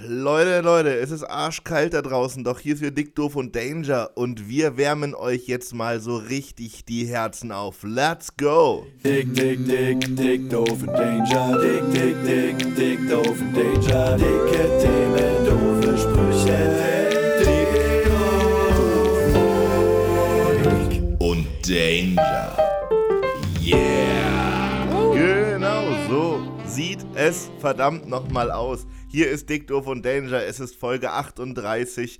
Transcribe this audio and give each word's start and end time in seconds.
Leute, 0.00 0.60
Leute, 0.60 0.96
es 0.98 1.10
ist 1.10 1.22
arschkalt 1.24 1.94
da 1.94 2.02
draußen, 2.02 2.42
doch 2.44 2.58
hier 2.58 2.74
ist 2.74 2.80
wieder 2.80 2.90
Dick, 2.90 3.14
Doof 3.14 3.36
und 3.36 3.54
Danger 3.54 4.10
und 4.16 4.48
wir 4.48 4.76
wärmen 4.76 5.14
euch 5.14 5.46
jetzt 5.46 5.72
mal 5.74 6.00
so 6.00 6.16
richtig 6.16 6.84
die 6.84 7.06
Herzen 7.06 7.52
auf. 7.52 7.82
Let's 7.84 8.36
go! 8.36 8.86
Dick, 9.04 9.32
dick, 9.34 9.64
dick, 9.64 10.16
dick, 10.16 10.50
doof 10.50 10.68
und 10.68 10.88
Danger. 10.88 11.58
Dick, 11.58 11.92
dick, 11.92 12.16
dick, 12.24 12.76
dick, 12.76 13.08
doof 13.08 13.40
und 13.40 13.56
Danger. 13.56 14.16
Dicke 14.16 14.78
Themen, 14.82 15.46
doofe 15.46 15.96
Sprüche. 15.96 16.58
Dick 17.40 17.64
Und 21.20 21.46
Danger. 21.66 22.56
Yeah! 23.62 24.86
Genau 25.14 25.84
so 26.08 26.40
sieht 26.66 27.06
es 27.14 27.50
verdammt 27.60 28.08
nochmal 28.08 28.50
aus. 28.50 28.86
Hier 29.14 29.30
ist 29.30 29.48
Dick, 29.48 29.68
Doof 29.68 29.86
und 29.86 30.04
Danger, 30.04 30.42
es 30.42 30.58
ist 30.58 30.74
Folge 30.74 31.12
38 31.12 32.18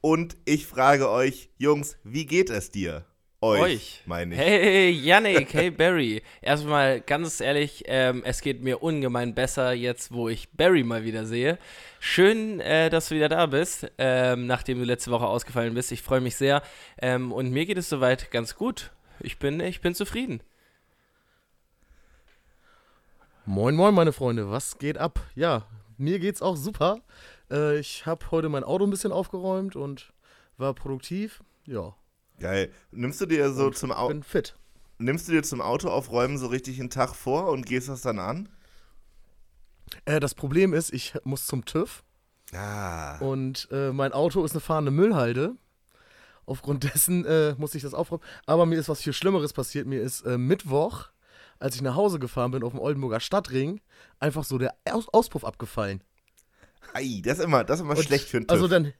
und 0.00 0.36
ich 0.44 0.64
frage 0.64 1.10
euch, 1.10 1.50
Jungs, 1.58 1.98
wie 2.04 2.24
geht 2.24 2.50
es 2.50 2.70
dir? 2.70 3.04
Euch, 3.40 3.60
Euch. 3.60 4.02
meine 4.06 4.32
ich. 4.32 4.40
Hey, 4.40 4.90
Yannick, 4.90 5.52
hey, 5.52 5.70
Barry. 5.76 6.22
Erstmal 6.40 7.00
ganz 7.00 7.40
ehrlich, 7.40 7.82
ähm, 7.86 8.22
es 8.24 8.42
geht 8.42 8.62
mir 8.62 8.80
ungemein 8.80 9.34
besser 9.34 9.72
jetzt, 9.72 10.12
wo 10.12 10.28
ich 10.28 10.48
Barry 10.52 10.84
mal 10.84 11.02
wieder 11.02 11.26
sehe. 11.26 11.58
Schön, 11.98 12.60
äh, 12.60 12.90
dass 12.90 13.08
du 13.08 13.16
wieder 13.16 13.28
da 13.28 13.46
bist, 13.46 13.90
ähm, 13.98 14.46
nachdem 14.46 14.78
du 14.78 14.84
letzte 14.84 15.10
Woche 15.10 15.26
ausgefallen 15.26 15.74
bist. 15.74 15.90
Ich 15.90 16.02
freue 16.02 16.20
mich 16.20 16.36
sehr. 16.36 16.62
Ähm, 17.02 17.32
und 17.32 17.50
mir 17.50 17.66
geht 17.66 17.76
es 17.76 17.88
soweit 17.88 18.30
ganz 18.30 18.54
gut. 18.54 18.92
Ich 19.18 19.40
bin, 19.40 19.58
ich 19.58 19.80
bin 19.80 19.96
zufrieden. 19.96 20.40
Moin, 23.46 23.74
moin, 23.74 23.92
meine 23.92 24.12
Freunde, 24.12 24.48
was 24.48 24.78
geht 24.78 24.96
ab? 24.96 25.18
Ja, 25.34 25.66
mir 25.98 26.18
geht's 26.18 26.42
auch 26.42 26.56
super. 26.56 26.98
Äh, 27.50 27.78
ich 27.78 28.06
habe 28.06 28.30
heute 28.30 28.48
mein 28.48 28.64
Auto 28.64 28.84
ein 28.84 28.90
bisschen 28.90 29.12
aufgeräumt 29.12 29.76
und 29.76 30.12
war 30.56 30.74
produktiv. 30.74 31.42
Ja, 31.66 31.94
Geil. 32.38 32.70
Nimmst 32.90 33.20
du 33.20 33.26
dir 33.26 33.50
so 33.52 33.66
und 33.66 33.76
zum 33.78 33.92
Au 33.92 34.08
bin 34.08 34.22
fit. 34.22 34.56
nimmst 34.98 35.26
du 35.26 35.32
dir 35.32 35.42
zum 35.42 35.60
Auto 35.62 35.88
aufräumen 35.88 36.36
so 36.38 36.48
richtig 36.48 36.78
einen 36.80 36.90
Tag 36.90 37.14
vor 37.14 37.48
und 37.50 37.64
gehst 37.64 37.88
das 37.88 38.02
dann 38.02 38.18
an? 38.18 38.48
Äh, 40.04 40.20
das 40.20 40.34
Problem 40.34 40.74
ist, 40.74 40.92
ich 40.92 41.14
muss 41.24 41.46
zum 41.46 41.64
TÜV 41.64 42.02
Ah. 42.52 43.18
und 43.18 43.66
äh, 43.72 43.90
mein 43.92 44.12
Auto 44.12 44.44
ist 44.44 44.52
eine 44.52 44.60
fahrende 44.60 44.90
Müllhalde. 44.92 45.56
Aufgrund 46.44 46.84
dessen 46.94 47.24
äh, 47.24 47.54
muss 47.58 47.74
ich 47.74 47.82
das 47.82 47.94
aufräumen. 47.94 48.22
Aber 48.46 48.66
mir 48.66 48.78
ist 48.78 48.88
was 48.88 49.00
viel 49.02 49.12
Schlimmeres 49.12 49.52
passiert. 49.52 49.86
Mir 49.86 50.00
ist 50.02 50.22
äh, 50.22 50.38
Mittwoch, 50.38 51.08
als 51.58 51.74
ich 51.76 51.82
nach 51.82 51.94
Hause 51.94 52.18
gefahren 52.18 52.50
bin 52.50 52.62
auf 52.62 52.72
dem 52.72 52.80
Oldenburger 52.80 53.20
Stadtring, 53.20 53.80
einfach 54.20 54.44
so 54.44 54.58
der 54.58 54.74
Aus 54.90 55.08
Auspuff 55.12 55.44
abgefallen. 55.44 56.02
Ei, 56.94 57.20
das 57.24 57.38
ist 57.38 57.44
immer, 57.44 57.64
das 57.64 57.80
ist 57.80 57.84
immer 57.84 57.96
Und- 57.96 58.04
schlecht 58.04 58.28
für 58.28 58.38
einen 58.38 58.46
TÜV. 58.46 58.52
Also 58.54 58.68
dann, 58.68 58.92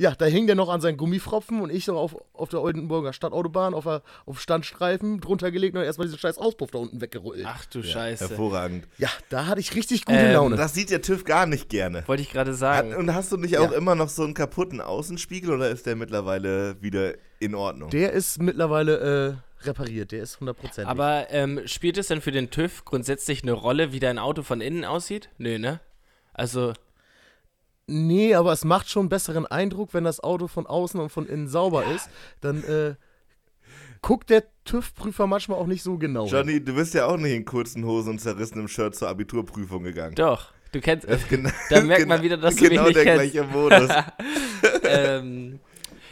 ja, 0.00 0.14
da 0.14 0.24
hing 0.24 0.46
der 0.46 0.56
noch 0.56 0.70
an 0.70 0.80
seinen 0.80 0.96
Gummifropfen 0.96 1.60
und 1.60 1.68
ich 1.70 1.86
noch 1.86 1.96
auf, 1.96 2.16
auf 2.32 2.48
der 2.48 2.62
Oldenburger 2.62 3.12
Stadtautobahn 3.12 3.74
auf, 3.74 3.84
der, 3.84 4.02
auf 4.24 4.40
Standstreifen 4.40 5.20
drunter 5.20 5.50
gelegt 5.50 5.76
und 5.76 5.82
erstmal 5.82 6.06
diesen 6.06 6.18
scheiß 6.18 6.38
Auspuff 6.38 6.70
da 6.70 6.78
unten 6.78 7.02
weggerollt. 7.02 7.44
Ach 7.46 7.66
du 7.66 7.82
Scheiße. 7.82 8.28
Hervorragend. 8.30 8.88
Ja, 8.96 9.10
da 9.28 9.44
hatte 9.46 9.60
ich 9.60 9.74
richtig 9.74 10.06
gute 10.06 10.18
Ähm, 10.18 10.32
Laune. 10.32 10.56
Das 10.56 10.72
sieht 10.72 10.88
der 10.90 11.02
TÜV 11.02 11.24
gar 11.24 11.44
nicht 11.44 11.68
gerne. 11.68 12.02
Wollte 12.08 12.22
ich 12.22 12.30
gerade 12.30 12.52
Hat, 12.52 12.56
sagen. 12.58 12.94
und 12.94 13.12
hast 13.14 13.30
du 13.30 13.36
nicht 13.36 13.58
auch 13.58 13.72
Ja. 13.72 13.76
immer 13.76 13.94
noch 13.94 14.08
so 14.08 14.24
einen 14.24 14.32
kaputten 14.32 14.80
Außenspiegel 14.80 15.50
oder 15.52 15.68
ist 15.68 15.84
der 15.84 15.96
mittlerweile 15.96 16.80
wieder 16.80 17.12
in 17.38 17.54
Ordnung? 17.54 17.90
Der 17.90 18.12
ist 18.12 18.40
mittlerweile 18.40 19.36
äh, 19.62 19.66
repariert, 19.66 20.12
der 20.12 20.22
ist 20.22 20.38
100%. 20.38 20.84
Aber 20.86 21.26
ähm, 21.28 21.60
spielt 21.66 21.98
es 21.98 22.08
denn 22.08 22.22
für 22.22 22.32
den 22.32 22.48
TÜV 22.50 22.86
grundsätzlich 22.86 23.42
eine 23.42 23.52
Rolle, 23.52 23.92
wie 23.92 24.00
dein 24.00 24.18
Auto 24.18 24.42
von 24.42 24.62
innen 24.62 24.86
aussieht? 24.86 25.28
Nö, 25.36 25.58
ne? 25.58 25.80
Also, 26.32 26.72
nee, 27.90 28.34
aber 28.34 28.52
es 28.52 28.64
macht 28.64 28.88
schon 28.88 29.02
einen 29.02 29.08
besseren 29.10 29.46
Eindruck, 29.46 29.92
wenn 29.94 30.04
das 30.04 30.20
Auto 30.20 30.46
von 30.48 30.66
außen 30.66 30.98
und 31.00 31.10
von 31.10 31.26
innen 31.26 31.48
sauber 31.48 31.84
ist. 31.94 32.08
Dann 32.40 32.62
äh, 32.64 32.94
guckt 34.02 34.30
der 34.30 34.44
TÜV-Prüfer 34.64 35.26
manchmal 35.26 35.58
auch 35.58 35.66
nicht 35.66 35.82
so 35.82 35.98
genau. 35.98 36.24
hin. 36.24 36.32
Johnny, 36.32 36.64
du 36.64 36.74
bist 36.74 36.94
ja 36.94 37.06
auch 37.06 37.16
nicht 37.16 37.34
in 37.34 37.44
kurzen 37.44 37.84
Hosen 37.84 38.10
und 38.10 38.18
zerrissenem 38.20 38.68
Shirt 38.68 38.94
zur 38.94 39.08
Abiturprüfung 39.08 39.82
gegangen. 39.82 40.14
doch. 40.14 40.52
Du 40.72 40.80
kennst. 40.80 41.04
Ist 41.04 41.28
genau, 41.28 41.50
Da 41.70 41.80
merkt 41.80 42.06
man 42.06 42.22
genau- 42.22 42.22
wieder, 42.22 42.36
dass 42.36 42.54
du 42.54 42.60
mich 42.62 42.70
genau 42.70 42.84
nicht 42.84 42.94
der 42.96 43.02
kennst. 43.04 43.32
gleiche 43.32 43.44
Modus. 43.48 43.90
ähm, 44.84 45.58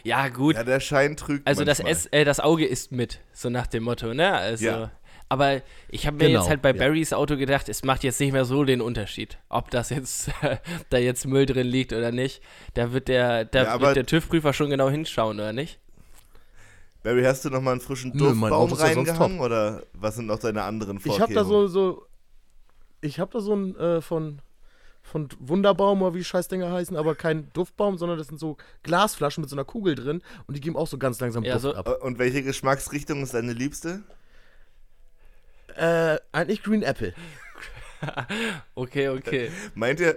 ja, 0.03 0.29
gut. 0.29 0.57
Ja, 0.57 0.65
der 0.65 0.81
Schein 0.81 1.17
trügt 1.17 1.47
Also 1.47 1.65
das, 1.65 1.79
manchmal. 1.79 1.93
S, 1.93 2.07
äh, 2.07 2.25
das 2.25 2.41
Auge 2.41 2.67
ist 2.67 2.91
mit, 2.91 3.21
so 3.33 3.51
nach 3.51 3.69
dem 3.69 3.85
Motto, 3.85 4.13
ne? 4.15 4.33
Also, 4.33 4.65
Ja. 4.65 4.91
Aber 5.29 5.63
ich 5.89 6.07
habe 6.07 6.17
mir 6.17 6.29
Genau, 6.29 6.41
jetzt 6.41 6.49
halt 6.49 6.63
bei 6.63 6.71
ja. 6.71 6.77
Barrys 6.77 7.13
Auto 7.13 7.37
gedacht, 7.37 7.69
es 7.69 7.83
macht 7.85 8.03
jetzt 8.05 8.19
nicht 8.21 8.33
mehr 8.33 8.45
so 8.45 8.65
den 8.65 8.81
Unterschied, 8.81 9.39
ob 9.49 9.71
das 9.71 9.91
jetzt 9.91 10.31
da 10.91 10.99
jetzt 10.99 11.27
Müll 11.27 11.47
drin 11.47 11.67
liegt 11.67 11.93
oder 11.93 12.13
nicht. 12.13 12.43
Da 12.75 12.93
wird 12.93 13.09
der, 13.09 13.45
da 13.45 13.65
Ja, 13.65 13.81
wird 13.81 13.97
der 13.97 14.07
TÜV-Prüfer 14.07 14.53
schon 14.53 14.71
genau 14.71 14.89
hinschauen, 14.91 15.39
oder 15.39 15.53
nicht? 15.53 15.79
Barry, 17.03 17.23
hast 17.25 17.45
du 17.45 17.51
noch 17.51 17.61
mal 17.61 17.73
einen 17.73 17.81
frischen 17.81 18.13
Duftbaum 18.17 18.73
reingehangen 18.73 19.41
oder 19.41 19.83
was 19.95 20.17
sind 20.17 20.27
noch 20.27 20.39
deine 20.41 20.63
anderen 20.65 20.97
Ich 20.97 21.05
Vorkehrungen? 21.05 21.37
habe 21.37 21.45
da 21.45 21.45
so, 21.45 21.67
so, 21.69 22.07
ich 23.01 23.21
habe 23.21 23.31
da 23.33 23.41
so 23.41 23.55
ein 23.55 23.77
äh, 23.77 24.01
von, 24.01 24.41
von 25.03 25.29
Wunderbaum 25.39 26.03
oder 26.03 26.15
wie 26.15 26.25
scheiß 26.25 26.49
Dinger 26.49 26.73
heißen, 26.73 26.97
aber 26.97 27.15
kein 27.15 27.51
Duftbaum, 27.53 27.97
sondern 27.99 28.19
das 28.19 28.27
sind 28.27 28.41
so 28.41 28.57
Glasflaschen 28.83 29.43
mit 29.43 29.49
so 29.49 29.55
einer 29.57 29.65
Kugel 29.65 29.95
drin 29.95 30.23
und 30.47 30.57
die 30.57 30.61
geben 30.61 30.77
auch 30.77 30.89
so 30.89 30.99
ganz 30.99 31.21
langsam 31.21 31.45
Ja, 31.45 31.55
Duft 31.55 31.63
so- 31.63 31.75
ab. 31.75 32.03
Und 32.03 32.19
welche 32.19 32.43
Geschmacksrichtung 32.43 33.23
ist 33.23 33.33
deine 33.35 33.53
liebste? 33.53 34.03
Äh, 35.79 36.19
eigentlich 36.33 36.63
Green 36.63 36.83
Apple. 36.83 37.15
Okay, 38.77 39.09
okay. 39.09 39.51
Meint 39.75 39.99
ihr, 39.99 40.17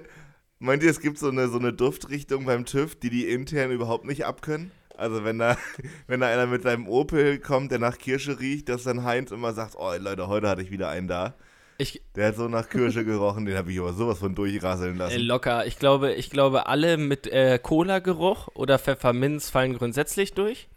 meint 0.60 0.84
ihr, 0.84 0.92
es 0.92 1.00
gibt 1.00 1.18
so 1.18 1.30
eine, 1.30 1.48
so 1.48 1.58
eine 1.58 1.74
Duftrichtung 1.74 2.46
beim 2.46 2.66
TÜV, 2.66 2.94
die 2.94 3.10
die 3.10 3.28
intern 3.28 3.72
überhaupt 3.72 4.06
nicht 4.06 4.24
abkönnen? 4.26 4.70
Also 4.98 5.24
wenn 5.24 5.40
da, 5.40 5.58
wenn 6.08 6.20
da 6.20 6.28
einer 6.28 6.46
mit 6.46 6.62
seinem 6.62 6.88
Opel 6.88 7.40
kommt, 7.40 7.72
der 7.72 7.80
nach 7.80 7.98
Kirsche 7.98 8.40
riecht, 8.40 8.70
dass 8.70 8.84
dann 8.84 9.04
Heinz 9.04 9.32
immer 9.32 9.54
sagt, 9.54 9.76
oh 9.78 9.92
Leute, 9.98 10.28
heute 10.28 10.48
hatte 10.48 10.62
ich 10.62 10.70
wieder 10.70 10.90
einen 10.90 11.08
da. 11.08 11.34
Ich, 11.80 12.00
Der 12.16 12.28
hat 12.28 12.36
so 12.36 12.48
nach 12.48 12.70
Kirsche 12.70 13.04
gerochen, 13.04 13.46
den 13.46 13.58
habe 13.58 13.72
ich 13.72 13.80
aber 13.80 13.94
sowas 13.94 14.20
von 14.20 14.36
durchrasseln 14.36 14.96
äh, 14.96 15.00
lassen. 15.00 15.22
locker. 15.22 15.66
Ich 15.66 15.80
glaube, 15.80 16.14
ich 16.14 16.30
glaube, 16.30 16.68
alle 16.68 16.98
mit 16.98 17.26
äh, 17.26 17.58
Cola-Geruch 17.58 18.50
oder 18.54 18.78
Pfefferminz 18.78 19.50
fallen 19.50 19.76
grundsätzlich 19.76 20.34
durch. 20.36 20.68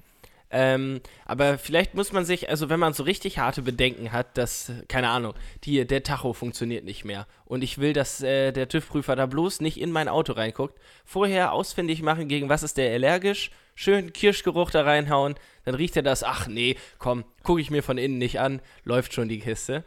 Ähm, 0.56 1.00
aber 1.26 1.58
vielleicht 1.58 1.94
muss 1.94 2.12
man 2.12 2.24
sich, 2.24 2.48
also 2.48 2.68
wenn 2.68 2.78
man 2.78 2.92
so 2.92 3.02
richtig 3.02 3.40
harte 3.40 3.60
Bedenken 3.60 4.12
hat, 4.12 4.38
dass, 4.38 4.70
keine 4.86 5.08
Ahnung, 5.08 5.34
die, 5.64 5.84
der 5.84 6.04
Tacho 6.04 6.32
funktioniert 6.32 6.84
nicht 6.84 7.04
mehr 7.04 7.26
und 7.44 7.64
ich 7.64 7.78
will, 7.78 7.92
dass 7.92 8.22
äh, 8.22 8.52
der 8.52 8.68
TÜV-Prüfer 8.68 9.16
da 9.16 9.26
bloß 9.26 9.60
nicht 9.60 9.80
in 9.80 9.90
mein 9.90 10.06
Auto 10.06 10.32
reinguckt, 10.32 10.78
vorher 11.04 11.52
ausfindig 11.52 12.02
machen, 12.02 12.28
gegen 12.28 12.48
was 12.48 12.62
ist 12.62 12.76
der 12.76 12.92
allergisch, 12.92 13.50
schön 13.74 14.12
Kirschgeruch 14.12 14.70
da 14.70 14.82
reinhauen, 14.82 15.34
dann 15.64 15.74
riecht 15.74 15.96
er 15.96 16.04
das, 16.04 16.22
ach 16.22 16.46
nee, 16.46 16.76
komm, 17.00 17.24
gucke 17.42 17.60
ich 17.60 17.72
mir 17.72 17.82
von 17.82 17.98
innen 17.98 18.18
nicht 18.18 18.38
an, 18.38 18.62
läuft 18.84 19.12
schon 19.12 19.28
die 19.28 19.40
Kiste 19.40 19.82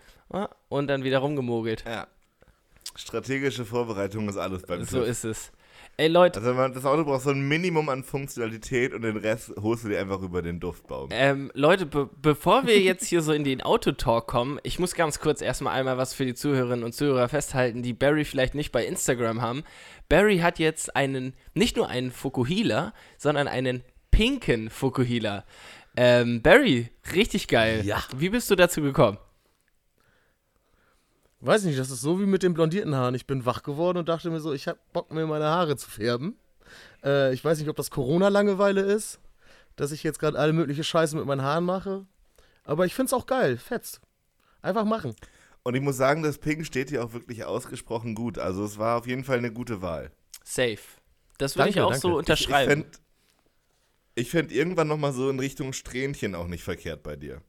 und 0.67 0.87
dann 0.87 1.05
wieder 1.05 1.19
rumgemogelt. 1.19 1.85
Ja. 1.87 2.07
Strategische 2.95 3.63
Vorbereitung 3.63 4.27
ist 4.27 4.35
alles 4.35 4.63
beim 4.63 4.83
So 4.83 4.99
TÜV. 4.99 5.07
ist 5.07 5.23
es. 5.23 5.51
Ey 5.99 6.09
Leute, 6.09 6.39
Also 6.39 6.53
man, 6.53 6.73
das 6.73 6.85
Auto 6.85 7.03
braucht 7.05 7.23
so 7.23 7.31
ein 7.31 7.47
Minimum 7.47 7.89
an 7.89 8.03
Funktionalität 8.03 8.93
und 8.93 9.01
den 9.01 9.17
Rest 9.17 9.51
holst 9.59 9.83
du 9.83 9.89
dir 9.89 9.99
einfach 9.99 10.21
über 10.21 10.43
den 10.43 10.59
Duftbaum. 10.59 11.09
Ähm, 11.11 11.49
Leute, 11.55 11.87
be 11.87 12.07
bevor 12.21 12.67
wir 12.67 12.79
jetzt 12.79 13.07
hier 13.07 13.23
so 13.23 13.33
in 13.33 13.43
den 13.43 13.63
Autotalk 13.63 14.27
kommen, 14.27 14.59
ich 14.61 14.77
muss 14.77 14.93
ganz 14.93 15.19
kurz 15.19 15.41
erstmal 15.41 15.73
einmal 15.73 15.97
was 15.97 16.13
für 16.13 16.23
die 16.23 16.35
Zuhörerinnen 16.35 16.85
und 16.85 16.93
Zuhörer 16.93 17.29
festhalten, 17.29 17.81
die 17.81 17.93
Barry 17.93 18.25
vielleicht 18.25 18.53
nicht 18.53 18.71
bei 18.71 18.85
Instagram 18.85 19.41
haben. 19.41 19.63
Barry 20.07 20.37
hat 20.37 20.59
jetzt 20.59 20.95
einen, 20.95 21.33
nicht 21.55 21.77
nur 21.77 21.89
einen 21.89 22.11
Fukuhila, 22.11 22.93
sondern 23.17 23.47
einen 23.47 23.81
pinken 24.11 24.69
Fukuhila. 24.69 25.45
Ähm, 25.95 26.43
Barry, 26.43 26.91
richtig 27.15 27.47
geil. 27.47 27.81
Ja. 27.83 28.03
Wie 28.15 28.29
bist 28.29 28.51
du 28.51 28.55
dazu 28.55 28.83
gekommen? 28.83 29.17
Weiß 31.39 31.63
nicht, 31.63 31.77
das 31.77 31.91
ist 31.91 32.01
so 32.01 32.19
wie 32.19 32.25
mit 32.25 32.41
den 32.43 32.53
blondierten 32.53 32.95
Haaren. 32.95 33.13
Ich 33.15 33.27
bin 33.27 33.45
wach 33.45 33.61
geworden 33.63 33.99
und 33.99 34.09
dachte 34.09 34.29
mir 34.29 34.39
so, 34.39 34.53
ich 34.53 34.67
hab 34.67 34.77
Bock, 34.91 35.11
mir 35.11 35.27
meine 35.27 35.45
Haare 35.45 35.77
zu 35.77 35.89
färben. 35.89 36.35
Äh, 37.03 37.33
ich 37.33 37.43
weiß 37.45 37.59
nicht, 37.59 37.69
ob 37.69 37.75
das 37.75 37.91
Corona-Langeweile 37.91 38.81
ist, 38.81 39.19
dass 39.75 39.91
ich 39.91 40.03
jetzt 40.03 40.19
gerade 40.19 40.39
alle 40.39 40.53
mögliche 40.53 40.83
Scheiße 40.83 41.15
mit 41.15 41.25
meinen 41.25 41.43
Haaren 41.43 41.63
mache. 41.63 42.05
Aber 42.63 42.85
ich 42.85 42.95
find's 42.95 43.13
auch 43.13 43.27
geil, 43.27 43.57
fetzt. 43.57 44.01
Einfach 44.61 44.85
machen. 44.85 45.15
Und 45.63 45.75
ich 45.75 45.81
muss 45.81 45.97
sagen, 45.97 46.23
das 46.23 46.39
Pink 46.39 46.65
steht 46.65 46.89
hier 46.89 47.03
auch 47.03 47.13
wirklich 47.13 47.45
ausgesprochen 47.45 48.15
gut. 48.15 48.39
Also 48.39 48.63
es 48.63 48.77
war 48.77 48.97
auf 48.97 49.05
jeden 49.05 49.23
Fall 49.23 49.37
eine 49.37 49.51
gute 49.51 49.81
Wahl. 49.81 50.11
Safe. 50.43 50.79
Das 51.37 51.55
würde 51.55 51.69
ich 51.69 51.81
auch 51.81 51.91
danke. 51.91 52.01
so 52.01 52.07
Ich, 52.07 52.13
ich 52.13 52.19
unterschreiben. 52.19 52.69
fände 52.71 52.89
ich 54.15 54.31
fänd 54.31 54.51
irgendwann 54.51 54.87
noch 54.87 54.97
mal 54.97 55.13
so 55.13 55.29
in 55.29 55.39
Richtung 55.39 55.73
Strähnchen 55.73 56.33
auch 56.33 56.47
nicht 56.47 56.63
verkehrt 56.63 57.03
bei 57.03 57.15
dir. 57.15 57.41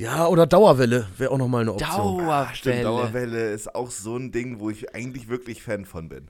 Ja, 0.00 0.26
oder 0.28 0.46
Dauerwelle 0.46 1.06
wäre 1.18 1.30
auch 1.30 1.36
nochmal 1.36 1.60
eine 1.60 1.74
Option. 1.74 2.18
Dauerwelle. 2.24 2.54
Stimmt, 2.54 2.84
Dauerwelle 2.84 3.52
ist 3.52 3.74
auch 3.74 3.90
so 3.90 4.16
ein 4.16 4.32
Ding, 4.32 4.58
wo 4.58 4.70
ich 4.70 4.94
eigentlich 4.94 5.28
wirklich 5.28 5.62
Fan 5.62 5.84
von 5.84 6.08
bin. 6.08 6.28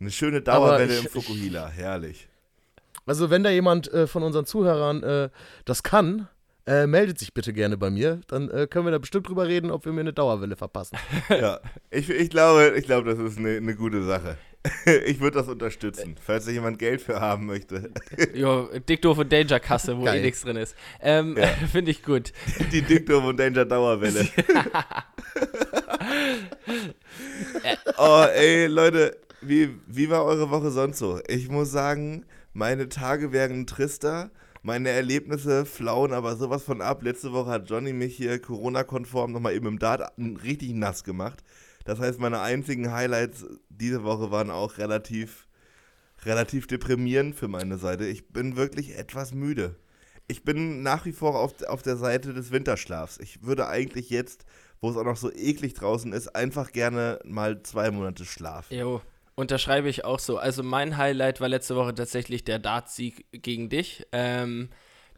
Eine 0.00 0.10
schöne 0.10 0.40
Dauerwelle 0.42 0.92
ich- 0.98 1.04
im 1.04 1.10
Fukuhila, 1.10 1.68
herrlich. 1.68 2.28
Also 3.06 3.30
wenn 3.30 3.44
da 3.44 3.50
jemand 3.50 3.92
äh, 3.92 4.08
von 4.08 4.24
unseren 4.24 4.44
Zuhörern 4.44 5.04
äh, 5.04 5.30
das 5.64 5.84
kann, 5.84 6.28
äh, 6.66 6.88
meldet 6.88 7.20
sich 7.20 7.32
bitte 7.32 7.52
gerne 7.52 7.76
bei 7.76 7.90
mir. 7.90 8.20
Dann 8.26 8.50
äh, 8.50 8.66
können 8.68 8.86
wir 8.86 8.90
da 8.92 8.98
bestimmt 8.98 9.28
drüber 9.28 9.46
reden, 9.46 9.70
ob 9.70 9.84
wir 9.84 9.92
mir 9.92 10.00
eine 10.00 10.12
Dauerwelle 10.12 10.56
verpassen. 10.56 10.98
Ja, 11.28 11.60
ich, 11.90 12.10
ich 12.10 12.28
glaube, 12.28 12.74
ich 12.76 12.86
glaube, 12.86 13.08
das 13.14 13.20
ist 13.20 13.38
eine, 13.38 13.56
eine 13.56 13.76
gute 13.76 14.02
Sache. 14.02 14.36
Ich 15.06 15.20
würde 15.20 15.38
das 15.38 15.48
unterstützen, 15.48 16.16
falls 16.20 16.44
da 16.44 16.50
jemand 16.50 16.78
Geld 16.78 17.00
für 17.00 17.20
haben 17.20 17.46
möchte. 17.46 17.90
Jo, 18.34 18.68
Dick 18.88 19.02
Doof 19.02 19.18
und 19.18 19.32
Danger 19.32 19.60
Kasse, 19.60 19.96
wo 19.96 20.04
Geil. 20.04 20.18
eh 20.18 20.22
nichts 20.22 20.42
drin 20.42 20.56
ist. 20.56 20.74
Ähm, 21.00 21.36
Ja. 21.36 21.46
Finde 21.72 21.90
ich 21.90 22.02
gut. 22.02 22.32
Die 22.72 22.82
Dictum 22.82 23.24
und 23.24 23.38
Danger 23.38 23.64
Dauerwelle. 23.64 24.28
oh, 27.98 28.24
ey, 28.34 28.66
Leute, 28.66 29.16
wie, 29.40 29.76
wie 29.86 30.10
war 30.10 30.24
eure 30.24 30.50
Woche 30.50 30.70
sonst 30.70 30.98
so? 30.98 31.20
Ich 31.26 31.48
muss 31.48 31.70
sagen, 31.70 32.26
meine 32.52 32.88
Tage 32.88 33.32
werden 33.32 33.66
trister. 33.66 34.30
Meine 34.62 34.90
Erlebnisse 34.90 35.64
flauen 35.64 36.12
aber 36.12 36.36
sowas 36.36 36.62
von 36.62 36.82
ab. 36.82 37.02
Letzte 37.02 37.32
Woche 37.32 37.50
hat 37.50 37.70
Johnny 37.70 37.94
mich 37.94 38.14
hier 38.14 38.38
Corona-konform 38.38 39.32
nochmal 39.32 39.54
eben 39.54 39.66
im 39.66 39.78
Dart 39.78 40.12
richtig 40.18 40.74
nass 40.74 41.02
gemacht. 41.02 41.42
Das 41.90 41.98
heißt, 41.98 42.20
meine 42.20 42.40
einzigen 42.40 42.92
Highlights 42.92 43.44
diese 43.68 44.04
Woche 44.04 44.30
waren 44.30 44.48
auch 44.48 44.78
relativ, 44.78 45.48
relativ 46.24 46.68
deprimierend 46.68 47.34
für 47.34 47.48
meine 47.48 47.78
Seite. 47.78 48.06
Ich 48.06 48.28
bin 48.28 48.54
wirklich 48.54 48.96
etwas 48.96 49.34
müde. 49.34 49.74
Ich 50.28 50.44
bin 50.44 50.84
nach 50.84 51.04
wie 51.04 51.10
vor 51.10 51.36
auf, 51.36 51.60
auf 51.64 51.82
der 51.82 51.96
Seite 51.96 52.32
des 52.32 52.52
Winterschlafs. 52.52 53.18
Ich 53.18 53.42
würde 53.42 53.66
eigentlich 53.66 54.08
jetzt, 54.08 54.44
wo 54.80 54.88
es 54.88 54.96
auch 54.96 55.02
noch 55.02 55.16
so 55.16 55.32
eklig 55.32 55.74
draußen 55.74 56.12
ist, 56.12 56.28
einfach 56.28 56.70
gerne 56.70 57.18
mal 57.24 57.60
zwei 57.64 57.90
Monate 57.90 58.24
schlafen. 58.24 58.72
Jo, 58.72 59.02
unterschreibe 59.34 59.88
ich 59.88 60.04
auch 60.04 60.20
so. 60.20 60.38
Also 60.38 60.62
mein 60.62 60.96
Highlight 60.96 61.40
war 61.40 61.48
letzte 61.48 61.74
Woche 61.74 61.92
tatsächlich 61.92 62.44
der 62.44 62.60
Dartsieg 62.60 63.26
gegen 63.32 63.68
dich. 63.68 64.06
Ähm, 64.12 64.68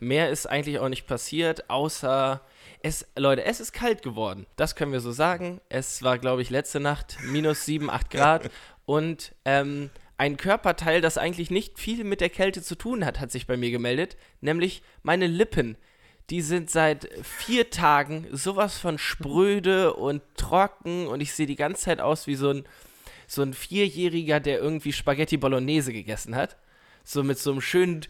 mehr 0.01 0.31
ist 0.31 0.47
eigentlich 0.47 0.79
auch 0.79 0.89
nicht 0.89 1.07
passiert, 1.07 1.69
außer 1.69 2.41
es, 2.83 3.07
Leute, 3.17 3.45
es 3.45 3.61
ist 3.61 3.73
kalt 3.73 4.03
geworden. 4.03 4.47
Das 4.57 4.75
können 4.75 4.93
wir 4.93 5.01
so 5.01 5.13
sagen. 5.13 5.61
Es 5.69 6.03
war, 6.03 6.19
glaube 6.19 6.43
ich, 6.43 6.51
letzte 6.51 6.81
Nacht 6.81 7.17
minus 7.25 7.65
7, 7.65 7.91
8 7.91 8.11
Grad 8.11 8.51
und 8.85 9.35
ähm, 9.45 9.91
ein 10.19 10.37
Körperteil, 10.37 11.01
das 11.01 11.19
eigentlich 11.19 11.51
nicht 11.51 11.79
viel 11.79 12.05
mit 12.05 12.21
der 12.21 12.29
Kälte 12.29 12.63
zu 12.63 12.77
tun 12.77 13.05
hat, 13.05 13.21
hat 13.21 13.33
sich 13.33 13.47
bei 13.47 13.57
mir 13.57 13.71
gemeldet, 13.71 14.17
nämlich 14.41 14.83
meine 15.03 15.27
Lippen. 15.27 15.77
Die 16.31 16.43
sind 16.43 16.71
seit 16.71 17.09
vier 17.23 17.71
Tagen 17.71 18.27
sowas 18.31 18.79
von 18.79 18.99
spröde 18.99 19.95
und 19.95 20.23
trocken 20.37 21.07
und 21.07 21.21
ich 21.21 21.33
sehe 21.33 21.47
die 21.47 21.57
ganze 21.57 21.83
Zeit 21.83 22.01
aus 22.01 22.27
wie 22.27 22.37
so 22.37 22.51
ein, 22.51 22.65
so 23.27 23.43
ein 23.43 23.55
Vierjähriger, 23.55 24.41
der 24.41 24.59
irgendwie 24.59 24.93
Spaghetti 24.93 25.37
Bolognese 25.37 25.93
gegessen 25.93 26.37
hat. 26.37 26.57
So 27.05 27.25
mit 27.25 27.39
so 27.39 27.51
einem 27.51 27.61
schönen 27.61 28.07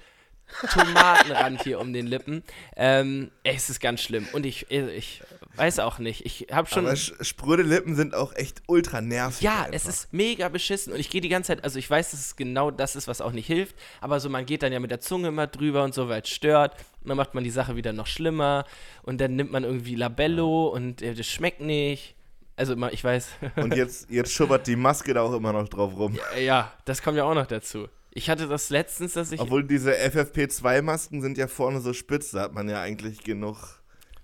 Tomatenrand 0.72 1.62
hier 1.62 1.80
um 1.80 1.92
den 1.92 2.06
Lippen. 2.06 2.42
Ähm, 2.76 3.30
es 3.42 3.70
ist 3.70 3.80
ganz 3.80 4.00
schlimm. 4.00 4.26
Und 4.32 4.46
ich, 4.46 4.70
ich 4.70 5.22
weiß 5.56 5.78
auch 5.80 5.98
nicht. 5.98 6.24
Ich 6.24 6.48
habe 6.50 6.68
schon. 6.68 6.86
Aber 6.86 6.96
spröde 6.96 7.62
Lippen 7.62 7.94
sind 7.94 8.14
auch 8.14 8.34
echt 8.34 8.62
ultra 8.66 9.00
nervig. 9.00 9.40
Ja, 9.42 9.60
einfach. 9.60 9.72
es 9.72 9.86
ist 9.86 10.12
mega 10.12 10.48
beschissen 10.48 10.92
und 10.92 11.00
ich 11.00 11.10
gehe 11.10 11.20
die 11.20 11.28
ganze 11.28 11.48
Zeit, 11.48 11.64
also 11.64 11.78
ich 11.78 11.88
weiß, 11.88 12.12
dass 12.12 12.20
es 12.20 12.36
genau 12.36 12.70
das 12.70 12.96
ist, 12.96 13.08
was 13.08 13.20
auch 13.20 13.32
nicht 13.32 13.46
hilft, 13.46 13.76
aber 14.00 14.20
so 14.20 14.28
man 14.28 14.46
geht 14.46 14.62
dann 14.62 14.72
ja 14.72 14.80
mit 14.80 14.90
der 14.90 15.00
Zunge 15.00 15.28
immer 15.28 15.46
drüber 15.46 15.84
und 15.84 15.94
so, 15.94 16.08
weil 16.08 16.22
es 16.22 16.28
stört 16.28 16.74
und 17.02 17.08
dann 17.08 17.16
macht 17.16 17.34
man 17.34 17.44
die 17.44 17.50
Sache 17.50 17.76
wieder 17.76 17.92
noch 17.92 18.06
schlimmer 18.06 18.64
und 19.02 19.20
dann 19.20 19.36
nimmt 19.36 19.52
man 19.52 19.64
irgendwie 19.64 19.94
Labello 19.94 20.68
und 20.68 21.02
äh, 21.02 21.14
das 21.14 21.26
schmeckt 21.26 21.60
nicht. 21.60 22.14
Also 22.54 22.74
immer, 22.74 22.92
ich 22.92 23.02
weiß. 23.02 23.28
Und 23.56 23.74
jetzt, 23.74 24.10
jetzt 24.10 24.32
schubbert 24.34 24.66
die 24.66 24.76
Maske 24.76 25.14
da 25.14 25.22
auch 25.22 25.32
immer 25.32 25.52
noch 25.52 25.68
drauf 25.68 25.96
rum. 25.96 26.18
ja, 26.38 26.72
das 26.84 27.02
kommt 27.02 27.16
ja 27.16 27.24
auch 27.24 27.34
noch 27.34 27.46
dazu. 27.46 27.88
Ich 28.14 28.28
hatte 28.28 28.46
das 28.46 28.68
letztens, 28.70 29.14
dass 29.14 29.32
ich 29.32 29.40
Obwohl 29.40 29.64
diese 29.64 29.92
FFP2-Masken 29.94 31.22
sind 31.22 31.38
ja 31.38 31.48
vorne 31.48 31.80
so 31.80 31.92
spitz, 31.92 32.30
da 32.32 32.42
hat 32.42 32.52
man 32.52 32.68
ja 32.68 32.80
eigentlich 32.82 33.24
genug, 33.24 33.56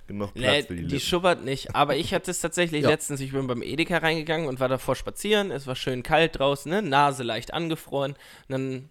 genug 0.07 0.35
Platz 0.35 0.45
Nee, 0.45 0.63
für 0.65 0.75
die 0.75 0.83
die, 0.83 0.89
Lippen. 0.89 1.01
schubbert 1.01 1.45
nicht. 1.45 1.75
Aber 1.75 1.97
ich 1.97 2.13
hatte 2.13 2.31
es 2.31 2.41
tatsächlich 2.41 2.83
Ja. 2.85 2.91
letztens, 2.91 3.21
ich 3.21 3.33
bin 3.33 3.47
beim 3.47 3.63
Edeka 3.63 3.99
reingegangen 3.99 4.47
und 4.47 4.61
war 4.61 4.69
davor 4.69 4.95
spazieren. 4.95 5.51
Es 5.51 5.67
war 5.67 5.75
schön 5.75 6.03
kalt 6.03 6.39
draußen, 6.39 6.71
ne? 6.71 6.83
Nase 6.83 7.23
leicht 7.23 7.55
angefroren. 7.55 8.13
Und 8.13 8.19
dann, 8.51 8.91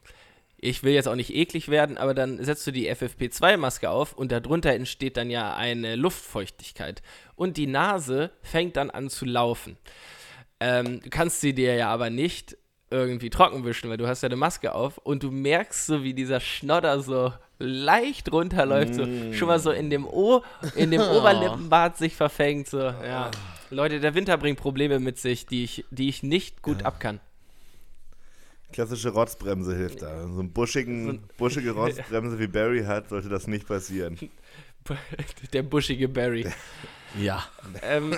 ich 0.59 0.81
will 0.81 0.93
jetzt 0.93 1.07
auch 1.07 1.15
nicht 1.15 1.31
eklig 1.35 1.69
werden, 1.69 1.99
aber 1.99 2.15
dann 2.15 2.43
setzt 2.43 2.65
du 2.65 2.71
die 2.71 2.91
FFP2-Maske 2.91 3.91
auf 3.91 4.13
und 4.13 4.31
darunter 4.31 4.71
entsteht 4.73 5.15
dann 5.17 5.29
ja 5.29 5.55
eine 5.55 5.95
Luftfeuchtigkeit. 5.95 7.03
Und 7.35 7.57
die 7.57 7.67
Nase 7.67 8.31
fängt 8.41 8.75
dann 8.77 8.89
an 8.89 9.11
zu 9.11 9.25
laufen. 9.25 9.77
Ähm, 10.59 11.01
du 11.03 11.09
kannst 11.11 11.41
sie 11.41 11.53
dir 11.53 11.75
ja 11.75 11.89
aber 11.89 12.09
nicht 12.09 12.57
irgendwie 12.89 13.29
trocken 13.29 13.65
wischen, 13.65 13.89
weil 13.89 13.97
du 13.97 14.07
hast 14.07 14.23
ja 14.23 14.27
eine 14.27 14.35
Maske 14.35 14.73
auf 14.73 14.97
und 14.97 15.23
du 15.23 15.31
merkst 15.31 15.87
so, 15.87 16.03
wie 16.03 16.13
dieser 16.13 16.39
Schnodder 16.39 17.01
so 17.01 17.33
leicht 17.59 18.31
runterläuft, 18.31 18.95
so 18.95 19.05
schon 19.33 19.47
mal 19.47 19.59
so 19.59 19.71
in 19.71 19.89
dem 19.89 20.05
O, 20.05 20.43
in 20.75 20.91
dem 20.91 21.01
Oberlippenbart 21.17 21.97
sich 21.97 22.15
verfängt, 22.15 22.67
so, 22.67 22.79
ja. 22.79 23.31
Leute, 23.69 23.99
der 23.99 24.13
Winter 24.15 24.37
bringt 24.37 24.59
Probleme 24.59 24.99
mit 24.99 25.17
sich, 25.17 25.45
die 25.45 25.63
ich, 25.63 25.85
die 25.91 26.07
ich 26.07 26.23
nicht 26.23 26.61
gut 26.61 26.83
ab 26.83 26.99
kann. 26.99 27.19
Klassische 28.71 29.09
Rotzbremse 29.09 29.75
hilft 29.75 30.01
da. 30.01 30.27
So 30.27 30.39
eine 30.39 30.49
buschigen, 30.49 31.23
buschige 31.37 31.71
Rotzbremse 31.71 32.37
wie 32.39 32.47
Barry 32.47 32.83
hat, 32.83 33.09
sollte 33.09 33.29
das 33.29 33.47
nicht 33.47 33.67
passieren. 33.67 34.17
Der 35.53 35.63
buschige 35.63 36.07
Barry. 36.07 36.45
Ja. 37.19 37.43
ähm, 37.81 38.15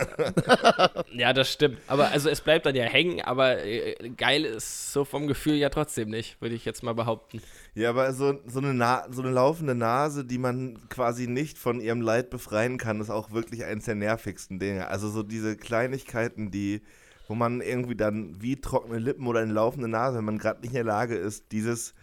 ja, 1.14 1.34
das 1.34 1.52
stimmt. 1.52 1.78
Aber 1.88 2.10
also 2.10 2.30
es 2.30 2.42
bleibt 2.42 2.66
dann 2.66 2.76
ja 2.76 2.86
hängen, 2.86 3.22
aber 3.22 3.64
äh, 3.64 4.10
geil 4.18 4.46
ist 4.46 4.92
so 4.94 5.06
vom 5.06 5.28
Gefühl 5.28 5.56
ja 5.56 5.70
trotzdem 5.70 6.10
nicht, 6.10 6.42
würde 6.42 6.56
ich 6.56 6.66
jetzt 6.66 6.84
mal 6.84 6.94
behaupten. 6.94 7.42
Ja, 7.76 7.90
aber 7.92 8.14
so, 8.14 8.40
so, 8.46 8.60
eine 8.60 8.74
Na 8.74 9.06
so 9.10 9.22
eine 9.22 9.32
laufende 9.32 9.76
Nase, 9.76 10.26
die 10.26 10.38
man 10.38 10.80
quasi 10.90 11.28
nicht 11.28 11.58
von 11.58 11.80
ihrem 11.80 12.02
Leid 12.02 12.30
befreien 12.30 12.78
kann, 12.78 13.00
ist 13.00 13.10
auch 13.10 13.32
wirklich 13.32 13.64
eins 13.64 13.86
der 13.86 13.96
nervigsten 13.96 14.60
Dinge. 14.60 14.88
Also 14.88 15.10
so 15.10 15.24
diese 15.24 15.56
Kleinigkeiten, 15.56 16.52
die, 16.52 16.82
wo 17.28 17.36
man 17.36 17.62
irgendwie 17.62 17.96
dann 17.96 18.42
wie 18.42 18.60
trockene 18.60 18.98
Lippen 19.00 19.28
oder 19.28 19.42
eine 19.42 19.54
laufende 19.54 19.88
Nase, 19.88 20.18
wenn 20.18 20.26
man 20.26 20.40
gerade 20.40 20.62
nicht 20.62 20.72
in 20.72 20.76
der 20.76 20.84
Lage 20.84 21.16
ist, 21.16 21.52
dieses 21.52 21.94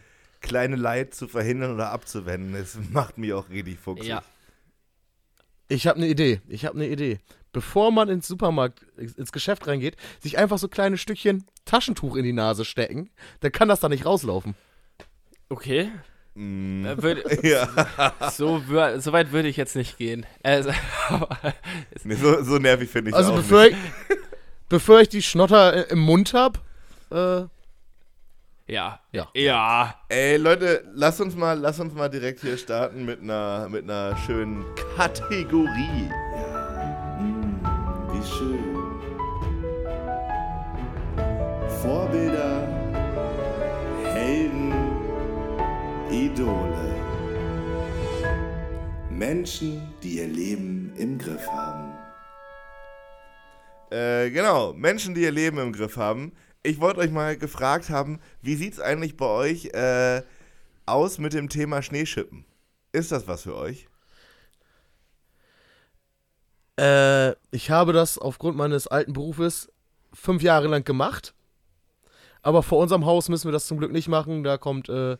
kleine 0.40 0.76
Leid 0.76 1.14
zu 1.14 1.28
verhindern 1.28 1.74
oder 1.74 1.90
abzuwenden, 1.90 2.52
das 2.52 2.78
macht 2.90 3.18
mich 3.18 3.32
auch 3.32 3.48
richtig 3.50 3.78
fuchsig. 3.78 4.08
Ja. 4.08 4.22
Ich 5.68 5.86
habe 5.86 5.96
eine 5.98 6.06
Idee. 6.08 6.40
Ich 6.48 6.64
habe 6.64 6.76
eine 6.76 6.88
Idee. 6.88 7.18
Bevor 7.52 7.90
man 7.90 8.08
ins 8.08 8.28
Supermarkt, 8.28 8.80
ins 8.96 9.32
Geschäft 9.32 9.66
reingeht, 9.66 9.96
sich 10.20 10.36
einfach 10.38 10.58
so 10.58 10.68
kleine 10.68 10.98
Stückchen 10.98 11.44
Taschentuch 11.64 12.16
in 12.16 12.24
die 12.24 12.32
Nase 12.34 12.64
stecken, 12.64 13.10
dann 13.40 13.50
kann 13.52 13.68
das 13.68 13.80
da 13.80 13.88
nicht 13.88 14.04
rauslaufen. 14.04 14.54
Okay. 15.48 15.90
Mm, 16.34 16.84
Äh, 16.84 17.48
ja. 17.48 17.68
so, 18.30 18.62
so 18.98 19.12
weit 19.12 19.32
würde 19.32 19.48
ich 19.48 19.56
jetzt 19.56 19.74
nicht 19.74 19.96
gehen. 19.96 20.26
Also, 20.42 20.70
Nee, 22.04 22.14
so, 22.16 22.42
so 22.42 22.58
nervig 22.58 22.90
finde 22.90 23.10
ich 23.10 23.16
Also 23.16 23.32
auch 23.32 23.36
bevor 23.36 23.64
nicht. 23.64 23.72
ich, 24.10 24.16
bevor 24.68 25.00
ich 25.00 25.08
die 25.08 25.22
Schnotter 25.22 25.88
äh, 25.88 25.92
im 25.92 26.00
Mund 26.00 26.34
habe, 26.34 26.60
äh, 27.10 27.48
ja. 28.66 29.00
Ja. 29.12 29.28
Ja. 29.34 29.94
Ey, 30.08 30.36
Leute, 30.36 30.84
lass 30.94 31.20
uns 31.20 31.36
mal, 31.36 31.58
lass 31.58 31.78
uns 31.78 31.94
mal 31.94 32.08
direkt 32.08 32.40
hier 32.40 32.56
starten 32.56 33.04
mit 33.04 33.20
einer, 33.20 33.68
mit 33.68 33.84
einer 33.84 34.16
schönen 34.26 34.64
Kategorie. 34.96 36.10
Mm, 37.20 37.60
wie 38.12 38.26
schön. 38.26 38.76
Vorbilder, 41.82 42.66
Helden, 44.14 44.74
Idole. 46.10 46.94
Menschen, 49.10 49.94
die 50.02 50.18
ihr 50.18 50.26
Leben 50.26 50.92
im 50.96 51.18
Griff 51.18 51.46
haben. 51.48 51.92
Äh, 53.90 54.30
genau, 54.30 54.72
Menschen, 54.72 55.14
die 55.14 55.22
ihr 55.22 55.30
Leben 55.30 55.58
im 55.58 55.72
Griff 55.72 55.96
haben. 55.96 56.32
Ich 56.66 56.80
wollte 56.80 57.00
euch 57.00 57.10
mal 57.10 57.36
gefragt 57.36 57.90
haben, 57.90 58.18
wie 58.42 58.56
sieht 58.56 58.74
es 58.74 58.80
eigentlich 58.80 59.16
bei 59.16 59.26
euch 59.26 59.66
äh, 59.66 60.22
aus 60.84 61.18
mit 61.18 61.32
dem 61.32 61.48
Thema 61.48 61.80
Schneeschippen? 61.80 62.44
Ist 62.92 63.12
das 63.12 63.28
was 63.28 63.42
für 63.42 63.54
euch? 63.54 63.88
äh, 66.78 67.32
ich 67.50 67.70
habe 67.70 67.92
das 67.92 68.18
aufgrund 68.18 68.56
meines 68.56 68.86
alten 68.86 69.12
Berufes 69.12 69.70
fünf 70.12 70.42
Jahre 70.42 70.68
lang 70.68 70.84
gemacht. 70.84 71.34
Aber 72.42 72.62
vor 72.62 72.78
unserem 72.78 73.06
Haus 73.06 73.28
müssen 73.28 73.48
wir 73.48 73.52
das 73.52 73.66
zum 73.66 73.78
Glück 73.78 73.92
nicht 73.92 74.08
machen. 74.08 74.44
Da 74.44 74.56
kommt 74.56 74.88
äh, 74.88 75.16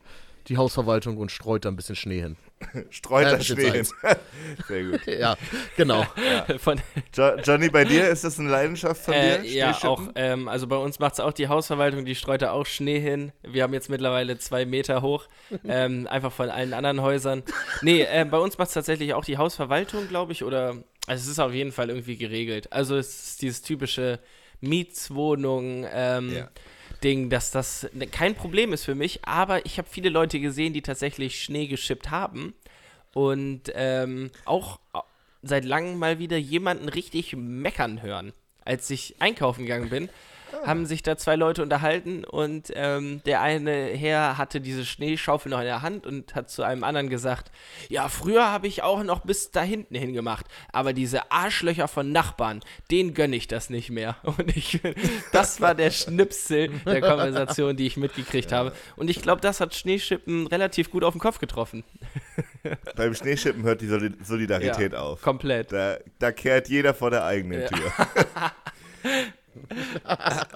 die 0.49 0.57
Hausverwaltung 0.57 1.19
und 1.19 1.31
streut 1.31 1.65
da 1.65 1.71
ein 1.71 1.76
bisschen 1.76 1.97
Schnee 1.97 2.21
hin. 2.21 2.37
Streut 2.91 3.25
Ja, 3.25 3.33
ist 3.33 3.47
Schnee 3.47 3.71
hin. 3.71 3.87
Sehr 4.69 4.85
gut. 4.85 5.00
Ja, 5.07 5.37
genau. 5.76 6.07
Von, 6.59 6.81
Jo 7.15 7.37
Johnny, 7.45 7.69
bei 7.69 7.85
dir 7.85 8.09
ist 8.09 8.25
das 8.25 8.38
eine 8.38 8.49
Leidenschaft 8.50 9.03
von 9.03 9.15
äh, 9.15 9.43
dir? 9.43 9.50
ja, 9.50 9.79
auch, 9.83 10.03
ähm, 10.15 10.49
also 10.49 10.67
bei 10.67 10.76
uns 10.76 10.99
macht 10.99 11.15
es 11.15 11.21
auch 11.21 11.33
die 11.33 11.49
Hausverwaltung, 11.49 12.05
die 12.05 12.15
streut 12.15 12.43
da 12.43 12.53
auch 12.53 12.67
Schnee 12.67 13.00
hin. 13.00 13.33
Wir 13.43 13.62
haben 13.62 13.75
jetzt 13.75 13.91
mittlerweile 13.91 14.38
zwei 14.38 14.65
Meter 14.65 15.03
hoch, 15.03 15.26
ähm, 15.67 16.07
einfach 16.07 16.33
von 16.33 16.49
allen 16.49 16.73
anderen 16.73 17.03
Häusern. 17.03 17.43
Nee, 17.83 18.03
äh, 18.03 18.25
bei 18.25 18.38
uns 18.38 18.57
macht 18.59 18.69
es 18.69 18.75
tatsächlich 18.75 19.15
auch 19.15 19.25
die 19.25 19.38
Hausverwaltung, 19.38 20.09
glaube 20.09 20.33
ich, 20.33 20.45
oder, 20.45 20.76
also 21.07 21.23
es 21.23 21.26
ist 21.26 21.38
auf 21.38 21.53
jeden 21.53 21.73
Fall 21.73 21.91
irgendwie 21.91 22.17
geregelt. 22.17 22.73
Also 22.73 22.97
es 22.97 23.29
ist 23.29 23.43
dieses 23.43 23.62
typische 23.62 24.19
Mietswohnung, 24.61 25.87
ähm, 25.93 26.35
Ja. 26.35 26.49
Ding, 27.03 27.31
dass 27.31 27.50
das 27.50 27.88
kein 28.11 28.35
Problem 28.35 28.73
ist 28.73 28.85
für 28.85 28.95
mich, 28.95 29.25
aber 29.25 29.65
ich 29.67 29.79
habe 29.79 29.88
viele 29.91 30.09
Leute 30.09 30.41
gesehen, 30.41 30.73
die 30.73 30.83
tatsächlich 30.83 31.43
Schnee 31.43 31.67
geschippt 31.67 32.11
haben 32.11 32.55
und 33.12 33.73
ähm, 33.75 34.31
auch 34.45 34.81
seit 35.43 35.65
langem 35.65 35.99
mal 35.99 36.19
wieder 36.19 36.37
jemanden 36.37 36.88
richtig 36.88 37.35
meckern 37.37 38.03
hören. 38.03 38.33
Als 38.65 38.91
ich 38.91 39.17
einkaufen 39.21 39.62
gegangen 39.62 39.91
bin, 39.91 40.09
haben 40.65 40.87
sich 40.87 41.03
da 41.03 41.17
zwei 41.17 41.37
Leute 41.37 41.62
unterhalten 41.62 42.25
und 42.25 42.73
ähm, 42.75 43.21
der 43.26 43.41
eine 43.41 43.87
Herr 43.88 44.38
hatte 44.38 44.61
diese 44.61 44.85
Schneeschaufel 44.85 45.50
noch 45.50 45.59
in 45.61 45.65
der 45.67 45.83
Hand 45.83 46.07
und 46.07 46.35
hat 46.35 46.50
zu 46.50 46.62
einem 46.62 46.85
anderen 46.85 47.09
gesagt, 47.09 47.50
ja, 47.88 48.09
früher 48.09 48.50
habe 48.50 48.67
ich 48.67 48.83
auch 48.83 49.03
noch 49.03 49.21
bis 49.21 49.50
da 49.50 49.62
hinten 49.62 49.95
hingemacht, 49.95 50.47
aber 50.73 50.93
diese 50.93 51.31
Arschlöcher 51.31 51.88
von 51.88 52.12
Nachbarn, 52.12 52.61
denen 52.91 53.15
gönne 53.15 53.37
ich 53.37 53.49
das 53.49 53.71
nicht 53.71 53.91
mehr. 53.91 54.17
Und 54.37 54.57
ich, 54.57 54.81
das 55.33 55.61
war 55.61 55.75
der 55.75 55.91
Schnipsel 55.91 56.69
der 56.85 57.00
Konversation, 57.00 57.76
die 57.76 57.87
ich 57.87 57.97
mitgekriegt 57.97 58.53
habe. 58.53 58.73
Und 58.97 59.09
ich 59.11 59.23
glaube, 59.23 59.41
das 59.41 59.61
hat 59.61 59.75
Schneeschippen 59.75 60.47
relativ 60.47 60.91
gut 60.91 61.05
auf 61.05 61.15
den 61.15 61.21
Kopf 61.21 61.38
getroffen. 61.38 61.85
Beim 62.97 63.15
Schneeschippen 63.15 63.62
hört 63.62 63.81
die 63.81 63.87
Soli- 63.88 64.15
Solidarität 64.25 64.93
Ja, 64.93 65.00
auf. 65.00 65.23
Komplett. 65.23 65.73
Da, 65.73 65.99
da 66.19 66.33
kehrt 66.33 66.69
jeder 66.69 66.95
vor 66.95 67.11
der 67.11 67.25
eigenen 67.25 67.62
Ja. 67.62 67.69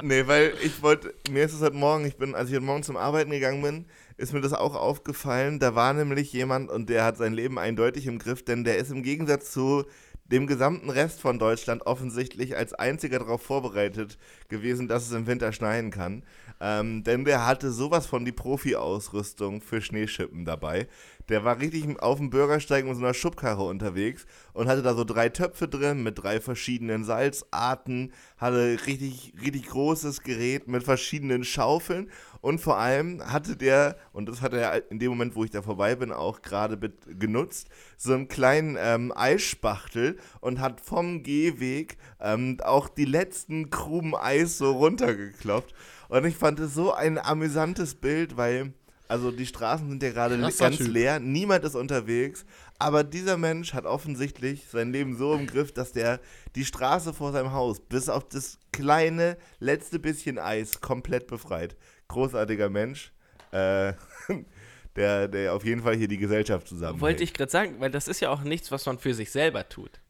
Nee, 0.02 0.26
weil 0.26 0.52
ich 0.62 0.82
wollte, 0.82 1.14
mir 1.30 1.44
ist 1.44 1.52
es 1.54 1.60
heute 1.60 1.76
Morgen, 1.76 2.04
ich 2.04 2.16
bin, 2.16 2.34
als 2.34 2.48
ich 2.48 2.54
heute 2.56 2.64
Morgen 2.64 2.82
zum 2.82 2.96
Arbeiten 2.96 3.30
gegangen 3.30 3.62
bin, 3.62 3.86
ist 4.16 4.32
mir 4.32 4.40
das 4.40 4.52
auch 4.52 4.74
aufgefallen. 4.74 5.58
Da 5.58 5.74
war 5.74 5.92
nämlich 5.92 6.32
jemand 6.32 6.70
und 6.70 6.88
der 6.88 7.04
hat 7.04 7.16
sein 7.16 7.32
Leben 7.32 7.58
eindeutig 7.58 8.06
im 8.06 8.18
Griff, 8.18 8.44
denn 8.44 8.64
der 8.64 8.78
ist 8.78 8.90
im 8.90 9.02
Gegensatz 9.02 9.50
zu 9.52 9.84
dem 10.30 10.46
gesamten 10.46 10.90
Rest 10.90 11.20
von 11.20 11.38
Deutschland 11.38 11.86
offensichtlich 11.86 12.56
als 12.56 12.72
einziger 12.72 13.18
darauf 13.18 13.42
vorbereitet 13.42 14.16
gewesen, 14.48 14.86
dass 14.86 15.06
es 15.06 15.12
im 15.12 15.26
Winter 15.26 15.52
schneien 15.52 15.90
kann. 15.90 16.22
Ähm, 16.60 17.02
denn 17.04 17.24
der 17.24 17.46
hatte 17.46 17.70
sowas 17.70 18.06
von 18.06 18.24
die 18.24 18.32
Profi-Ausrüstung 18.32 19.62
für 19.62 19.80
Schneeschippen 19.80 20.44
dabei. 20.44 20.88
Der 21.30 21.44
war 21.44 21.60
richtig 21.60 22.00
auf 22.00 22.18
dem 22.18 22.28
Bürgersteig 22.28 22.84
mit 22.84 22.96
so 22.96 23.02
einer 23.02 23.14
Schubkarre 23.14 23.62
unterwegs 23.62 24.26
und 24.52 24.68
hatte 24.68 24.82
da 24.82 24.94
so 24.94 25.04
drei 25.04 25.28
Töpfe 25.28 25.68
drin 25.68 26.02
mit 26.02 26.22
drei 26.22 26.40
verschiedenen 26.40 27.04
Salzarten, 27.04 28.12
hatte 28.36 28.78
richtig, 28.86 29.32
richtig 29.40 29.68
großes 29.68 30.22
Gerät 30.22 30.66
mit 30.66 30.82
verschiedenen 30.82 31.44
Schaufeln 31.44 32.10
und 32.40 32.60
vor 32.60 32.78
allem 32.78 33.22
hatte 33.32 33.56
der, 33.56 33.96
und 34.12 34.28
das 34.28 34.42
hat 34.42 34.54
er 34.54 34.90
in 34.90 34.98
dem 34.98 35.10
Moment, 35.10 35.36
wo 35.36 35.44
ich 35.44 35.50
da 35.50 35.62
vorbei 35.62 35.94
bin, 35.94 36.10
auch 36.10 36.42
gerade 36.42 36.78
genutzt, 37.06 37.68
so 37.96 38.12
einen 38.12 38.28
kleinen 38.28 38.76
ähm, 38.80 39.12
Eisspachtel 39.14 40.18
und 40.40 40.60
hat 40.60 40.80
vom 40.80 41.22
Gehweg 41.22 41.96
ähm, 42.18 42.58
auch 42.64 42.88
die 42.88 43.04
letzten 43.04 43.70
Krumen 43.70 44.14
Eis 44.14 44.58
so 44.58 44.72
runtergeklopft. 44.72 45.74
Und 46.10 46.24
ich 46.24 46.36
fand 46.36 46.58
es 46.58 46.74
so 46.74 46.92
ein 46.92 47.18
amüsantes 47.18 47.94
Bild, 47.94 48.36
weil, 48.36 48.72
also 49.06 49.30
die 49.30 49.46
Straßen 49.46 49.88
sind 49.88 50.02
ja 50.02 50.10
gerade 50.10 50.36
Krasser 50.36 50.64
ganz 50.64 50.78
Typ. 50.78 50.88
leer, 50.88 51.20
niemand 51.20 51.64
ist 51.64 51.76
unterwegs, 51.76 52.44
aber 52.80 53.04
dieser 53.04 53.36
Mensch 53.36 53.74
hat 53.74 53.84
offensichtlich 53.84 54.66
sein 54.68 54.92
Leben 54.92 55.16
so 55.16 55.34
im 55.34 55.46
Griff, 55.46 55.70
dass 55.70 55.92
der 55.92 56.18
die 56.56 56.64
Straße 56.64 57.14
vor 57.14 57.30
seinem 57.30 57.52
Haus 57.52 57.78
bis 57.78 58.08
auf 58.08 58.28
das 58.28 58.58
kleine 58.72 59.36
letzte 59.60 60.00
bisschen 60.00 60.40
Eis 60.40 60.80
komplett 60.80 61.28
befreit. 61.28 61.76
Großartiger 62.08 62.70
Mensch, 62.70 63.12
äh, 63.52 63.92
der, 64.96 65.28
der 65.28 65.54
auf 65.54 65.64
jeden 65.64 65.82
Fall 65.82 65.94
hier 65.94 66.08
die 66.08 66.18
Gesellschaft 66.18 66.66
zusammen. 66.66 67.00
Wollte 67.00 67.22
ich 67.22 67.34
gerade 67.34 67.52
sagen, 67.52 67.76
weil 67.78 67.92
das 67.92 68.08
ist 68.08 68.18
ja 68.18 68.30
auch 68.30 68.42
nichts, 68.42 68.72
was 68.72 68.84
man 68.84 68.98
für 68.98 69.14
sich 69.14 69.30
selber 69.30 69.68
tut. 69.68 70.00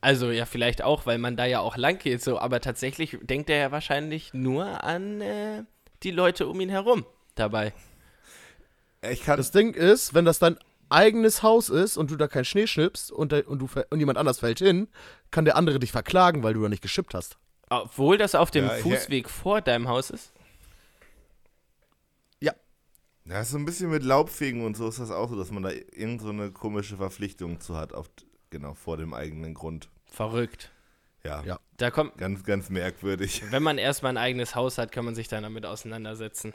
Also 0.00 0.30
ja, 0.30 0.46
vielleicht 0.46 0.82
auch, 0.82 1.06
weil 1.06 1.18
man 1.18 1.36
da 1.36 1.44
ja 1.44 1.60
auch 1.60 1.76
lang 1.76 1.98
geht, 1.98 2.22
so, 2.22 2.38
aber 2.38 2.60
tatsächlich 2.60 3.18
denkt 3.22 3.50
er 3.50 3.56
ja 3.56 3.72
wahrscheinlich 3.72 4.34
nur 4.34 4.84
an 4.84 5.20
äh, 5.20 5.64
die 6.02 6.10
Leute 6.10 6.46
um 6.48 6.60
ihn 6.60 6.68
herum 6.68 7.04
dabei. 7.34 7.72
Ich 9.10 9.22
kann 9.22 9.36
Das 9.36 9.50
Ding 9.50 9.74
ist, 9.74 10.14
wenn 10.14 10.24
das 10.24 10.38
dein 10.38 10.58
eigenes 10.88 11.42
Haus 11.42 11.70
ist 11.70 11.96
und 11.96 12.10
du 12.10 12.16
da 12.16 12.28
keinen 12.28 12.44
Schnee 12.44 12.66
schnippst 12.66 13.10
und, 13.10 13.32
der, 13.32 13.48
und, 13.48 13.58
du, 13.60 13.68
und 13.90 13.98
jemand 13.98 14.18
anders 14.18 14.40
fällt 14.40 14.58
hin, 14.58 14.88
kann 15.30 15.44
der 15.44 15.56
andere 15.56 15.78
dich 15.78 15.90
verklagen, 15.90 16.42
weil 16.42 16.54
du 16.54 16.62
da 16.62 16.68
nicht 16.68 16.82
geschippt 16.82 17.14
hast. 17.14 17.38
Obwohl 17.70 18.18
das 18.18 18.34
auf 18.34 18.50
dem 18.50 18.66
Ja, 18.66 18.70
Fußweg 18.76 19.30
vor 19.30 19.60
deinem 19.62 19.88
Haus 19.88 20.10
ist. 20.10 20.32
Ja, 23.24 23.40
ist 23.40 23.50
so 23.50 23.58
ein 23.58 23.64
bisschen 23.64 23.90
mit 23.90 24.02
Laubfegen 24.02 24.64
und 24.64 24.76
so 24.76 24.88
ist 24.88 24.98
das 24.98 25.10
auch 25.12 25.30
so, 25.30 25.36
dass 25.36 25.50
man 25.52 25.62
da 25.62 25.70
irgend 25.70 26.20
so 26.22 26.30
eine 26.30 26.50
komische 26.50 26.96
Verpflichtung 26.96 27.60
zu 27.60 27.76
hat, 27.76 27.92
auf, 27.94 28.10
genau, 28.52 28.74
vor 28.74 28.96
dem 28.96 29.12
eigenen 29.12 29.54
Grund. 29.54 29.88
Verrückt. 30.04 30.70
Ja, 31.24 31.42
Ja. 31.42 31.58
Da 31.78 31.90
kommt, 31.90 32.16
ganz, 32.16 32.44
ganz 32.44 32.70
merkwürdig. 32.70 33.42
wenn 33.50 33.62
man 33.64 33.78
erstmal 33.78 34.12
ein 34.12 34.18
eigenes 34.18 34.54
Haus 34.54 34.78
hat, 34.78 34.92
kann 34.92 35.04
man 35.04 35.16
sich 35.16 35.26
dann 35.26 35.42
damit 35.42 35.66
auseinandersetzen. 35.66 36.54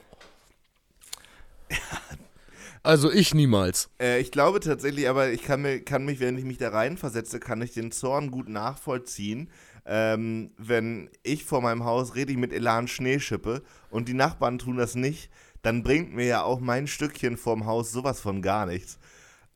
Also 2.84 3.12
ich 3.12 3.34
niemals. 3.34 3.90
Äh, 4.00 4.20
ich 4.20 4.30
glaube 4.30 4.60
tatsächlich, 4.60 5.08
aber 5.08 5.30
ich 5.30 5.42
kann, 5.42 5.60
mir, 5.60 5.84
kann 5.84 6.04
mich, 6.04 6.20
wenn 6.20 6.38
ich 6.38 6.44
mich 6.44 6.58
da 6.58 6.70
reinversetze, 6.70 7.40
kann 7.40 7.60
ich 7.60 7.72
den 7.72 7.90
Zorn 7.90 8.30
gut 8.30 8.48
nachvollziehen. 8.48 9.50
Ähm, 9.84 10.52
wenn 10.56 11.10
ich 11.22 11.44
vor 11.44 11.60
meinem 11.60 11.84
Haus 11.84 12.14
richtig 12.14 12.38
mit 12.38 12.52
Elan 12.52 12.88
Schnee 12.88 13.18
schippe 13.18 13.62
und 13.90 14.08
die 14.08 14.14
Nachbarn 14.14 14.58
tun 14.58 14.76
das 14.76 14.94
nicht, 14.94 15.30
dann 15.62 15.82
bringt 15.82 16.14
mir 16.14 16.26
ja 16.26 16.42
auch 16.42 16.60
mein 16.60 16.86
Stückchen 16.86 17.36
vorm 17.36 17.66
Haus 17.66 17.90
sowas 17.90 18.20
von 18.20 18.40
gar 18.40 18.64
nichts. 18.64 18.98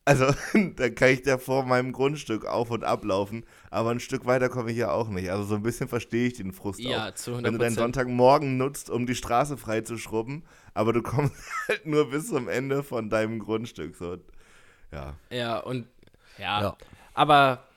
Also, 0.05 0.27
dann 0.77 0.95
kann 0.97 1.11
ich 1.11 1.23
da 1.23 1.39
vor 1.39 1.65
meinem 1.65 1.93
Grundstück 1.93 2.45
auf 2.45 2.71
und 2.71 2.83
ablaufen, 2.83 3.45
aber 3.71 3.91
ein 3.91 4.01
Stück 4.01 4.27
weiter 4.27 4.49
komme 4.49 4.73
ich 4.73 4.77
ja 4.77 4.91
auch 4.91 5.09
nicht. 5.09 5.31
Also, 5.31 5.45
so 5.45 5.55
ein 5.55 5.63
bisschen 5.63 5.89
verstehe 5.89 6.27
ich 6.27 6.35
den 6.35 6.53
Frust 6.53 6.81
Ja, 6.81 7.09
auch. 7.09 7.15
zu 7.15 7.33
100%. 7.33 7.45
Wenn 7.45 7.53
du 7.53 7.59
deinen 7.59 7.75
Sonntagmorgen 7.77 8.57
nutzt, 8.57 8.91
um 8.91 9.07
die 9.07 9.15
Straße 9.15 9.57
frei 9.57 9.83
zu 9.83 9.99
schrubben, 9.99 10.43
aber 10.75 10.93
du 10.93 11.03
kommst 11.03 11.35
halt 11.69 11.87
nur 11.87 12.11
bis 12.11 12.29
zum 12.29 12.49
Ende 12.49 12.83
von 12.83 13.11
deinem 13.11 13.39
Grundstück. 13.39 13.95
So. 13.97 14.17
Ja. 14.91 15.15
Ja, 15.31 15.59
und 15.59 15.87
ja, 16.39 16.61
Ja. 16.63 16.77
aber 17.15 17.69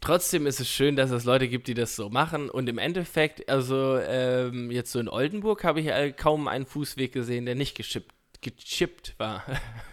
trotzdem 0.00 0.46
ist 0.46 0.60
es 0.60 0.68
schön, 0.68 0.96
dass 0.96 1.10
es 1.12 1.24
Leute 1.24 1.46
gibt, 1.48 1.68
die 1.68 1.74
das 1.74 1.94
so 1.96 2.10
machen. 2.10 2.50
Und 2.50 2.68
im 2.68 2.78
Endeffekt, 2.78 3.48
also 3.48 3.98
ähm, 3.98 4.70
jetzt 4.70 4.90
so 4.92 4.98
in 4.98 5.08
Oldenburg 5.08 5.62
habe 5.64 5.80
ich 5.80 5.86
äh, 5.86 6.12
kaum 6.12 6.48
einen 6.48 6.66
Fußweg 6.66 7.12
gesehen, 7.12 7.46
der 7.46 7.54
nicht 7.54 7.76
geschippt, 7.76 8.12
gechippt 8.42 9.14
war. 9.18 9.44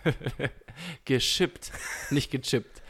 geschippt, 1.05 1.71
nicht 2.09 2.31
gechippt. 2.31 2.81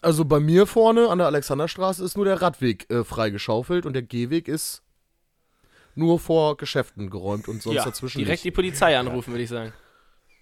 Also 0.00 0.24
bei 0.24 0.38
mir 0.38 0.66
vorne 0.66 1.08
an 1.08 1.18
der 1.18 1.26
Alexanderstraße 1.26 2.04
ist 2.04 2.16
nur 2.16 2.24
der 2.24 2.40
Radweg 2.40 2.88
äh, 2.90 3.04
freigeschaufelt 3.04 3.84
und 3.84 3.94
der 3.94 4.02
Gehweg 4.02 4.46
ist 4.46 4.82
nur 5.94 6.20
vor 6.20 6.56
Geschäften 6.56 7.10
geräumt 7.10 7.48
und 7.48 7.60
sonst 7.62 7.76
ja, 7.76 7.84
dazwischen 7.84 8.18
direkt 8.18 8.44
die 8.44 8.48
nicht. 8.48 8.54
Polizei 8.54 8.96
anrufen, 8.96 9.32
würde 9.32 9.42
ich 9.42 9.50
sagen. 9.50 9.72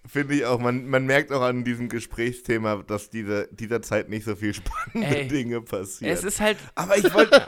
Finde 0.05 0.35
ich 0.35 0.45
auch. 0.45 0.59
Man, 0.59 0.87
man 0.87 1.05
merkt 1.05 1.33
auch 1.33 1.41
an 1.41 1.65
diesem 1.65 1.89
Gesprächsthema, 1.89 2.81
dass 2.87 3.09
diese, 3.09 3.49
dieser 3.51 3.81
Zeit 3.81 4.07
nicht 4.07 4.23
so 4.23 4.35
viel 4.37 4.53
spannende 4.53 5.17
Ey, 5.17 5.27
Dinge 5.27 5.59
passieren. 5.61 6.13
Es 6.13 6.23
ist 6.23 6.39
halt, 6.39 6.57
aber 6.75 6.97
ich 6.97 7.13
wollte 7.13 7.41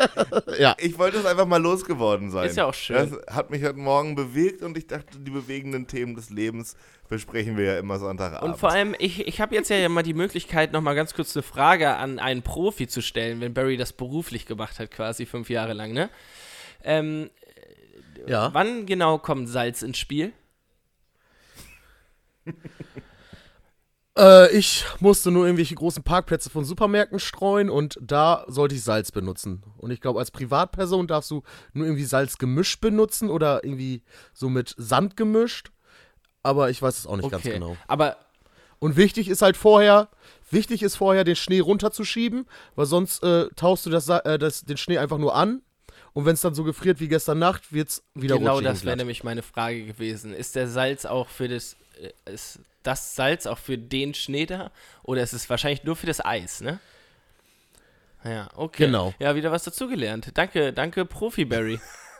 Ja. 0.60 0.76
ich 0.78 0.98
wollte 0.98 1.20
es 1.20 1.26
einfach 1.26 1.46
mal 1.46 1.62
losgeworden 1.62 2.32
sein. 2.32 2.50
Ist 2.50 2.58
ja 2.58 2.66
auch 2.66 2.74
schön. 2.74 2.96
Das 2.98 3.36
hat 3.36 3.50
mich 3.50 3.64
heute 3.64 3.78
Morgen 3.80 4.16
bewegt 4.16 4.62
und 4.62 4.78
ich 4.78 4.88
dachte, 4.88 5.20
die 5.20 5.32
bewegenden 5.32 5.88
Themen 5.88 6.16
des 6.16 6.30
Lebens 6.32 6.76
besprechen 7.08 7.56
wir 7.56 7.64
ja 7.66 7.80
immer 7.80 7.98
Sonntagabend. 7.98 8.52
Und 8.54 8.60
vor 8.60 8.72
allem, 8.72 8.94
ich, 9.00 9.26
ich 9.26 9.40
habe 9.40 9.56
jetzt 9.56 9.70
ja 9.70 9.88
mal 9.88 10.04
die 10.04 10.14
Möglichkeit, 10.14 10.74
nochmal 10.74 10.96
ganz 10.96 11.14
kurz 11.14 11.36
eine 11.38 11.44
Frage 11.44 11.96
an 11.96 12.20
einen 12.20 12.42
Profi 12.42 12.88
zu 12.88 13.02
stellen, 13.02 13.40
wenn 13.40 13.54
Barry 13.54 13.78
das 13.78 13.94
beruflich 13.94 14.46
gemacht 14.46 14.80
hat, 14.80 14.92
quasi 14.92 15.26
fünf 15.26 15.50
Jahre 15.50 15.74
lang, 15.74 15.94
ne? 15.94 16.10
Ähm, 16.84 17.30
Ja. 18.28 18.54
wann 18.54 18.86
genau 18.86 19.18
kommt 19.18 19.48
Salz 19.48 19.82
ins 19.82 19.98
Spiel? 19.98 20.34
Äh, 24.18 24.52
ich 24.52 24.84
musste 25.00 25.32
nur 25.32 25.46
irgendwelche 25.46 25.76
großen 25.76 26.04
Parkplätze 26.04 26.50
von 26.50 26.66
Supermärkten 26.66 27.20
streuen 27.20 27.70
und 27.70 27.98
da 28.02 28.44
sollte 28.48 28.76
ich 28.76 28.84
Salz 28.84 29.12
benutzen. 29.12 29.64
Und 29.78 29.92
ich 29.92 30.02
glaube, 30.02 30.20
als 30.20 30.30
Privatperson 30.30 31.08
darfst 31.08 31.32
du 31.32 31.44
nur 31.72 31.86
irgendwie 31.86 32.04
Salz 32.04 32.38
gemischt 32.38 32.82
benutzen 32.82 33.30
oder 33.30 33.64
irgendwie 33.64 34.04
so 34.34 34.50
mit 34.50 34.76
Sand 34.78 35.16
gemischt. 35.16 35.72
Aber 36.44 36.70
ich 36.70 36.82
weiß 36.82 36.98
es 36.98 37.08
auch 37.08 37.16
nicht 37.16 37.32
ganz 37.32 37.44
genau. 37.44 37.78
Aber 37.88 38.18
Und 38.80 38.98
wichtig 38.98 39.30
ist 39.30 39.42
halt 39.42 39.58
vorher, 39.58 40.10
wichtig 40.50 40.84
ist 40.84 40.96
vorher 40.96 41.24
den 41.24 41.36
Schnee 41.36 41.60
runterzuschieben, 41.60 42.46
weil 42.76 42.86
sonst 42.86 43.24
äh, 43.24 43.48
tauchst 43.56 43.86
du 43.86 43.90
das, 43.90 44.10
äh, 44.10 44.40
das, 44.40 44.66
den 44.66 44.78
Schnee 44.78 44.98
einfach 44.98 45.18
nur 45.18 45.36
an. 45.36 45.62
Und 46.14 46.26
wenn 46.26 46.34
es 46.34 46.42
dann 46.42 46.56
so 46.56 46.64
gefriert 46.64 47.00
wie 47.00 47.08
gestern 47.08 47.40
Nacht, 47.40 47.72
wird 47.72 47.90
es 47.90 48.04
wieder 48.16 48.38
genau 48.38 48.62
das 48.62 48.84
wäre 48.84 48.98
nämlich 48.98 49.24
meine 49.24 49.44
Frage 49.44 49.86
gewesen. 49.86 50.34
Ist 50.34 50.56
der 50.56 50.68
Salz 50.68 51.06
auch 51.06 51.30
für 51.30 51.48
das, 51.48 51.76
ist 52.26 52.60
das 52.84 53.16
Salz 53.16 53.46
auch 53.46 53.58
für 53.58 53.78
den 53.78 54.14
Schnee 54.14 54.46
da? 54.46 54.72
Oder 55.04 55.22
ist 55.24 55.34
es 55.34 55.50
wahrscheinlich 55.50 55.84
nur 55.84 55.96
für 55.96 56.08
das 56.08 56.24
Eis, 56.24 56.62
ne? 56.62 56.80
Ja, 58.24 58.50
okay. 58.56 58.86
Genau. 58.86 59.14
Ja, 59.20 59.36
wieder 59.36 59.52
was 59.52 59.64
dazugelernt. 59.64 60.30
Danke, 60.34 60.74
danke, 60.74 61.06
Profi 61.06 61.46
Barry. 61.46 61.80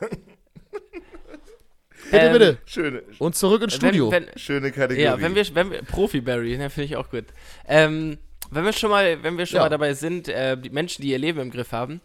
Bitte, 2.10 2.16
Ähm, 2.26 2.32
bitte. 2.32 2.58
schöne, 2.64 3.02
Und 3.18 3.36
zurück 3.36 3.62
ins 3.62 3.74
Studio. 3.74 4.10
Wenn, 4.10 4.26
wenn, 4.26 4.38
schöne 4.38 4.72
Kategorie. 4.72 5.02
Ja, 5.04 5.20
wenn 5.20 5.34
wir, 5.34 5.54
wenn 5.54 5.70
wir 5.70 5.82
Profi 5.82 6.20
Barry, 6.22 6.56
ne, 6.56 6.70
finde 6.70 6.86
ich 6.86 6.96
auch 6.96 7.10
gut. 7.10 7.26
Ähm, 7.68 8.18
wenn 8.50 8.64
wir 8.64 8.72
schon 8.72 8.90
mal, 8.90 9.22
wenn 9.22 9.36
wir 9.38 9.44
schon 9.46 9.56
Ja. 9.56 9.62
mal 9.62 9.68
dabei 9.68 9.92
sind, 9.94 10.28
äh, 10.28 10.56
die 10.56 10.70
Menschen, 10.70 11.02
die 11.02 11.10
ihr 11.10 11.18
Leben 11.18 11.38
im 11.40 11.50
Griff 11.50 11.72
haben, 11.72 12.00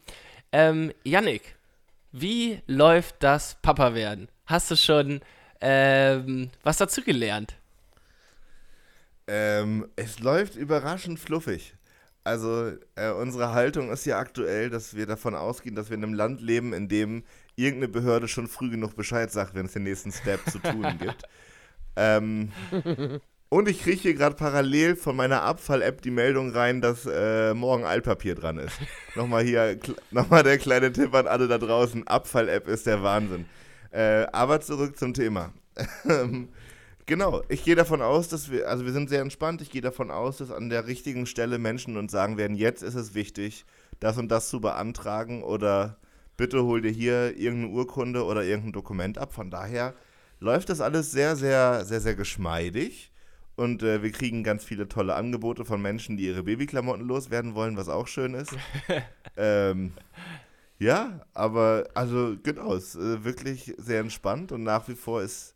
ähm, 0.51 0.91
Yannick, 1.05 1.55
wie 2.11 2.59
läuft 2.67 3.15
das 3.19 3.57
Papa 3.61 3.95
werden? 3.95 4.27
Hast 4.45 4.69
du 4.69 4.75
schon 4.75 5.21
ähm, 5.61 6.51
was 6.63 6.77
dazu 6.77 7.01
gelernt? 7.01 7.55
Ähm, 9.27 9.87
es 9.95 10.19
läuft 10.19 10.55
überraschend 10.55 11.19
fluffig. 11.19 11.75
Also 12.23 12.71
äh, 12.95 13.11
unsere 13.11 13.53
Haltung 13.53 13.91
ist 13.91 14.05
ja 14.05 14.17
aktuell, 14.17 14.69
dass 14.71 14.95
wir 14.95 15.05
davon 15.05 15.35
ausgehen, 15.35 15.75
dass 15.75 15.89
wir 15.89 15.97
in 15.97 16.03
einem 16.03 16.13
Land 16.15 16.41
leben, 16.41 16.73
in 16.73 16.87
dem 16.87 17.23
irgendeine 17.55 17.87
Behörde 17.87 18.27
schon 18.27 18.47
früh 18.47 18.69
genug 18.71 18.95
Bescheid 18.95 19.31
sagt, 19.31 19.53
wenn 19.53 19.67
es 19.67 19.73
den 19.73 19.83
nächsten 19.83 20.11
Step 20.11 20.39
zu 20.49 20.59
tun 20.59 20.87
gibt. 20.99 21.23
Ähm, 21.95 22.51
und 23.49 23.69
ich 23.69 23.83
kriege 23.83 24.01
hier 24.01 24.13
gerade 24.15 24.35
parallel 24.35 24.95
von 24.95 25.15
meiner 25.15 25.43
Abfall-App 25.43 26.01
die 26.01 26.11
Meldung 26.11 26.49
rein, 26.49 26.81
dass 26.81 27.05
äh, 27.05 27.53
morgen 27.53 27.85
Altpapier 27.85 28.33
dran 28.33 28.57
ist. 28.57 28.75
nochmal 29.15 29.43
hier, 29.43 29.77
nochmal 30.09 30.41
der 30.41 30.57
kleine 30.57 30.91
Tipp 30.91 31.13
an 31.13 31.27
alle 31.27 31.47
da 31.47 31.59
draußen. 31.59 32.07
Abfall-App 32.07 32.67
ist 32.67 32.87
der 32.87 33.03
Wahnsinn. 33.03 33.45
Äh, 33.91 34.25
aber 34.33 34.61
zurück 34.61 34.97
zum 34.97 35.13
Thema. 35.13 35.53
genau, 37.05 37.41
ich 37.49 37.63
gehe 37.63 37.75
davon 37.75 38.01
aus, 38.01 38.27
dass 38.29 38.51
wir, 38.51 38.69
also 38.69 38.85
wir 38.85 38.93
sind 38.93 39.09
sehr 39.09 39.21
entspannt, 39.21 39.61
ich 39.61 39.69
gehe 39.69 39.81
davon 39.81 40.11
aus, 40.11 40.37
dass 40.37 40.51
an 40.51 40.69
der 40.69 40.87
richtigen 40.87 41.25
Stelle 41.25 41.57
Menschen 41.57 41.97
uns 41.97 42.11
sagen 42.11 42.37
werden, 42.37 42.55
jetzt 42.55 42.83
ist 42.83 42.95
es 42.95 43.13
wichtig, 43.13 43.65
das 43.99 44.17
und 44.17 44.29
das 44.29 44.49
zu 44.49 44.59
beantragen 44.61 45.43
oder 45.43 45.97
bitte 46.37 46.63
hol 46.63 46.81
dir 46.81 46.91
hier 46.91 47.37
irgendeine 47.37 47.73
Urkunde 47.73 48.25
oder 48.25 48.43
irgendein 48.43 48.73
Dokument 48.73 49.17
ab. 49.17 49.33
Von 49.33 49.49
daher 49.49 49.93
läuft 50.39 50.69
das 50.69 50.81
alles 50.81 51.11
sehr, 51.11 51.35
sehr, 51.35 51.85
sehr, 51.85 52.01
sehr 52.01 52.15
geschmeidig. 52.15 53.11
Und 53.55 53.83
äh, 53.83 54.03
wir 54.03 54.11
kriegen 54.11 54.43
ganz 54.43 54.65
viele 54.65 54.89
tolle 54.89 55.15
Angebote 55.15 55.63
von 55.63 55.81
Menschen, 55.81 56.17
die 56.17 56.25
ihre 56.25 56.43
Babyklamotten 56.43 57.07
loswerden 57.07 57.55
wollen, 57.55 57.77
was 57.77 57.87
auch 57.87 58.07
schön 58.07 58.33
ist. 58.33 58.51
ähm, 59.37 59.93
ja, 60.77 61.21
aber 61.33 61.87
also 61.93 62.35
genau, 62.43 62.73
es 62.73 62.95
ist 62.95 63.01
äh, 63.01 63.23
wirklich 63.23 63.73
sehr 63.77 64.01
entspannt 64.01 64.51
und 64.51 64.63
nach 64.63 64.89
wie 64.89 64.95
vor 64.95 65.21
ist 65.21 65.54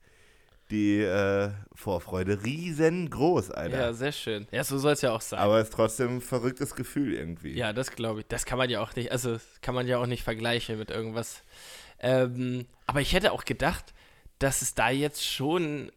die 0.71 0.99
äh, 1.01 1.49
Vorfreude 1.73 2.43
riesengroß, 2.43 3.51
Alter. 3.51 3.77
Ja, 3.79 3.93
sehr 3.93 4.11
schön. 4.11 4.47
Ja, 4.51 4.63
so 4.63 4.77
soll 4.77 4.93
es 4.93 5.01
ja 5.01 5.11
auch 5.13 5.21
sein. 5.21 5.39
Aber 5.39 5.57
es 5.59 5.69
ist 5.69 5.73
trotzdem 5.73 6.17
ein 6.17 6.21
verrücktes 6.21 6.75
Gefühl 6.75 7.13
irgendwie. 7.13 7.53
Ja, 7.53 7.73
das 7.73 7.91
glaube 7.91 8.21
ich. 8.21 8.27
Das 8.27 8.45
kann 8.45 8.57
man 8.57 8.69
ja 8.69 8.81
auch 8.81 8.95
nicht, 8.95 9.11
also 9.11 9.37
kann 9.61 9.75
man 9.75 9.87
ja 9.87 9.97
auch 9.97 10.05
nicht 10.05 10.23
vergleichen 10.23 10.77
mit 10.77 10.91
irgendwas. 10.91 11.43
Ähm, 11.99 12.65
aber 12.87 13.01
ich 13.01 13.13
hätte 13.13 13.31
auch 13.31 13.45
gedacht, 13.45 13.93
dass 14.39 14.61
es 14.61 14.73
da 14.75 14.89
jetzt 14.89 15.25
schon 15.25 15.91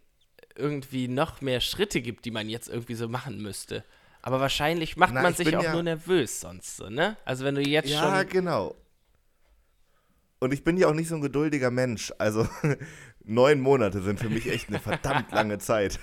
irgendwie 0.56 1.08
noch 1.08 1.40
mehr 1.40 1.60
Schritte 1.60 2.00
gibt, 2.02 2.24
die 2.24 2.30
man 2.30 2.48
jetzt 2.48 2.68
irgendwie 2.68 2.94
so 2.94 3.08
machen 3.08 3.40
müsste. 3.42 3.84
Aber 4.20 4.40
wahrscheinlich 4.40 4.96
macht 4.96 5.14
Na, 5.14 5.22
man 5.22 5.32
ich 5.32 5.38
sich 5.38 5.56
auch 5.56 5.62
ja- 5.62 5.72
nur 5.72 5.82
nervös 5.82 6.40
sonst 6.40 6.76
so, 6.76 6.88
ne? 6.88 7.16
Also 7.24 7.44
wenn 7.44 7.54
du 7.56 7.62
jetzt 7.62 7.88
Ja, 7.90 8.18
schon. 8.20 8.28
genau. 8.28 8.74
Und 10.38 10.52
ich 10.52 10.64
bin 10.64 10.76
ja 10.76 10.88
auch 10.88 10.92
nicht 10.94 11.08
so 11.08 11.14
ein 11.14 11.20
geduldiger 11.20 11.70
Mensch. 11.70 12.12
Also 12.18 12.48
neun 13.24 13.60
Monate 13.60 14.02
sind 14.02 14.20
für 14.20 14.28
mich 14.28 14.50
echt 14.50 14.68
eine 14.68 14.78
verdammt 14.78 15.32
lange 15.32 15.58
Zeit. 15.58 15.98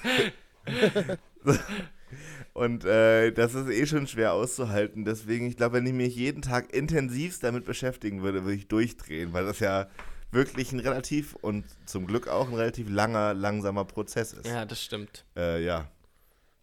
Und 2.54 2.84
äh, 2.86 3.32
das 3.32 3.54
ist 3.54 3.70
eh 3.70 3.86
schon 3.86 4.08
schwer 4.08 4.34
auszuhalten. 4.34 5.06
Deswegen, 5.06 5.48
ich 5.48 5.58
glaube, 5.58 5.78
wenn 5.78 5.86
ich 5.86 5.94
mich 5.94 6.16
jeden 6.16 6.42
Tag 6.42 6.74
intensivst 6.74 7.44
damit 7.44 7.66
beschäftigen 7.66 8.22
würde, 8.22 8.44
würde 8.44 8.56
ich 8.56 8.68
durchdrehen, 8.68 9.34
weil 9.34 9.46
das 9.46 9.60
ja 9.60 9.88
wirklich 10.32 10.72
ein 10.72 10.80
relativ 10.80 11.36
und 11.36 11.66
zum 11.86 12.06
Glück 12.08 12.28
auch 12.28 12.48
ein 12.48 12.54
relativ 12.56 12.90
langer, 12.90 13.34
langsamer 13.34 13.86
Prozess 13.86 14.34
ist. 14.34 14.48
Ja, 14.48 14.66
das 14.66 14.84
stimmt. 14.84 15.26
Äh, 15.36 15.64
ja. 15.64 15.88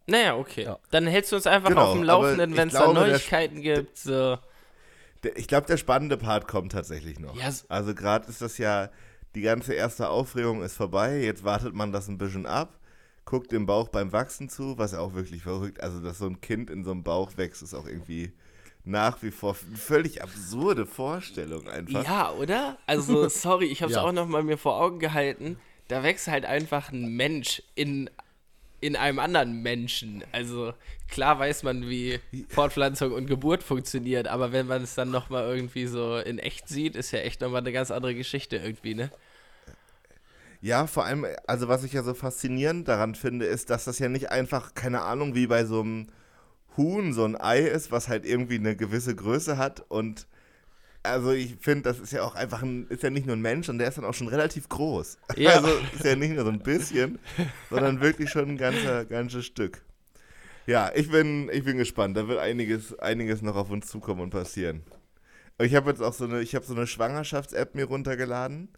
Naja, 0.05 0.35
okay. 0.35 0.63
Ja. 0.63 0.79
Dann 0.91 1.05
hältst 1.05 1.31
du 1.31 1.35
uns 1.35 1.47
einfach 1.47 1.69
Genau, 1.69 1.87
auf 1.87 1.93
dem 1.93 2.03
Laufenden, 2.03 2.55
wenn 2.55 2.69
es 2.69 2.73
da 2.73 2.91
Neuigkeiten 2.93 3.61
gibt. 3.61 3.97
So. 3.97 4.37
Der, 5.23 5.37
ich 5.37 5.47
glaube, 5.47 5.67
der 5.67 5.77
spannende 5.77 6.17
Part 6.17 6.47
kommt 6.47 6.71
tatsächlich 6.71 7.19
noch. 7.19 7.35
Ja, 7.35 7.51
also 7.67 7.93
gerade 7.93 8.27
ist 8.29 8.41
das 8.41 8.57
ja, 8.57 8.89
die 9.37 9.43
ganze 9.43 9.75
erste 9.75 10.09
Aufregung 10.09 10.63
ist 10.63 10.75
vorbei, 10.75 11.19
jetzt 11.21 11.43
wartet 11.43 11.75
man 11.75 11.91
das 11.91 12.07
ein 12.07 12.17
bisschen 12.17 12.47
ab, 12.47 12.79
guckt 13.23 13.51
dem 13.51 13.67
Bauch 13.67 13.89
beim 13.89 14.11
Wachsen 14.11 14.49
zu, 14.49 14.79
was 14.79 14.93
ja 14.93 14.99
auch 14.99 15.13
wirklich 15.13 15.43
verrückt, 15.43 15.79
also 15.81 16.01
dass 16.01 16.17
so 16.17 16.25
ein 16.25 16.41
Kind 16.41 16.71
in 16.71 16.83
so 16.83 16.89
einem 16.89 17.03
Bauch 17.03 17.37
wächst, 17.37 17.61
ist 17.61 17.75
auch 17.75 17.85
irgendwie 17.85 18.31
nach 18.83 19.21
wie 19.21 19.29
vor 19.29 19.55
eine 19.67 19.77
völlig 19.77 20.23
absurde 20.23 20.87
Vorstellung 20.87 21.67
einfach. 21.69 22.03
Ja, 22.03 22.31
oder? 22.31 22.79
Also, 22.87 23.29
sorry, 23.29 23.65
ich 23.67 23.83
habe 23.83 23.91
es 23.91 23.97
Ja. 23.97 24.03
auch 24.03 24.11
noch 24.11 24.27
mal 24.27 24.41
mir 24.41 24.57
vor 24.57 24.81
Augen 24.81 24.97
gehalten. 24.97 25.59
Da 25.87 26.01
wächst 26.01 26.27
halt 26.27 26.45
einfach 26.45 26.91
ein 26.91 27.15
Mensch 27.15 27.61
in, 27.75 28.09
in 28.81 28.95
einem 28.95 29.19
anderen 29.19 29.61
Menschen. 29.61 30.23
Also, 30.31 30.73
klar 31.09 31.37
weiß 31.37 31.63
man, 31.63 31.87
wie 31.89 32.19
Fortpflanzung 32.49 33.11
und 33.11 33.27
Geburt 33.27 33.61
funktioniert, 33.61 34.27
aber 34.27 34.51
wenn 34.51 34.67
man 34.67 34.81
es 34.83 34.95
dann 34.95 35.11
noch 35.11 35.29
mal 35.29 35.43
irgendwie 35.43 35.85
so 35.85 36.17
in 36.17 36.39
echt 36.39 36.69
sieht, 36.69 36.95
ist 36.95 37.11
ja 37.11 37.19
echt 37.19 37.41
noch 37.41 37.51
mal 37.51 37.59
eine 37.59 37.71
ganz 37.73 37.91
andere 37.91 38.15
Geschichte 38.15 38.55
irgendwie, 38.57 38.95
ne? 38.95 39.11
Ja, 40.61 40.87
vor 40.87 41.05
allem, 41.05 41.25
also 41.45 41.67
was 41.67 41.83
ich 41.83 41.93
ja 41.93 42.03
so 42.03 42.13
faszinierend 42.13 42.87
daran 42.87 43.15
finde, 43.15 43.45
ist, 43.45 43.69
dass 43.69 43.85
das 43.85 43.99
ja 43.99 44.09
nicht 44.09 44.31
einfach, 44.31 44.73
keine 44.73 45.01
Ahnung, 45.01 45.35
wie 45.35 45.47
bei 45.47 45.65
so 45.65 45.81
einem 45.81 46.07
Huhn 46.75 47.13
so 47.13 47.25
ein 47.25 47.39
Ei 47.39 47.59
ist, 47.59 47.91
was 47.91 48.07
halt 48.07 48.25
irgendwie 48.25 48.55
eine 48.55 48.75
gewisse 48.75 49.15
Größe 49.15 49.57
hat 49.57 49.85
und 49.89 50.27
also 51.03 51.31
ich 51.31 51.55
finde, 51.59 51.83
das 51.83 51.99
ist 51.99 52.11
ja 52.11 52.23
auch 52.23 52.35
einfach 52.35 52.61
ein, 52.61 52.87
ist 52.89 53.03
ja 53.03 53.09
nicht 53.09 53.25
nur 53.25 53.35
ein 53.35 53.41
Mensch 53.41 53.69
und 53.69 53.77
der 53.77 53.87
ist 53.87 53.97
dann 53.97 54.05
auch 54.05 54.13
schon 54.13 54.27
relativ 54.27 54.67
groß. 54.69 55.17
Ja. 55.35 55.51
Also 55.57 55.69
ist 55.95 56.03
ja 56.03 56.15
nicht 56.15 56.33
nur 56.33 56.43
so 56.43 56.51
ein 56.51 56.59
bisschen, 56.59 57.19
sondern 57.69 58.01
wirklich 58.01 58.29
schon 58.29 58.49
ein 58.49 58.57
ganzer, 58.57 59.05
ganzes 59.05 59.45
Stück. 59.45 59.81
Ja, 60.65 60.91
ich 60.93 61.09
bin, 61.09 61.49
ich 61.51 61.63
bin 61.63 61.77
gespannt. 61.77 62.17
Da 62.17 62.27
wird 62.27 62.39
einiges, 62.39 62.97
einiges 62.99 63.41
noch 63.41 63.55
auf 63.55 63.69
uns 63.69 63.87
zukommen 63.87 64.21
und 64.21 64.31
passieren. 64.31 64.81
Ich 65.59 65.73
habe 65.75 65.89
jetzt 65.89 66.01
auch 66.01 66.13
so 66.13 66.25
eine, 66.25 66.41
ich 66.41 66.53
habe 66.55 66.65
so 66.65 66.75
eine 66.75 66.85
Schwangerschafts-App 66.85 67.73
mir 67.73 67.85
runtergeladen, 67.85 68.69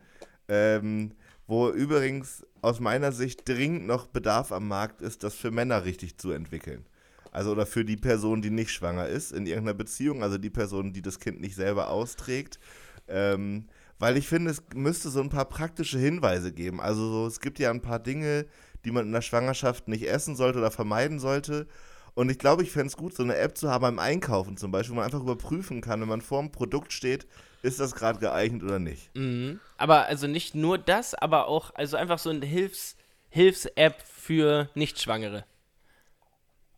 ähm, 0.48 1.14
wo 1.50 1.68
übrigens 1.72 2.46
aus 2.62 2.80
meiner 2.80 3.12
Sicht 3.12 3.50
dringend 3.50 3.88
noch 3.88 4.06
Bedarf 4.06 4.52
am 4.52 4.68
Markt 4.68 5.02
ist, 5.02 5.24
das 5.24 5.34
für 5.34 5.50
Männer 5.50 5.84
richtig 5.84 6.20
zu 6.20 6.30
entwickeln. 6.30 6.86
Also 7.32 7.52
oder 7.52 7.66
für 7.66 7.84
die 7.84 7.98
Person, 7.98 8.44
die 8.44 8.52
nicht 8.52 8.70
schwanger 8.70 9.08
ist 9.08 9.32
in 9.32 9.48
irgendeiner 9.48 9.74
Beziehung, 9.74 10.22
also 10.22 10.38
die 10.38 10.52
Person, 10.52 10.94
die 10.94 11.02
das 11.02 11.20
Kind 11.20 11.42
nicht 11.42 11.56
selber 11.56 11.90
austrägt. 11.90 12.60
Ähm, 13.08 13.66
weil 13.98 14.16
ich 14.16 14.28
finde, 14.28 14.52
es 14.52 14.62
müsste 14.76 15.10
so 15.10 15.22
ein 15.22 15.30
paar 15.30 15.46
praktische 15.46 15.98
Hinweise 15.98 16.54
geben. 16.54 16.80
Also 16.80 17.10
so, 17.10 17.26
es 17.26 17.40
gibt 17.40 17.58
ja 17.58 17.72
ein 17.72 17.82
paar 17.82 18.00
Dinge, 18.00 18.46
die 18.86 18.92
man 18.92 19.08
in 19.08 19.12
der 19.12 19.24
Schwangerschaft 19.24 19.88
nicht 19.88 20.08
essen 20.08 20.36
sollte 20.36 20.60
oder 20.60 20.70
vermeiden 20.70 21.18
sollte. 21.18 21.66
Und 22.14 22.30
ich 22.30 22.38
glaube, 22.38 22.62
ich 22.62 22.72
fände 22.72 22.90
es 22.90 22.98
gut, 22.98 23.16
so 23.16 23.24
eine 23.24 23.38
App 23.38 23.58
zu 23.58 23.72
haben 23.72 23.82
beim 23.82 23.98
Einkaufen 23.98 24.56
zum 24.56 24.72
Beispiel, 24.72 24.92
wo 24.92 24.98
man 24.98 25.06
einfach 25.06 25.24
überprüfen 25.24 25.82
kann, 25.82 26.00
wenn 26.00 26.08
man 26.08 26.22
vor 26.22 26.42
dem 26.42 26.52
Produkt 26.52 26.94
steht, 26.94 27.26
ist 27.62 27.80
das 27.80 27.94
gerade 27.96 28.20
geeignet 28.20 28.64
oder 28.64 28.80
nicht. 28.80 29.14
Mhm. 29.16 29.60
Aber 29.78 30.06
also 30.06 30.28
nicht 30.28 30.56
nur 30.56 30.78
das, 30.78 31.14
aber 31.14 31.48
auch, 31.48 31.74
also 31.76 31.98
einfach 31.98 32.20
so 32.20 32.30
eine 32.30 32.46
Hilfs- 32.46 32.96
Hilfs-App 33.30 34.02
für 34.02 34.70
Nichtschwangere. 34.76 35.46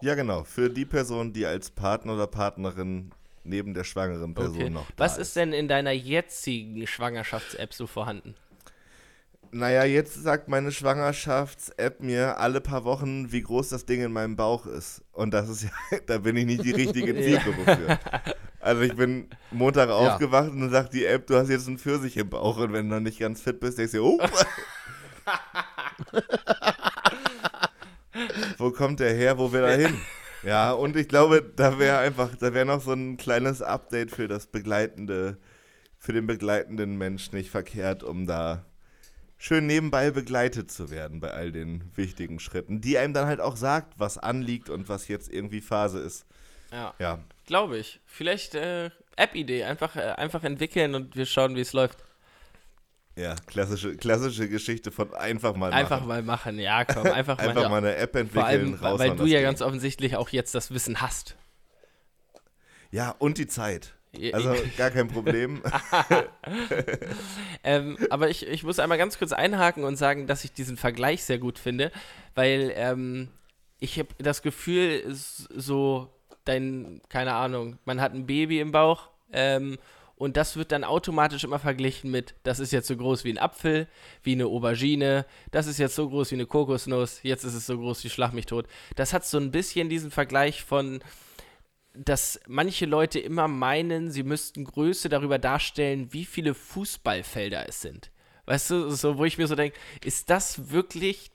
Ja, 0.02 0.16
genau. 0.16 0.44
Für 0.44 0.70
die 0.70 0.86
Person, 0.86 1.32
die 1.34 1.46
als 1.46 1.70
Partner 1.70 2.16
oder 2.16 2.28
Partnerin 2.28 3.12
neben 3.44 3.74
der 3.74 3.84
schwangeren 3.84 4.34
Person 4.34 4.56
Okay. 4.56 4.70
noch 4.70 4.90
da 4.92 5.04
Was 5.04 5.18
ist 5.18 5.36
denn 5.36 5.54
in 5.54 5.68
deiner 5.68 5.92
jetzigen 5.92 6.86
Schwangerschafts-App 6.88 7.74
so 7.74 7.88
vorhanden? 7.88 8.36
Naja, 9.54 9.84
jetzt 9.84 10.16
sagt 10.16 10.48
meine 10.48 10.72
Schwangerschafts-App 10.72 12.02
mir 12.02 12.38
alle 12.40 12.62
paar 12.62 12.84
Wochen, 12.86 13.32
wie 13.32 13.42
groß 13.42 13.70
das 13.70 13.86
Ding 13.86 14.02
in 14.02 14.12
meinem 14.14 14.36
Bauch 14.36 14.66
ist. 14.66 15.04
Und 15.12 15.34
das 15.34 15.50
ist 15.50 15.64
ja, 15.64 15.72
da 16.08 16.20
bin 16.20 16.38
ich 16.38 16.46
nicht 16.46 16.64
die 16.64 16.72
richtige 16.72 17.14
Zielgruppe 17.22 17.76
für. 17.76 18.00
Also 18.62 18.82
ich 18.84 18.96
bin 18.96 19.28
Montag 19.50 19.90
aufgewacht 19.90 20.52
und 20.52 20.62
dann 20.62 20.70
sagt 20.70 20.94
die 20.94 21.06
App, 21.06 21.26
du 21.28 21.36
hast 21.36 21.50
jetzt 21.50 21.68
einen 21.68 21.80
Pfirsich 21.80 22.16
im 22.18 22.30
Bauch 22.30 22.58
und 22.58 22.74
wenn 22.74 22.90
du 22.90 22.96
noch 22.96 23.02
nicht 23.02 23.20
ganz 23.20 23.42
fit 23.42 23.60
bist, 23.60 23.78
denkst 23.78 23.94
du, 23.94 24.06
oh. 24.06 24.20
Wo 28.58 28.72
kommt 28.72 29.00
der 29.00 29.14
her, 29.14 29.38
wo 29.38 29.52
will 29.52 29.64
er 29.64 29.78
hin? 29.78 29.98
Ja, 30.44 30.72
und 30.72 30.96
ich 30.96 31.08
glaube, 31.08 31.44
da 31.56 31.80
wäre 31.80 32.00
einfach, 32.00 32.36
da 32.36 32.54
wäre 32.54 32.66
noch 32.66 32.82
so 32.82 32.94
ein 32.94 33.18
kleines 33.18 33.62
Update 33.62 34.12
für 34.12 34.28
das 34.28 34.48
begleitende, 34.48 35.38
für 35.98 36.14
den 36.14 36.28
begleitenden 36.28 36.98
Mensch 36.98 37.32
nicht 37.32 37.50
verkehrt, 37.52 38.04
um 38.04 38.26
da 38.28 38.66
schön 39.38 39.66
nebenbei 39.66 40.12
begleitet 40.12 40.72
zu 40.72 40.90
werden 40.92 41.20
bei 41.20 41.32
all 41.32 41.52
den 41.52 41.84
wichtigen 41.96 42.40
Schritten, 42.40 42.82
die 42.82 42.98
einem 42.98 43.14
dann 43.14 43.28
halt 43.28 43.40
auch 43.40 43.56
sagt, 43.56 43.94
was 43.98 44.18
anliegt 44.18 44.70
und 44.70 44.90
was 44.90 45.08
jetzt 45.08 45.32
irgendwie 45.32 45.62
Phase 45.62 46.00
ist. 46.00 46.26
Ja, 46.72 46.94
Ja, 47.00 47.20
glaube 47.46 47.78
ich. 47.78 48.00
Vielleicht 48.06 48.56
äh, 48.56 48.90
App-Idee, 49.16 49.64
einfach, 49.66 49.96
äh, 49.96 50.02
einfach 50.18 50.44
entwickeln 50.44 50.96
und 50.96 51.16
wir 51.16 51.26
schauen, 51.26 51.56
wie 51.56 51.62
es 51.62 51.74
läuft. 51.74 52.00
ja, 53.16 53.36
klassische, 53.48 53.96
klassische 53.98 54.48
Geschichte 54.50 54.92
von 54.92 55.14
einfach 55.14 55.56
mal 55.56 55.72
Einfach 55.74 55.98
machen. 56.00 56.08
mal 56.08 56.24
machen, 56.24 56.60
ja, 56.60 56.86
komm, 56.86 57.08
einfach 57.08 57.38
mal. 57.38 57.50
Einfach 57.50 57.70
mal 57.70 57.78
eine 57.78 57.96
App 57.96 58.16
entwickeln, 58.16 58.32
Vor 58.34 58.46
allem, 58.46 58.74
raushauen 58.76 59.00
weil 59.00 59.16
du 59.18 59.26
ja 59.26 59.40
Ding. 59.40 59.44
ganz 59.46 59.62
offensichtlich 59.62 60.16
auch 60.16 60.30
jetzt 60.30 60.56
das 60.56 60.72
Wissen 60.74 61.02
hast. 61.02 61.36
Ja, 62.92 63.16
und 63.20 63.38
die 63.38 63.48
Zeit. 63.48 63.94
Ja, 64.14 64.34
Also 64.34 64.54
gar 64.78 64.92
kein 64.92 65.08
Problem. 65.08 65.62
Ähm, 67.64 67.98
aber 68.10 68.30
ich, 68.30 68.48
ich 68.48 68.64
muss 68.64 68.80
einmal 68.80 68.98
ganz 68.98 69.18
kurz 69.20 69.32
einhaken 69.34 69.84
und 69.84 69.96
sagen, 69.96 70.26
dass 70.28 70.44
ich 70.44 70.52
diesen 70.52 70.78
Vergleich 70.78 71.24
sehr 71.24 71.38
gut 71.38 71.60
finde, 71.60 71.92
weil 72.34 72.72
ähm, 72.76 73.30
ich 73.80 74.00
habe 74.00 74.10
das 74.18 74.42
Gefühl, 74.42 75.04
so 75.08 76.12
dein, 76.46 77.02
keine 77.10 77.34
Ahnung, 77.34 77.78
man 77.86 78.02
hat 78.02 78.14
ein 78.14 78.26
Baby 78.26 78.60
im 78.60 78.72
Bauch 78.72 79.10
ähm, 79.32 79.78
Und 80.16 80.38
das 80.38 80.56
wird 80.56 80.72
dann 80.72 80.84
automatisch 80.84 81.44
immer 81.44 81.58
verglichen 81.58 82.12
mit, 82.12 82.36
das 82.44 82.60
ist 82.60 82.72
jetzt 82.72 82.88
so 82.88 82.96
groß 82.96 83.24
wie 83.24 83.32
ein 83.32 83.40
Apfel, 83.40 83.88
wie 84.22 84.34
eine 84.34 84.46
Aubergine, 84.46 85.26
das 85.50 85.66
ist 85.66 85.80
jetzt 85.80 85.96
so 85.96 86.08
groß 86.10 86.32
wie 86.32 86.36
eine 86.36 86.46
Kokosnuss, 86.46 87.22
jetzt 87.24 87.44
ist 87.44 87.56
es 87.56 87.66
so 87.66 87.78
groß 87.78 88.04
wie 88.04 88.10
Schlag 88.10 88.34
mich 88.34 88.46
tot. 88.46 88.68
Das 88.96 89.14
hat 89.14 89.26
so 89.26 89.40
ein 89.40 89.50
bisschen 89.50 89.90
diesen 89.90 90.12
Vergleich 90.12 90.64
von, 90.64 91.04
dass 91.94 92.40
manche 92.48 92.86
Leute 92.86 93.20
immer 93.20 93.48
meinen, 93.48 94.12
sie 94.12 94.24
müssten 94.24 94.64
Größe 94.64 95.10
darüber 95.10 95.40
darstellen, 95.40 96.14
wie 96.14 96.26
viele 96.26 96.54
Fußballfelder 96.54 97.68
es 97.68 97.82
sind. 97.82 98.12
Weißt 98.46 98.70
du, 98.70 98.92
so, 98.92 99.18
wo 99.18 99.26
ich 99.26 99.38
mir 99.38 99.48
so 99.48 99.56
denke, 99.56 99.78
ist 100.04 100.30
das 100.30 100.72
wirklich 100.72 101.32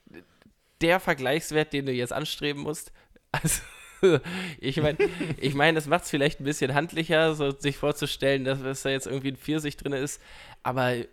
der 0.81 0.99
Vergleichswert, 0.99 1.73
den 1.73 1.87
du 1.87 1.91
jetzt 1.91 2.13
anstreben 2.13 2.61
musst? 2.61 2.91
Also, 3.33 3.61
ich 4.59 4.77
meine, 4.81 4.97
ich 5.37 5.53
mein, 5.53 5.75
das 5.75 5.87
macht 5.87 6.03
es 6.03 6.09
vielleicht 6.09 6.39
ein 6.39 6.43
bisschen 6.43 6.73
handlicher, 6.73 7.35
so 7.35 7.51
sich 7.51 7.77
vorzustellen, 7.77 8.43
dass, 8.43 8.81
da 8.81 8.89
jetzt 8.89 9.07
irgendwie 9.07 9.31
ein 9.31 9.37
Pfirsich 9.37 9.77
drin 9.77 9.93
ist, 9.93 10.21
aber 10.63 10.91
äh, 10.93 11.05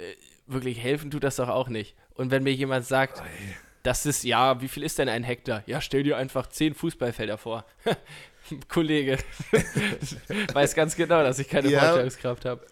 wirklich 0.47 0.83
helfen 0.83 1.11
tut 1.11 1.25
das 1.25 1.37
doch 1.37 1.49
auch 1.49 1.69
nicht. 1.69 1.95
Und 2.15 2.31
wenn 2.31 2.43
mir 2.43 2.53
jemand 2.53 2.87
sagt, 2.87 3.23
das 3.83 4.07
ist, 4.07 4.25
ja, 4.25 4.61
wie 4.61 4.69
viel 4.69 4.83
ist 4.83 4.99
denn 4.99 5.09
ein 5.09 5.25
Hektar? 5.25 5.63
Ja, 5.67 5.81
stell 5.81 6.03
dir 6.03 6.17
einfach 6.17 6.49
zehn 6.49 6.75
Fußballfelder 6.75 7.39
vor. 7.39 7.65
Kollege, 8.69 9.19
weiß 10.53 10.75
ganz 10.75 10.97
genau, 10.97 11.23
dass 11.23 11.39
ich 11.39 11.49
keine 11.49 11.71
Ja. 11.71 11.81
Vorstellungskraft 11.81 12.45
habe. 12.45 12.67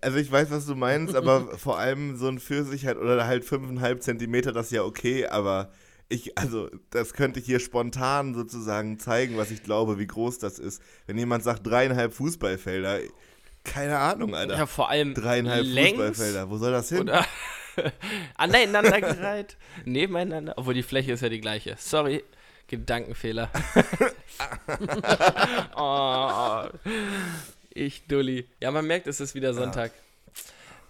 Also 0.00 0.18
ich 0.18 0.32
weiß, 0.32 0.50
was 0.50 0.66
du 0.66 0.74
meinst, 0.74 1.14
aber 1.14 1.56
vor 1.58 1.78
allem 1.78 2.16
so 2.16 2.26
ein 2.26 2.40
Pfirsich 2.40 2.86
halt 2.86 2.96
oder 2.98 3.26
halt 3.26 3.44
5,5 3.44 4.00
Zentimeter, 4.00 4.52
das 4.52 4.66
ist 4.66 4.72
ja 4.72 4.82
okay, 4.82 5.26
aber 5.26 5.70
ich, 6.08 6.38
also 6.38 6.70
das 6.90 7.14
könnte 7.14 7.40
ich 7.40 7.46
hier 7.46 7.60
spontan 7.60 8.34
sozusagen 8.34 8.98
zeigen, 8.98 9.36
was 9.36 9.50
ich 9.50 9.62
glaube, 9.62 9.98
wie 9.98 10.06
groß 10.06 10.38
das 10.38 10.58
ist. 10.58 10.80
Wenn 11.06 11.18
jemand 11.18 11.42
sagt 11.42 11.66
dreieinhalb 11.66 12.12
Fußballfelder, 12.14 13.00
keine 13.64 13.98
Ahnung, 13.98 14.34
Alter. 14.34 14.56
Ja, 14.56 14.66
vor 14.66 14.88
allem 14.88 15.14
dreieinhalb 15.14 15.64
längs 15.66 15.90
Fußballfelder, 15.90 16.48
wo 16.50 16.58
soll 16.58 16.72
das 16.72 16.88
hin? 16.88 17.00
oder 17.00 17.26
aneinandergereiht, 18.36 19.56
nebeneinander, 19.84 20.54
obwohl 20.56 20.74
die 20.74 20.84
Fläche 20.84 21.12
ist 21.12 21.22
ja 21.22 21.28
die 21.28 21.40
gleiche. 21.40 21.74
Sorry, 21.78 22.22
Gedankenfehler. 22.68 23.50
oh, 25.76 26.64
ich 27.70 28.06
Dulli. 28.06 28.48
Ja, 28.60 28.70
man 28.70 28.86
merkt, 28.86 29.08
es 29.08 29.20
ist 29.20 29.34
wieder 29.34 29.54
Sonntag. 29.54 29.92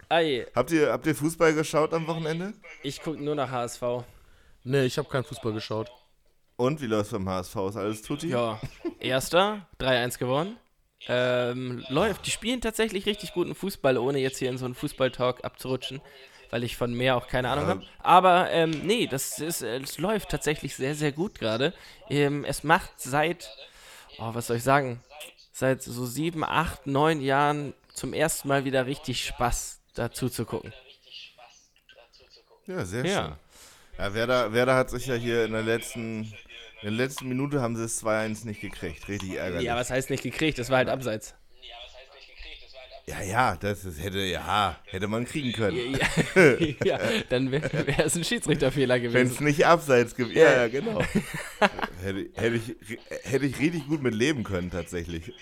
Ei, 0.09 0.47
Habt 0.55 0.71
ihr, 0.71 0.93
habt 0.93 1.07
ihr 1.07 1.17
Fußball 1.17 1.55
geschaut 1.55 1.93
am 1.93 2.07
Wochenende? 2.07 2.53
ich 2.83 3.03
gucke 3.03 3.23
nur 3.23 3.35
nach 3.35 3.51
HSV. 3.51 4.05
Nee, 4.69 4.85
ich 4.87 4.99
habe 4.99 5.09
keinen 5.09 5.23
Fußball 5.23 5.53
geschaut. 5.53 5.93
Und 6.57 6.81
wie 6.81 6.87
läuft's 6.87 7.13
beim 7.13 7.29
HSV? 7.29 7.55
Ist 7.69 7.77
alles 7.77 8.03
tutti? 8.03 8.27
Ja, 8.31 8.61
erster, 8.99 9.65
3-1 9.79 10.19
gewonnen. 10.19 10.57
Ähm, 11.07 11.85
läuft. 11.89 12.27
Die 12.27 12.33
spielen 12.33 12.61
tatsächlich 12.61 13.07
richtig 13.07 13.33
guten 13.33 13.55
Fußball, 13.55 13.97
ohne 13.97 14.19
jetzt 14.19 14.39
hier 14.39 14.51
in 14.51 14.59
so 14.59 14.65
einen 14.65 14.75
Fußballtalk 14.75 15.45
abzurutschen, 15.45 16.01
weil 16.51 16.65
ich 16.65 16.77
von 16.77 16.93
mehr 16.93 17.17
auch 17.17 17.29
keine 17.29 17.49
Ahnung 17.51 17.65
Ja. 17.67 17.71
habe. 17.71 17.87
Aber 18.01 18.51
ähm, 18.51 18.73
nee, 18.85 19.07
das 19.07 19.39
ist, 19.39 19.63
äh, 19.63 19.77
es 19.79 19.99
läuft 19.99 20.31
tatsächlich 20.31 20.75
sehr, 20.75 20.97
sehr 20.97 21.13
gut 21.13 21.39
gerade. 21.39 21.73
Ähm, 22.11 22.45
es 22.45 22.65
macht 22.65 22.91
seit, 22.97 23.49
oh, 24.19 24.35
was 24.35 24.49
soll 24.49 24.57
ich 24.57 24.65
sagen, 24.65 25.01
seit 25.53 25.81
so 25.81 26.07
sieben, 26.07 26.43
acht, 26.43 26.89
neun 26.89 27.21
Jahren 27.21 27.73
zum 27.95 28.13
ersten 28.13 28.49
Mal 28.49 28.65
wieder 28.65 28.87
richtig 28.87 29.25
Spaß, 29.27 29.79
dazu 29.95 30.29
zu 30.29 30.45
gucken. 30.45 30.73
Ja, 32.67 32.85
sehr 32.85 33.05
Ja. 33.07 33.23
schön. 33.23 33.46
Ja, 33.99 34.15
Werder, 34.15 34.53
Werder 34.53 34.77
hat 34.77 34.91
sich 34.91 35.07
ja 35.07 35.15
hier 35.15 35.45
in 35.45 35.53
der 35.53 35.63
letzten, 35.63 36.23
in 36.23 36.83
der 36.83 36.91
letzten 36.91 37.29
Minute 37.29 37.63
haben 37.63 37.77
sie 37.77 37.85
es 37.85 38.03
2-1 38.05 38.47
nicht 38.47 38.61
gekriegt. 38.61 39.09
Richtig 39.09 39.37
ärgerlich. 39.37 39.67
Ja, 39.67 39.77
was 39.77 39.91
heißt 39.91 40.11
nicht 40.11 40.23
gekriegt? 40.23 40.59
Das 40.59 40.71
war 40.71 40.79
halt 40.79 40.89
abseits. 40.89 41.35
Ja, 43.09 43.23
ja, 43.23 43.57
das 43.57 43.85
ist, 43.85 44.03
hätte, 44.03 44.19
ja, 44.19 44.77
hätte 44.85 45.07
man 45.07 45.27
kriegen 45.27 45.53
können. 45.53 45.97
Ja, 46.35 46.75
ja 46.85 46.99
dann 47.29 47.53
wäre 47.53 47.87
wär 47.87 48.05
es 48.05 48.17
ein 48.17 48.25
Schiedsrichterfehler 48.25 48.97
Wenn 48.97 49.03
gewesen. 49.05 49.33
es 49.33 49.41
nicht 49.41 49.65
abseits 49.65 50.17
gewesen 50.17 50.37
Ja, 50.37 50.63
ja, 50.63 50.69
genau. 50.69 51.01
hätte, 52.03 52.29
hätte, 52.35 52.57
ich, 52.57 52.99
hätte 53.23 53.47
ich 53.47 53.61
richtig 53.61 53.87
gut 53.87 54.03
mit 54.03 54.13
leben 54.13 54.43
können, 54.43 54.73
tatsächlich. 54.73 55.33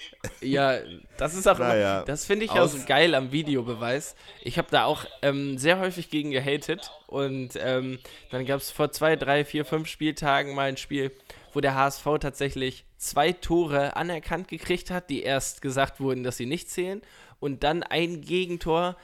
Ja, 0.43 0.79
das 1.17 1.35
ist 1.35 1.49
auch 1.49 1.59
Naja, 1.59 1.97
immer, 1.99 2.05
das 2.05 2.27
finde 2.27 2.45
ich 2.45 2.51
auch 2.51 2.69
so 2.69 2.85
geil 2.87 3.15
am 3.15 3.33
Videobeweis. 3.33 4.15
Ich 4.43 4.59
habe 4.59 4.69
da 4.71 4.85
auch 4.85 5.07
ähm, 5.23 5.57
sehr 5.57 5.79
häufig 5.79 6.11
gegen 6.11 6.33
gehatet 6.33 6.91
und 7.07 7.53
ähm, 7.59 7.99
dann 8.31 8.45
gab 8.45 8.61
es 8.61 8.71
vor 8.71 8.93
zwei, 8.93 9.17
drei, 9.17 9.47
vier, 9.47 9.65
fünf 9.65 9.89
Spieltagen 9.89 10.55
mal 10.55 10.69
ein 10.69 10.77
Spiel, 10.77 11.13
wo 11.55 11.63
der 11.63 11.75
HSV 11.75 12.05
tatsächlich 12.21 12.85
zwei 12.99 13.33
Tore 13.33 13.97
anerkannt 13.97 14.49
gekriegt 14.49 14.91
hat, 14.91 15.09
die 15.09 15.23
erst 15.23 15.63
gesagt 15.63 15.99
wurden, 15.99 16.25
dass 16.25 16.37
sie 16.37 16.47
nicht 16.47 16.69
zählen 16.69 17.01
und 17.45 17.63
dann 17.63 17.83
ein 17.83 18.23
Gegentor 18.23 18.97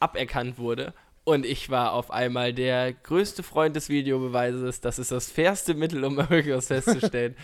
aberkannt 0.00 0.58
wurde. 0.58 0.92
Und 1.24 1.46
ich 1.46 1.70
war 1.70 1.92
auf 1.92 2.10
einmal 2.10 2.52
der 2.52 2.92
größte 2.92 3.42
Freund 3.42 3.74
des 3.74 3.88
Videobeweises. 3.88 4.82
Das 4.82 4.98
ist 4.98 5.12
das 5.12 5.30
fairste 5.30 5.72
Mittel, 5.72 6.04
um 6.04 6.18
irgendwas 6.30 6.66
festzustellen. 6.66 7.34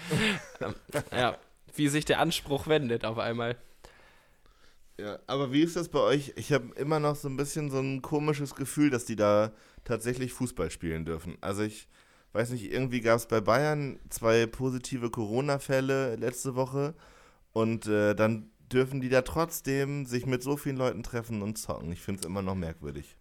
Ja, 1.10 1.38
wie 1.74 1.88
sich 1.88 2.04
der 2.04 2.20
Anspruch 2.20 2.66
wendet 2.66 3.06
auf 3.06 3.18
einmal. 3.18 3.56
Ja, 5.00 5.18
aber 5.26 5.52
wie 5.52 5.62
ist 5.62 5.74
das 5.74 5.88
bei 5.88 6.00
euch? 6.00 6.34
Ich 6.36 6.52
habe 6.52 6.74
immer 6.76 7.00
noch 7.00 7.16
so 7.16 7.28
ein 7.28 7.38
bisschen 7.38 7.70
so 7.70 7.80
ein 7.80 8.02
komisches 8.02 8.54
Gefühl, 8.54 8.90
dass 8.90 9.06
die 9.06 9.16
da 9.16 9.52
tatsächlich 9.84 10.34
Fußball 10.34 10.70
spielen 10.70 11.06
dürfen. 11.06 11.38
Also 11.40 11.62
ich 11.62 11.88
weiß 12.34 12.50
nicht, 12.50 12.70
irgendwie 12.70 13.00
gab 13.00 13.16
es 13.16 13.26
bei 13.26 13.40
Bayern 13.40 13.98
zwei 14.10 14.44
positive 14.46 15.10
Corona-Fälle 15.10 16.16
letzte 16.16 16.54
Woche 16.54 16.94
und 17.52 17.86
äh, 17.86 18.14
dann 18.14 18.51
dürfen 18.72 19.00
die 19.00 19.08
da 19.08 19.22
trotzdem 19.22 20.06
sich 20.06 20.26
mit 20.26 20.42
so 20.42 20.56
vielen 20.56 20.76
Leuten 20.76 21.02
treffen 21.02 21.42
und 21.42 21.58
zocken. 21.58 21.92
Ich 21.92 22.00
finde 22.00 22.20
es 22.20 22.26
immer 22.26 22.42
noch 22.42 22.54
merkwürdig. 22.54 23.16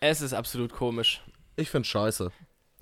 Es 0.00 0.20
ist 0.20 0.32
absolut 0.32 0.72
komisch. 0.72 1.22
Ich 1.56 1.70
find's 1.70 1.88
scheiße. 1.88 2.30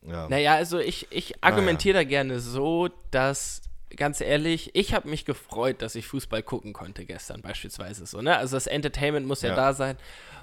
Ja. 0.06 0.28
Naja, 0.28 0.54
also 0.54 0.78
ich, 0.78 1.08
ich 1.10 1.42
argumentiere 1.42 1.94
da 1.94 2.04
gerne 2.04 2.38
so, 2.40 2.88
dass, 3.10 3.62
ganz 3.96 4.20
ehrlich, 4.20 4.70
ich 4.74 4.94
habe 4.94 5.08
mich 5.08 5.24
gefreut, 5.24 5.82
dass 5.82 5.96
ich 5.96 6.06
Fußball 6.06 6.42
gucken 6.42 6.72
konnte 6.72 7.04
gestern 7.04 7.42
beispielsweise. 7.42 8.06
So, 8.06 8.22
ne? 8.22 8.36
Also 8.36 8.56
das 8.56 8.66
Entertainment 8.68 9.26
muss 9.26 9.42
ja, 9.42 9.50
Ja. 9.50 9.56
da 9.56 9.72
sein. 9.74 9.96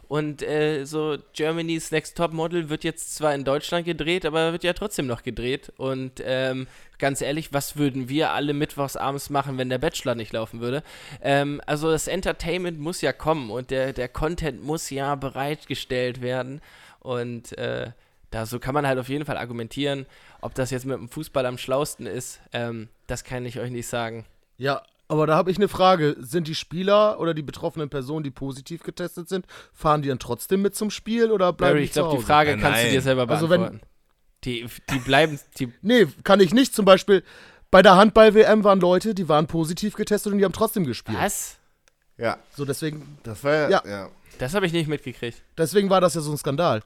Und 0.07 0.41
äh, 0.41 0.85
so 0.85 1.17
Germany's 1.33 1.91
Next 1.91 2.17
Top 2.17 2.31
Model 2.33 2.69
wird 2.69 2.83
jetzt 2.83 3.15
zwar 3.15 3.33
in 3.33 3.43
Deutschland 3.43 3.85
gedreht, 3.85 4.25
aber 4.25 4.51
wird 4.51 4.63
ja 4.63 4.73
trotzdem 4.73 5.07
noch 5.07 5.23
gedreht. 5.23 5.71
Und 5.77 6.21
ähm, 6.23 6.67
ganz 6.99 7.21
ehrlich, 7.21 7.53
was 7.53 7.75
würden 7.75 8.07
wir 8.09 8.31
alle 8.31 8.53
mittwochs 8.53 8.97
abends 8.97 9.29
machen, 9.29 9.57
wenn 9.57 9.69
der 9.69 9.79
Bachelor 9.79 10.15
nicht 10.15 10.33
laufen 10.33 10.61
würde? 10.61 10.83
Ähm, 11.21 11.61
also 11.65 11.89
das 11.89 12.07
Entertainment 12.07 12.79
muss 12.79 13.01
ja 13.01 13.13
kommen 13.13 13.49
und 13.49 13.71
der, 13.71 13.93
der 13.93 14.09
Content 14.09 14.63
muss 14.63 14.89
ja 14.89 15.15
bereitgestellt 15.15 16.21
werden. 16.21 16.61
Und 16.99 17.57
äh, 17.57 17.91
da 18.31 18.45
so 18.45 18.59
kann 18.59 18.73
man 18.73 18.87
halt 18.87 18.99
auf 18.99 19.09
jeden 19.09 19.25
Fall 19.25 19.37
argumentieren, 19.37 20.05
ob 20.41 20.53
das 20.55 20.71
jetzt 20.71 20.85
mit 20.85 20.97
dem 20.97 21.09
Fußball 21.09 21.45
am 21.45 21.57
schlausten 21.57 22.05
ist, 22.05 22.41
ähm, 22.53 22.89
das 23.07 23.23
kann 23.23 23.45
ich 23.45 23.59
euch 23.59 23.71
nicht 23.71 23.87
sagen. 23.87 24.25
Ja, 24.57 24.83
aber 25.07 25.27
da 25.27 25.35
habe 25.35 25.51
ich 25.51 25.57
eine 25.57 25.67
Frage. 25.67 26.15
Sind 26.19 26.47
die 26.47 26.55
Spieler 26.55 27.19
oder 27.19 27.33
die 27.33 27.41
betroffenen 27.43 27.89
Personen, 27.89 28.23
die 28.23 28.31
positiv 28.31 28.83
getestet 28.83 29.29
sind, 29.29 29.45
fahren 29.73 30.01
die 30.01 30.09
dann 30.09 30.19
trotzdem 30.19 30.61
mit 30.61 30.75
zum 30.75 30.89
Spiel 30.89 31.31
oder 31.31 31.53
bleiben 31.53 31.73
Barry, 31.73 31.79
die 31.81 31.85
ich 31.85 31.91
glaube, 31.93 32.17
die? 32.17 32.23
Frage 32.23 32.51
Äh, 32.51 32.57
kannst 32.57 32.83
du 32.83 32.89
dir 32.89 33.01
selber 33.01 33.29
Also 33.29 33.49
wenn- 33.49 33.61
beantworten. 33.61 33.87
die, 34.43 34.65
die 34.91 34.99
bleiben, 34.99 35.39
die, 35.59 35.71
Nee, 35.81 36.07
kann 36.23 36.39
ich 36.39 36.53
nicht. 36.53 36.73
Zum 36.75 36.85
Beispiel 36.85 37.23
bei 37.71 37.81
der 37.81 37.95
Handball-WM 37.95 38.63
waren 38.63 38.79
Leute, 38.79 39.13
die 39.15 39.27
waren 39.29 39.47
positiv 39.47 39.95
getestet 39.95 40.31
und 40.31 40.39
die 40.39 40.45
haben 40.45 40.53
trotzdem 40.53 40.85
gespielt. 40.85 41.17
was? 41.19 41.57
ja, 42.17 42.37
So, 42.55 42.63
deswegen, 42.65 43.17
das 43.23 43.43
war 43.43 43.53
ja, 43.53 43.69
Ja. 43.69 43.83
ja. 43.85 44.09
Das 44.39 44.53
habe 44.53 44.65
ich 44.65 44.73
nicht 44.73 44.87
mitgekriegt. 44.87 45.41
deswegen 45.57 45.89
war 45.89 46.01
das 46.01 46.13
ja 46.15 46.21
so 46.21 46.31
ein 46.31 46.37
Skandal. 46.37 46.81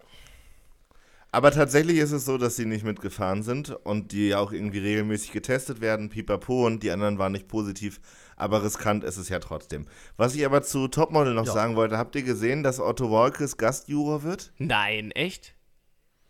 Aber 1.32 1.52
tatsächlich 1.52 1.98
ist 1.98 2.12
es 2.12 2.26
so, 2.26 2.38
dass 2.40 2.56
sie 2.56 2.66
nicht 2.66 2.84
mitgefahren 2.84 3.44
sind 3.44 3.70
und 3.70 4.12
die 4.12 4.34
auch 4.34 4.52
irgendwie 4.52 4.80
regelmäßig 4.80 5.32
getestet 5.32 5.80
werden, 5.80 6.10
pipapo, 6.10 6.66
und 6.66 6.82
die 6.82 6.90
anderen 6.90 7.20
waren 7.20 7.32
nicht 7.34 7.48
positiv. 7.48 8.00
Aber 8.36 8.64
riskant 8.64 9.04
ist 9.04 9.18
es 9.18 9.30
ja 9.30 9.38
trotzdem. 9.40 9.86
Was 10.18 10.34
ich 10.34 10.44
aber 10.46 10.64
zu 10.64 10.88
Topmodel 10.88 11.34
noch 11.36 11.46
Ja. 11.46 11.54
sagen 11.54 11.76
wollte, 11.76 11.98
habt 11.98 12.16
ihr 12.16 12.24
gesehen, 12.24 12.64
dass 12.64 12.80
Otto 12.80 13.12
Walkes 13.12 13.58
Gastjuror 13.58 14.24
wird? 14.24 14.54
Nein, 14.58 15.12
echt? 15.12 15.54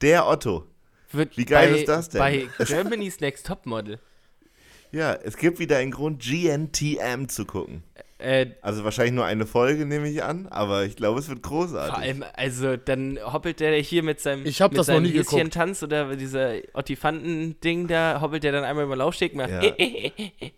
Der 0.02 0.28
Otto. 0.28 0.66
Wird 1.12 1.38
Wie 1.38 1.46
geil 1.46 1.72
bei, 1.72 1.80
ist 1.80 1.88
das 1.88 2.10
denn? 2.10 2.20
Bei 2.20 2.48
Germany's 2.66 3.20
Next 3.22 3.46
Topmodel. 3.48 4.00
Ja, 4.92 5.14
es 5.14 5.38
gibt 5.38 5.60
wieder 5.60 5.78
einen 5.78 5.92
Grund, 5.92 6.22
GNTM 6.22 7.28
zu 7.28 7.46
gucken. 7.46 7.84
Äh, 8.18 8.48
Also 8.62 8.84
wahrscheinlich 8.84 9.14
nur 9.14 9.26
eine 9.26 9.46
Folge, 9.46 9.86
nehme 9.86 10.10
ich 10.10 10.24
an, 10.24 10.48
aber 10.48 10.84
ich 10.84 10.96
glaube, 10.96 11.20
es 11.20 11.30
wird 11.30 11.42
großartig. 11.42 11.94
vor 11.94 12.04
allem, 12.04 12.26
also 12.34 12.76
dann 12.76 13.18
hoppelt 13.24 13.60
der 13.62 13.74
hier 13.78 14.04
mit 14.04 14.20
seinem, 14.20 14.46
Ich 14.46 14.62
hab 14.62 14.72
mit 14.72 14.80
das 14.80 14.88
noch 14.88 14.96
seinem 14.96 15.04
nie 15.04 15.14
geguckt. 15.14 15.34
Häschen-Tanz 15.34 15.84
oder 15.84 16.16
dieser 16.16 16.56
Ottifanten-Ding 16.74 17.88
da, 17.88 18.20
hoppelt 18.22 18.44
der 18.44 18.52
dann 18.52 18.64
einmal 18.66 18.86
über 18.86 18.96
Laufsteg 18.98 19.34
und 19.34 19.38
macht 19.38 19.52
Ja. 19.52 19.62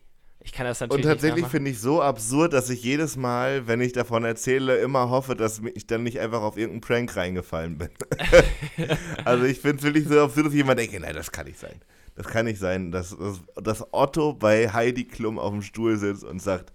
Ich 0.43 0.53
kann 0.53 0.65
das 0.65 0.81
Und 0.81 0.87
natürlich 0.89 1.05
tatsächlich 1.05 1.35
nicht 1.35 1.41
nachmachen. 1.43 1.51
finde 1.51 1.69
ich 1.69 1.79
so 1.79 2.01
absurd, 2.01 2.53
dass 2.53 2.67
ich 2.71 2.81
jedes 2.83 3.15
Mal, 3.15 3.67
wenn 3.67 3.79
ich 3.79 3.93
davon 3.93 4.23
erzähle, 4.23 4.77
immer 4.77 5.11
hoffe, 5.11 5.35
dass 5.35 5.61
ich 5.75 5.85
dann 5.85 6.01
nicht 6.01 6.19
einfach 6.19 6.41
auf 6.41 6.57
irgendeinen 6.57 6.81
Prank 6.81 7.15
reingefallen 7.15 7.77
bin. 7.77 7.89
also 9.25 9.45
ich 9.45 9.59
finde 9.59 9.77
es 9.77 9.83
wirklich 9.83 10.07
so 10.07 10.19
absurd, 10.19 10.47
dass 10.47 10.53
jemand 10.55 10.79
denkt, 10.79 10.99
nein, 10.99 11.13
das 11.13 11.31
kann 11.31 11.45
nicht 11.45 11.59
sein. 11.59 11.75
Das 12.15 12.27
kann 12.27 12.45
nicht 12.45 12.59
sein, 12.59 12.91
dass, 12.91 13.17
dass, 13.17 13.41
dass 13.55 13.93
Otto 13.93 14.33
bei 14.33 14.69
Heidi 14.69 15.05
Klum 15.05 15.39
auf 15.39 15.51
dem 15.51 15.61
Stuhl 15.61 15.97
sitzt 15.97 16.23
und 16.23 16.41
sagt, 16.41 16.71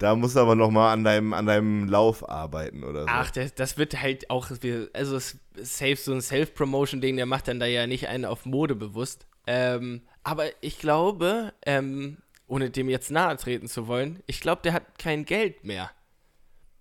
Da 0.00 0.16
musst 0.16 0.34
du 0.34 0.40
aber 0.40 0.54
nochmal 0.54 0.94
an 0.94 1.04
deinem, 1.04 1.34
an 1.34 1.44
deinem 1.44 1.86
Lauf 1.86 2.26
arbeiten 2.26 2.84
oder 2.84 3.02
so. 3.02 3.08
Ach, 3.10 3.30
das, 3.30 3.54
das 3.54 3.76
wird 3.76 4.00
halt 4.00 4.30
auch, 4.30 4.50
also 4.94 5.16
es 5.16 5.38
ist 5.54 5.78
safe 5.78 5.96
so 5.96 6.12
ein 6.12 6.22
Self-Promotion-Ding, 6.22 7.16
der 7.16 7.26
macht 7.26 7.48
dann 7.48 7.60
da 7.60 7.66
ja 7.66 7.86
nicht 7.86 8.08
einen 8.08 8.24
auf 8.24 8.46
Mode 8.46 8.74
bewusst. 8.74 9.26
Ähm, 9.46 10.00
aber 10.22 10.46
ich 10.62 10.78
glaube, 10.78 11.52
ähm, 11.66 12.16
ohne 12.46 12.70
dem 12.70 12.88
jetzt 12.88 13.10
nahe 13.10 13.36
treten 13.36 13.68
zu 13.68 13.88
wollen, 13.88 14.22
ich 14.26 14.40
glaube, 14.40 14.62
der 14.62 14.72
hat 14.72 14.98
kein 14.98 15.26
Geld 15.26 15.64
mehr. 15.64 15.90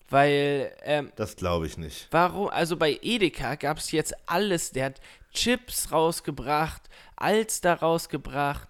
Weil, 0.10 0.72
ähm, 0.84 1.12
Das 1.16 1.36
glaube 1.36 1.68
ich 1.68 1.78
nicht. 1.78 2.08
Warum? 2.12 2.50
Also 2.50 2.78
bei 2.78 3.00
Edeka 3.02 3.56
gab 3.56 3.78
es 3.78 3.92
jetzt 3.92 4.14
alles. 4.26 4.72
Der 4.72 4.86
hat 4.86 5.02
Chips 5.34 5.92
rausgebracht, 5.92 6.90
Alster 7.16 7.76
rausgebracht, 7.76 8.70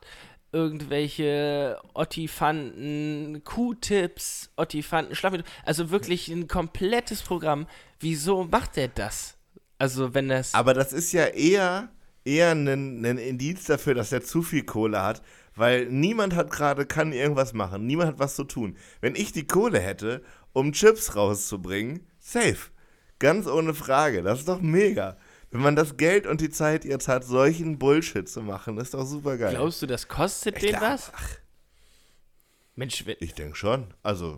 irgendwelche 0.51 1.79
Ottifanten, 1.93 3.41
Q-Tips, 3.43 4.51
Ottifanten, 4.55 5.15
Schlammmittel. 5.15 5.47
Also 5.65 5.91
wirklich 5.91 6.27
ein 6.27 6.47
komplettes 6.47 7.21
Programm. 7.21 7.67
Wieso 7.99 8.43
macht 8.43 8.77
er 8.77 8.87
das? 8.89 9.37
Also 9.77 10.13
wenn 10.13 10.27
das... 10.27 10.53
Aber 10.53 10.73
das 10.73 10.91
ist 10.91 11.13
ja 11.13 11.25
eher, 11.25 11.89
eher 12.25 12.51
ein, 12.51 12.67
ein 13.05 13.17
Indiz 13.17 13.65
dafür, 13.65 13.93
dass 13.93 14.11
er 14.11 14.21
zu 14.23 14.41
viel 14.41 14.63
Kohle 14.63 15.01
hat, 15.01 15.21
weil 15.55 15.85
niemand 15.85 16.35
hat 16.35 16.51
gerade, 16.51 16.85
kann 16.85 17.13
irgendwas 17.13 17.53
machen, 17.53 17.85
niemand 17.85 18.09
hat 18.09 18.19
was 18.19 18.35
zu 18.35 18.43
tun. 18.43 18.75
Wenn 19.01 19.15
ich 19.15 19.31
die 19.31 19.47
Kohle 19.47 19.79
hätte, 19.79 20.23
um 20.53 20.71
Chips 20.73 21.15
rauszubringen, 21.15 22.05
safe. 22.19 22.69
Ganz 23.19 23.47
ohne 23.47 23.73
Frage. 23.73 24.21
Das 24.23 24.39
ist 24.39 24.47
doch 24.47 24.61
mega. 24.61 25.17
Wenn 25.51 25.61
man 25.61 25.75
das 25.75 25.97
Geld 25.97 26.27
und 26.27 26.41
die 26.41 26.49
Zeit 26.51 26.85
jetzt 26.85 27.07
hat, 27.07 27.23
solchen 27.25 27.79
Bullshit 27.79 28.29
zu 28.29 28.41
machen, 28.41 28.77
ist 28.77 28.93
doch 28.93 29.05
super 29.05 29.37
geil. 29.37 29.51
Glaubst 29.55 29.81
du, 29.81 29.87
das 29.87 30.07
kostet 30.07 30.55
Ich 30.57 30.61
den 30.61 30.69
glaub- 30.71 30.81
was? 30.83 31.11
Mensch, 32.75 33.05
wenn- 33.05 33.17
Ich 33.19 33.33
denke 33.33 33.55
schon. 33.55 33.93
Also, 34.03 34.37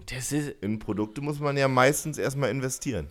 in 0.62 0.80
Produkte 0.80 1.22
muss 1.22 1.40
man 1.40 1.58
ja 1.58 1.68
meistens 1.68 2.18
erstmal 2.18 2.50
investieren. 2.50 3.08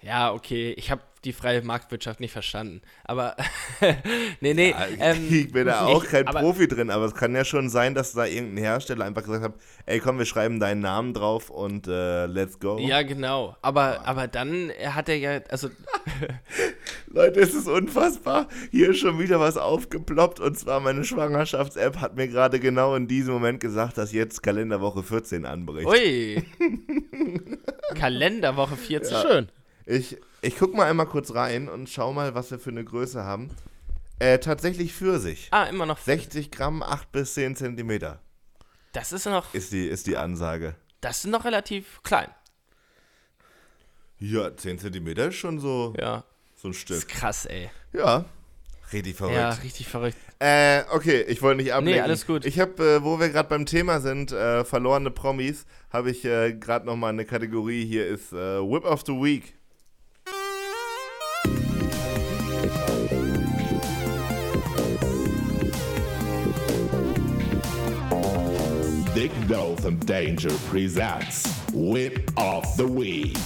Ja, 0.00 0.32
okay, 0.32 0.72
ich 0.72 0.90
habe 0.90 1.02
die 1.24 1.32
freie 1.32 1.62
Marktwirtschaft 1.62 2.20
nicht 2.20 2.32
verstanden. 2.32 2.82
Aber, 3.04 3.36
nee, 4.40 4.54
nee. 4.54 4.74
ähm, 5.00 5.26
ich 5.30 5.50
bin 5.52 5.66
da 5.66 5.86
auch 5.86 6.04
ich- 6.04 6.10
kein 6.10 6.26
aber- 6.28 6.40
Profi 6.40 6.68
drin, 6.68 6.90
aber 6.90 7.04
es 7.06 7.14
kann 7.14 7.34
ja 7.34 7.44
schon 7.44 7.68
sein, 7.68 7.94
dass 7.94 8.12
da 8.12 8.26
irgendein 8.26 8.64
Hersteller 8.64 9.04
einfach 9.04 9.22
gesagt 9.24 9.42
hat, 9.44 9.54
ey 9.86 10.00
komm, 10.00 10.18
wir 10.18 10.26
schreiben 10.26 10.60
deinen 10.60 10.80
Namen 10.80 11.14
drauf 11.14 11.50
und 11.50 11.86
äh, 11.88 12.26
let's 12.26 12.58
go. 12.60 12.78
Ja, 12.78 13.02
genau. 13.02 13.56
Aber, 13.62 14.06
aber 14.06 14.28
dann 14.28 14.70
hat 14.86 15.08
er 15.08 15.16
ja, 15.16 15.40
also 15.48 15.68
Leute, 17.06 17.40
es 17.40 17.54
ist 17.54 17.68
unfassbar. 17.68 18.48
Hier 18.70 18.90
ist 18.90 18.98
schon 18.98 19.18
wieder 19.18 19.40
was 19.40 19.56
aufgeploppt 19.56 20.40
und 20.40 20.58
zwar 20.58 20.80
meine 20.80 21.04
Schwangerschafts-App 21.04 22.00
hat 22.00 22.16
mir 22.16 22.28
gerade 22.28 22.60
genau 22.60 22.94
in 22.94 23.06
diesem 23.08 23.34
Moment 23.34 23.60
gesagt, 23.60 23.98
dass 23.98 24.12
jetzt 24.12 24.42
Kalenderwoche 24.42 25.02
14 25.02 25.46
anbricht. 25.46 25.86
Ui. 25.86 26.42
Kalenderwoche 27.94 28.76
14. 28.76 29.16
Schön. 29.18 29.48
Ich, 29.86 30.16
ich 30.40 30.56
guck 30.56 30.74
mal 30.74 30.88
einmal 30.88 31.06
kurz 31.06 31.34
rein 31.34 31.68
und 31.68 31.88
schau 31.90 32.12
mal, 32.12 32.34
was 32.34 32.50
wir 32.50 32.58
für 32.58 32.70
eine 32.70 32.84
Größe 32.84 33.24
haben. 33.24 33.50
Äh, 34.18 34.38
tatsächlich 34.38 34.94
Pfirsich. 34.94 35.48
Ah, 35.50 35.64
immer 35.64 35.86
noch. 35.86 35.98
60 35.98 36.50
Gramm, 36.50 36.82
8 36.82 37.10
bis 37.12 37.34
10 37.34 37.56
Zentimeter 37.56 38.20
Das 38.92 39.12
ist 39.12 39.26
noch, 39.26 39.52
ist 39.54 39.72
die, 39.72 39.86
ist 39.86 40.06
die 40.06 40.16
Ansage. 40.16 40.74
das 41.00 41.18
ist 41.24 41.30
noch 41.30 41.44
relativ 41.44 42.00
klein. 42.02 42.28
Ja, 44.18 44.56
10 44.56 44.78
Zentimeter 44.78 45.28
ist 45.28 45.34
schon 45.36 45.58
so, 45.58 45.92
Ja. 45.98 46.24
so 46.54 46.68
ein 46.68 46.72
Das 46.72 46.80
Stück. 46.80 46.96
ist 46.98 47.08
krass, 47.08 47.46
ey. 47.46 47.70
Ja, 47.92 48.24
richtig 48.92 49.16
verrückt. 49.16 49.36
Ja, 49.36 49.50
richtig 49.50 49.88
verrückt. 49.88 50.16
Äh, 50.38 50.82
okay, 50.92 51.22
ich 51.22 51.42
wollte 51.42 51.62
nicht 51.62 51.72
ablenken. 51.74 51.96
Nee, 51.96 52.00
alles 52.00 52.26
gut. 52.26 52.44
Ich 52.44 52.58
habe, 52.60 52.82
äh, 52.82 53.02
wo 53.02 53.18
wir 53.18 53.28
gerade 53.30 53.48
beim 53.48 53.66
Thema 53.66 54.00
sind, 54.00 54.32
äh, 54.32 54.64
verlorene 54.64 55.10
Promis, 55.10 55.66
habe 55.90 56.10
ich 56.10 56.24
äh, 56.24 56.54
gerade 56.54 56.86
noch 56.86 56.96
mal 56.96 57.08
eine 57.08 57.24
Kategorie. 57.24 57.84
Hier 57.84 58.06
ist 58.06 58.32
äh, 58.32 58.36
Whip 58.62 58.84
of 58.84 59.02
the 59.06 59.12
Week. 59.12 59.54
Dove 69.48 69.84
and 69.86 70.04
Danger 70.06 70.50
presents 70.68 71.46
Whip 71.72 72.30
of 72.36 72.64
the 72.76 72.86
Week. 72.86 73.36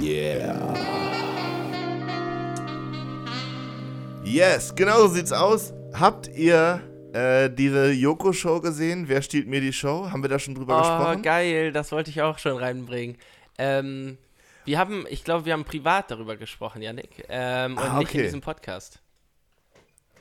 Yeah. 0.00 0.74
Yes, 4.24 4.74
genau 4.74 4.98
so 5.02 5.08
sieht's 5.08 5.32
aus. 5.32 5.72
Habt 5.98 6.28
ihr 6.28 6.80
äh, 7.12 7.48
diese 7.50 7.92
Joko-Show 7.92 8.60
gesehen? 8.60 9.04
Wer 9.08 9.22
stiehlt 9.22 9.46
mir 9.46 9.60
die 9.60 9.72
Show? 9.72 10.10
Haben 10.10 10.22
wir 10.22 10.28
da 10.28 10.38
schon 10.38 10.54
drüber 10.54 10.76
Oh, 10.76 10.80
gesprochen? 10.80 11.22
geil, 11.22 11.72
das 11.72 11.92
wollte 11.92 12.10
ich 12.10 12.20
auch 12.22 12.38
schon 12.38 12.56
reinbringen. 12.58 13.16
Ähm, 13.58 14.18
wir 14.64 14.78
haben, 14.78 15.06
ich 15.08 15.24
glaube, 15.24 15.44
wir 15.44 15.52
haben 15.52 15.64
privat 15.64 16.10
darüber 16.10 16.36
gesprochen, 16.36 16.82
Janik. 16.82 17.24
Ähm, 17.28 17.76
und 17.76 17.82
Ah, 17.82 17.98
nicht 17.98 18.14
in 18.14 18.20
okay. 18.20 18.22
diesem 18.24 18.40
Podcast. 18.40 19.00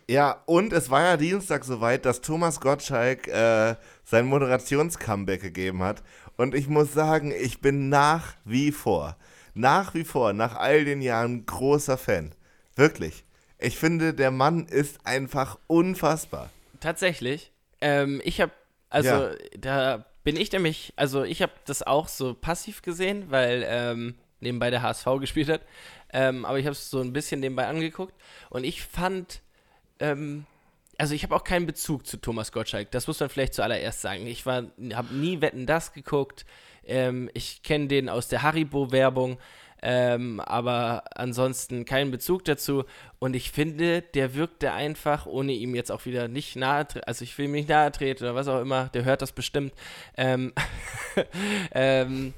Ja, 0.09 0.41
und 0.45 0.73
es 0.73 0.89
war 0.89 1.01
ja 1.01 1.17
Dienstag 1.17 1.63
soweit, 1.63 2.05
dass 2.05 2.19
Thomas 2.21 2.59
Gottschalk 2.59 3.27
äh, 3.29 3.75
sein 4.03 4.25
Moderations-Comeback 4.25 5.41
gegeben 5.41 5.81
hat. 5.81 6.03
Und 6.35 6.55
ich 6.55 6.67
muss 6.67 6.93
sagen, 6.93 7.31
ich 7.31 7.61
bin 7.61 7.87
nach 7.89 8.33
wie 8.43 8.71
vor, 8.73 9.15
nach 9.53 9.93
wie 9.93 10.03
vor, 10.03 10.33
nach 10.33 10.55
all 10.55 10.83
den 10.83 11.01
Jahren 11.01 11.45
großer 11.45 11.97
Fan. 11.97 12.35
Wirklich. 12.75 13.23
Ich 13.59 13.77
finde, 13.77 14.13
der 14.13 14.31
Mann 14.31 14.65
ist 14.65 15.05
einfach 15.05 15.57
unfassbar. 15.67 16.49
Tatsächlich. 16.81 17.51
Ähm, 17.79 18.19
ich 18.25 18.41
habe, 18.41 18.51
also 18.89 19.09
Ja. 19.09 19.31
da 19.57 20.05
bin 20.25 20.35
ich 20.35 20.51
nämlich, 20.51 20.91
also 20.97 21.23
ich 21.23 21.41
habe 21.41 21.53
das 21.65 21.81
auch 21.81 22.09
so 22.09 22.33
passiv 22.33 22.81
gesehen, 22.81 23.27
weil 23.29 23.63
ähm, 23.65 24.15
nebenbei 24.43 24.69
der 24.69 24.81
HSV 24.81 25.05
gespielt 25.19 25.49
hat. 25.49 25.61
Ähm, 26.11 26.45
aber 26.45 26.59
ich 26.59 26.65
habe 26.65 26.73
es 26.73 26.89
so 26.89 26.99
ein 26.99 27.13
bisschen 27.13 27.39
nebenbei 27.39 27.65
angeguckt 27.67 28.13
und 28.49 28.63
ich 28.63 28.83
fand, 28.83 29.41
ähm, 29.99 30.45
also 30.97 31.15
ich 31.15 31.23
habe 31.23 31.35
auch 31.35 31.43
keinen 31.43 31.65
Bezug 31.65 32.05
zu 32.05 32.17
Thomas 32.17 32.51
Gottschalk. 32.51 32.91
Das 32.91 33.07
muss 33.07 33.19
man 33.19 33.29
vielleicht 33.29 33.55
zuallererst 33.55 34.01
sagen. 34.01 34.27
Ich 34.27 34.45
habe 34.45 34.69
nie 35.11 35.41
Wetten 35.41 35.65
das 35.65 35.91
geguckt. 35.93 36.45
Ähm, 36.85 37.29
ich 37.33 37.63
kenne 37.63 37.87
den 37.87 38.09
aus 38.09 38.27
der 38.27 38.43
Haribo-Werbung. 38.43 39.39
Ähm, 39.85 40.39
aber 40.39 41.03
ansonsten 41.15 41.83
keinen 41.83 42.09
Bezug 42.09 42.45
dazu. 42.45 42.85
Und 43.19 43.35
ich 43.35 43.51
finde, 43.51 44.01
der 44.01 44.33
wirkte 44.33 44.71
einfach, 44.71 45.25
ohne 45.25 45.51
ihm 45.51 45.75
jetzt 45.75 45.91
auch 45.91 46.05
wieder 46.05 46.29
nicht 46.29 46.55
nahe, 46.55 46.87
also 47.05 47.23
ich 47.23 47.37
will 47.37 47.45
ihm 47.45 47.51
nicht 47.51 47.67
nahe 47.67 47.91
treten 47.91 48.23
oder 48.23 48.33
was 48.33 48.47
auch 48.47 48.61
immer, 48.61 48.87
der 48.93 49.03
hört 49.03 49.21
das 49.21 49.33
bestimmt. 49.33 49.73
Ähm, 50.15 50.53
ähm, 51.73 52.33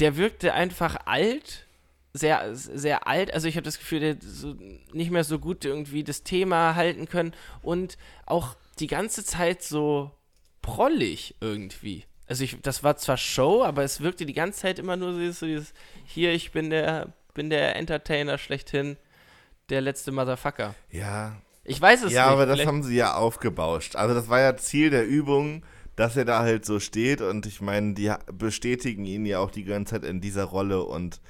der 0.00 0.16
wirkte 0.16 0.52
einfach 0.54 0.96
alt, 1.06 1.66
sehr, 2.12 2.54
sehr 2.56 3.06
alt. 3.06 3.32
Also 3.32 3.46
ich 3.46 3.54
habe 3.56 3.64
das 3.64 3.78
Gefühl, 3.78 4.00
der 4.00 4.16
so 4.20 4.56
nicht 4.92 5.10
mehr 5.12 5.22
so 5.24 5.38
gut 5.38 5.64
irgendwie 5.64 6.02
das 6.02 6.24
Thema 6.24 6.74
halten 6.74 7.08
können 7.08 7.32
und 7.62 7.96
auch 8.26 8.56
die 8.80 8.88
ganze 8.88 9.24
Zeit 9.24 9.62
so 9.62 10.10
prollig 10.62 11.34
irgendwie. 11.40 12.04
Also 12.26 12.44
ich, 12.44 12.56
das 12.62 12.82
war 12.84 12.96
zwar 12.96 13.16
Show, 13.16 13.64
aber 13.64 13.82
es 13.82 14.00
wirkte 14.00 14.24
die 14.26 14.32
ganze 14.34 14.60
Zeit 14.60 14.78
immer 14.78 14.96
nur 14.96 15.12
so 15.12 15.18
dieses, 15.18 15.38
so 15.40 15.46
dieses 15.46 15.72
hier, 16.04 16.32
ich 16.32 16.52
bin 16.52 16.70
der, 16.70 17.12
bin 17.34 17.50
der 17.50 17.76
Entertainer 17.76 18.38
schlechthin, 18.38 18.96
der 19.68 19.80
letzte 19.80 20.12
Motherfucker. 20.12 20.74
Ja, 20.90 21.36
Ich 21.64 21.80
weiß 21.80 22.04
es 22.04 22.12
ja, 22.12 22.24
nicht. 22.26 22.32
aber 22.32 22.46
das 22.46 22.54
vielleicht- 22.56 22.68
haben 22.68 22.82
sie 22.82 22.96
ja 22.96 23.14
aufgebauscht. 23.14 23.96
Also 23.96 24.14
das 24.14 24.28
war 24.28 24.40
ja 24.40 24.56
Ziel 24.56 24.90
der 24.90 25.06
Übung, 25.06 25.64
dass 25.96 26.16
er 26.16 26.24
da 26.24 26.40
halt 26.40 26.64
so 26.64 26.80
steht 26.80 27.20
und 27.20 27.46
ich 27.46 27.60
meine, 27.60 27.94
die 27.94 28.12
bestätigen 28.32 29.04
ihn 29.04 29.26
ja 29.26 29.38
auch 29.38 29.50
die 29.50 29.64
ganze 29.64 29.94
Zeit 29.94 30.04
in 30.04 30.20
dieser 30.20 30.44
Rolle 30.44 30.82
und 30.82 31.20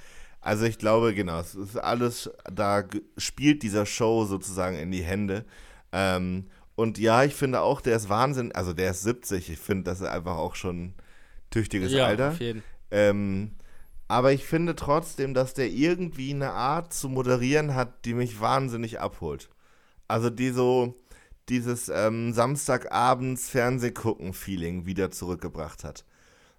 also 0.40 0.64
ich 0.64 0.78
glaube, 0.78 1.14
genau, 1.14 1.38
es 1.40 1.54
ist 1.54 1.76
alles, 1.76 2.30
da 2.50 2.84
spielt 3.18 3.62
dieser 3.62 3.84
Show 3.84 4.24
sozusagen 4.24 4.76
in 4.78 4.90
die 4.90 5.02
Hände. 5.02 5.44
Ähm, 5.92 6.46
und 6.76 6.98
ja, 6.98 7.24
ich 7.24 7.34
finde 7.34 7.60
auch, 7.60 7.82
der 7.82 7.96
ist 7.96 8.08
Wahnsinn, 8.08 8.52
also 8.52 8.72
der 8.72 8.92
ist 8.92 9.02
70, 9.02 9.50
ich 9.50 9.58
finde, 9.58 9.84
das 9.84 10.00
ist 10.00 10.06
einfach 10.06 10.36
auch 10.36 10.54
schon 10.54 10.84
ein 10.84 10.94
tüchtiges 11.50 11.92
ja, 11.92 12.06
Alter. 12.06 12.30
auf 12.30 12.40
jeden 12.40 12.62
Ähm, 12.90 13.52
aber 14.08 14.32
ich 14.32 14.44
finde 14.44 14.74
trotzdem, 14.74 15.34
dass 15.34 15.54
der 15.54 15.68
irgendwie 15.68 16.32
eine 16.32 16.52
Art 16.52 16.94
zu 16.94 17.08
moderieren 17.08 17.74
hat, 17.74 18.04
die 18.06 18.14
mich 18.14 18.40
wahnsinnig 18.40 18.98
abholt. 18.98 19.50
Also 20.08 20.30
die 20.30 20.50
so 20.50 20.99
dieses 21.50 21.88
ähm, 21.88 22.32
Samstagabends 22.32 23.50
Fernsehgucken-Feeling 23.50 24.86
wieder 24.86 25.10
zurückgebracht 25.10 25.84
hat. 25.84 26.04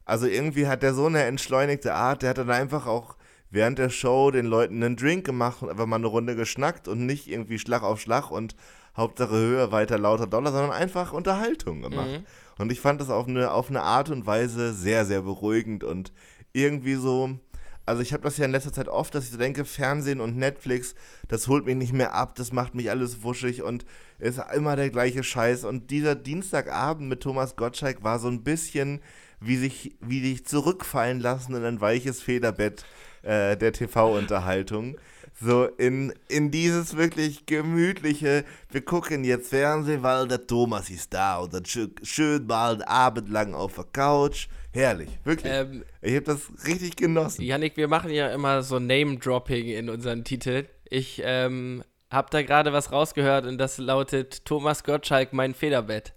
Also 0.05 0.27
irgendwie 0.27 0.67
hat 0.67 0.83
der 0.83 0.93
so 0.93 1.05
eine 1.05 1.23
entschleunigte 1.23 1.93
Art, 1.93 2.21
der 2.21 2.31
hat 2.31 2.37
dann 2.37 2.51
einfach 2.51 2.85
auch 2.85 3.15
während 3.49 3.79
der 3.79 3.89
Show 3.89 4.31
den 4.31 4.45
Leuten 4.45 4.83
einen 4.83 4.95
Drink 4.95 5.25
gemacht 5.25 5.61
und 5.61 5.69
einfach 5.69 5.85
mal 5.85 5.97
eine 5.97 6.07
Runde 6.07 6.35
geschnackt 6.35 6.87
und 6.87 7.05
nicht 7.05 7.27
irgendwie 7.27 7.59
Schlag 7.59 7.83
auf 7.83 8.01
Schlag 8.01 8.31
und 8.31 8.55
Hauptsache 8.95 9.35
höher, 9.35 9.71
weiter, 9.71 9.97
lauter, 9.97 10.27
doller, 10.27 10.51
sondern 10.51 10.71
einfach 10.71 11.13
Unterhaltung 11.13 11.81
gemacht. 11.81 12.09
Mhm. 12.09 12.25
Und 12.57 12.71
ich 12.71 12.81
fand 12.81 12.99
das 12.99 13.09
auf 13.09 13.27
eine, 13.27 13.51
auf 13.51 13.69
eine 13.69 13.81
Art 13.81 14.09
und 14.09 14.25
Weise 14.25 14.73
sehr, 14.73 15.05
sehr 15.05 15.21
beruhigend 15.21 15.83
und 15.83 16.11
irgendwie 16.53 16.95
so, 16.95 17.39
Also 17.85 18.01
ich 18.01 18.13
habe 18.13 18.23
das 18.23 18.37
ja 18.37 18.45
in 18.45 18.51
letzter 18.51 18.73
Zeit 18.73 18.87
oft, 18.87 19.15
dass 19.15 19.25
ich 19.25 19.31
so 19.31 19.37
denke, 19.37 19.65
Fernsehen 19.65 20.21
und 20.21 20.37
Netflix, 20.37 20.95
das 21.27 21.47
holt 21.47 21.65
mich 21.65 21.75
nicht 21.75 21.93
mehr 21.93 22.13
ab, 22.13 22.35
das 22.35 22.51
macht 22.51 22.75
mich 22.75 22.89
alles 22.89 23.23
wuschig 23.23 23.63
und 23.63 23.85
ist 24.19 24.39
immer 24.53 24.75
der 24.75 24.89
gleiche 24.89 25.23
Scheiß. 25.23 25.63
Und 25.63 25.89
dieser 25.89 26.15
Dienstagabend 26.15 27.09
mit 27.09 27.21
Thomas 27.21 27.55
Gottschalk 27.55 28.03
war 28.03 28.19
so 28.19 28.27
ein 28.27 28.43
bisschen 28.43 29.01
wie 29.39 29.57
sich, 29.57 29.95
wie 29.99 30.21
sich 30.21 30.45
zurückfallen 30.45 31.19
lassen 31.19 31.55
in 31.55 31.65
ein 31.65 31.81
weiches 31.81 32.21
Federbett 32.21 32.85
äh, 33.23 33.57
der 33.57 33.73
TV-Unterhaltung. 33.73 34.97
So 35.43 35.65
in, 35.65 36.13
in 36.27 36.51
dieses 36.51 36.95
wirklich 36.95 37.47
gemütliche, 37.47 38.45
wir 38.69 38.81
gucken 38.81 39.23
jetzt 39.23 39.49
Fernsehen, 39.49 40.03
weil 40.03 40.27
der 40.27 40.45
Thomas 40.45 40.89
ist 40.91 41.13
da 41.13 41.39
und 41.39 41.53
dann 41.53 41.65
schön, 41.65 41.95
schön 42.03 42.45
mal 42.45 42.73
einen 42.73 42.83
Abend 42.83 43.29
lang 43.29 43.55
auf 43.55 43.73
der 43.73 43.85
Couch. 43.85 44.47
Herrlich, 44.71 45.09
wirklich. 45.23 45.51
Ähm, 45.51 45.83
ich 46.01 46.13
habe 46.15 46.25
das 46.25 46.41
richtig 46.67 46.95
genossen. 46.95 47.41
Yannick, 47.41 47.75
wir 47.75 47.87
machen 47.87 48.11
ja 48.11 48.31
immer 48.31 48.61
so 48.61 48.77
Name-Dropping 48.77 49.67
in 49.67 49.89
unseren 49.89 50.23
Titeln. 50.23 50.67
Ich 50.89 51.21
ähm, 51.25 51.83
habe 52.11 52.27
da 52.29 52.43
gerade 52.43 52.71
was 52.71 52.91
rausgehört 52.91 53.47
und 53.47 53.57
das 53.57 53.79
lautet 53.79 54.45
Thomas 54.45 54.83
Gottschalk, 54.83 55.33
mein 55.33 55.55
Federbett. 55.55 56.13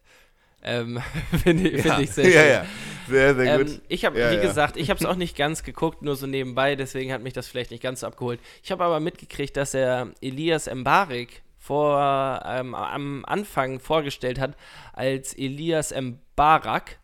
Ähm, 0.64 1.00
Finde 1.42 1.70
find 1.70 1.85
ja, 1.85 2.00
ich 2.00 2.11
sehr 2.11 2.29
ja, 2.29 2.40
schön. 2.40 2.50
ja, 2.50 2.66
sehr, 3.09 3.35
sehr 3.35 3.59
gut. 3.59 3.68
Ähm, 3.68 3.81
ich 3.88 4.05
habe, 4.05 4.18
Ja, 4.18 4.31
wie 4.31 4.37
ja. 4.37 4.40
gesagt, 4.42 4.77
ich 4.77 4.90
habe 4.90 4.98
es 4.98 5.07
auch 5.11 5.16
nicht 5.16 5.37
ganz 5.37 5.62
geguckt, 5.62 6.03
nur 6.03 6.16
so 6.16 6.27
nebenbei, 6.27 6.74
deswegen 6.74 7.12
hat 7.12 7.22
mich 7.22 7.35
das 7.35 7.46
vielleicht 7.46 7.70
nicht 7.70 7.83
ganz 7.83 8.00
so 8.00 8.07
abgeholt. 8.07 8.40
Ich 8.62 8.72
habe 8.72 8.83
aber 8.85 9.00
mitgekriegt, 9.00 9.57
dass 9.57 9.74
er 9.74 10.09
Elias 10.20 10.72
Mbarik 10.72 11.42
vor, 11.59 12.42
ähm, 12.46 12.74
am 12.74 13.24
Anfang 13.24 13.81
vorgestellt 13.81 14.38
hat 14.38 14.57
als 14.92 15.33
Elias 15.35 15.94
Mbarak. 15.94 16.98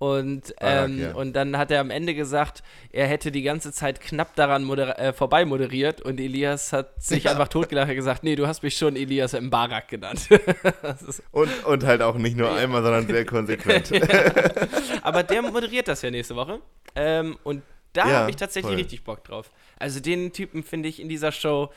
Und, 0.00 0.54
Barak, 0.58 0.88
ähm, 0.88 0.98
ja. 0.98 1.12
und 1.12 1.34
dann 1.34 1.58
hat 1.58 1.70
er 1.70 1.78
am 1.80 1.90
Ende 1.90 2.14
gesagt, 2.14 2.62
er 2.90 3.06
hätte 3.06 3.30
die 3.30 3.42
ganze 3.42 3.70
Zeit 3.70 4.00
knapp 4.00 4.34
daran 4.34 4.64
moder 4.64 4.98
äh, 4.98 5.12
vorbei 5.12 5.44
moderiert 5.44 6.00
und 6.00 6.18
Elias 6.18 6.72
hat 6.72 7.02
sich 7.02 7.28
einfach 7.28 7.48
totgelacht 7.48 7.90
und 7.90 7.96
gesagt, 7.96 8.24
nee, 8.24 8.34
du 8.34 8.46
hast 8.46 8.62
mich 8.62 8.78
schon 8.78 8.96
Elias 8.96 9.38
Mbarak 9.38 9.88
genannt. 9.88 10.26
das 10.82 11.02
ist, 11.02 11.22
Und, 11.32 11.50
und 11.66 11.84
halt 11.84 12.00
auch 12.00 12.16
nicht 12.16 12.34
nur 12.34 12.50
einmal, 12.50 12.82
sondern 12.82 13.06
sehr 13.06 13.26
konsequent. 13.26 13.92
Aber 15.02 15.22
der 15.22 15.42
moderiert 15.42 15.86
das 15.86 16.00
ja 16.00 16.10
nächste 16.10 16.34
Woche. 16.34 16.60
Ähm, 16.94 17.36
und 17.44 17.62
da 17.92 18.08
Ja, 18.08 18.14
habe 18.20 18.30
ich 18.30 18.36
tatsächlich 18.36 18.70
voll. 18.70 18.80
richtig 18.80 19.04
Bock 19.04 19.22
drauf. 19.24 19.50
Also 19.78 20.00
den 20.00 20.32
Typen 20.32 20.62
finde 20.62 20.88
ich 20.88 21.00
in 21.00 21.10
dieser 21.10 21.30
Show 21.30 21.70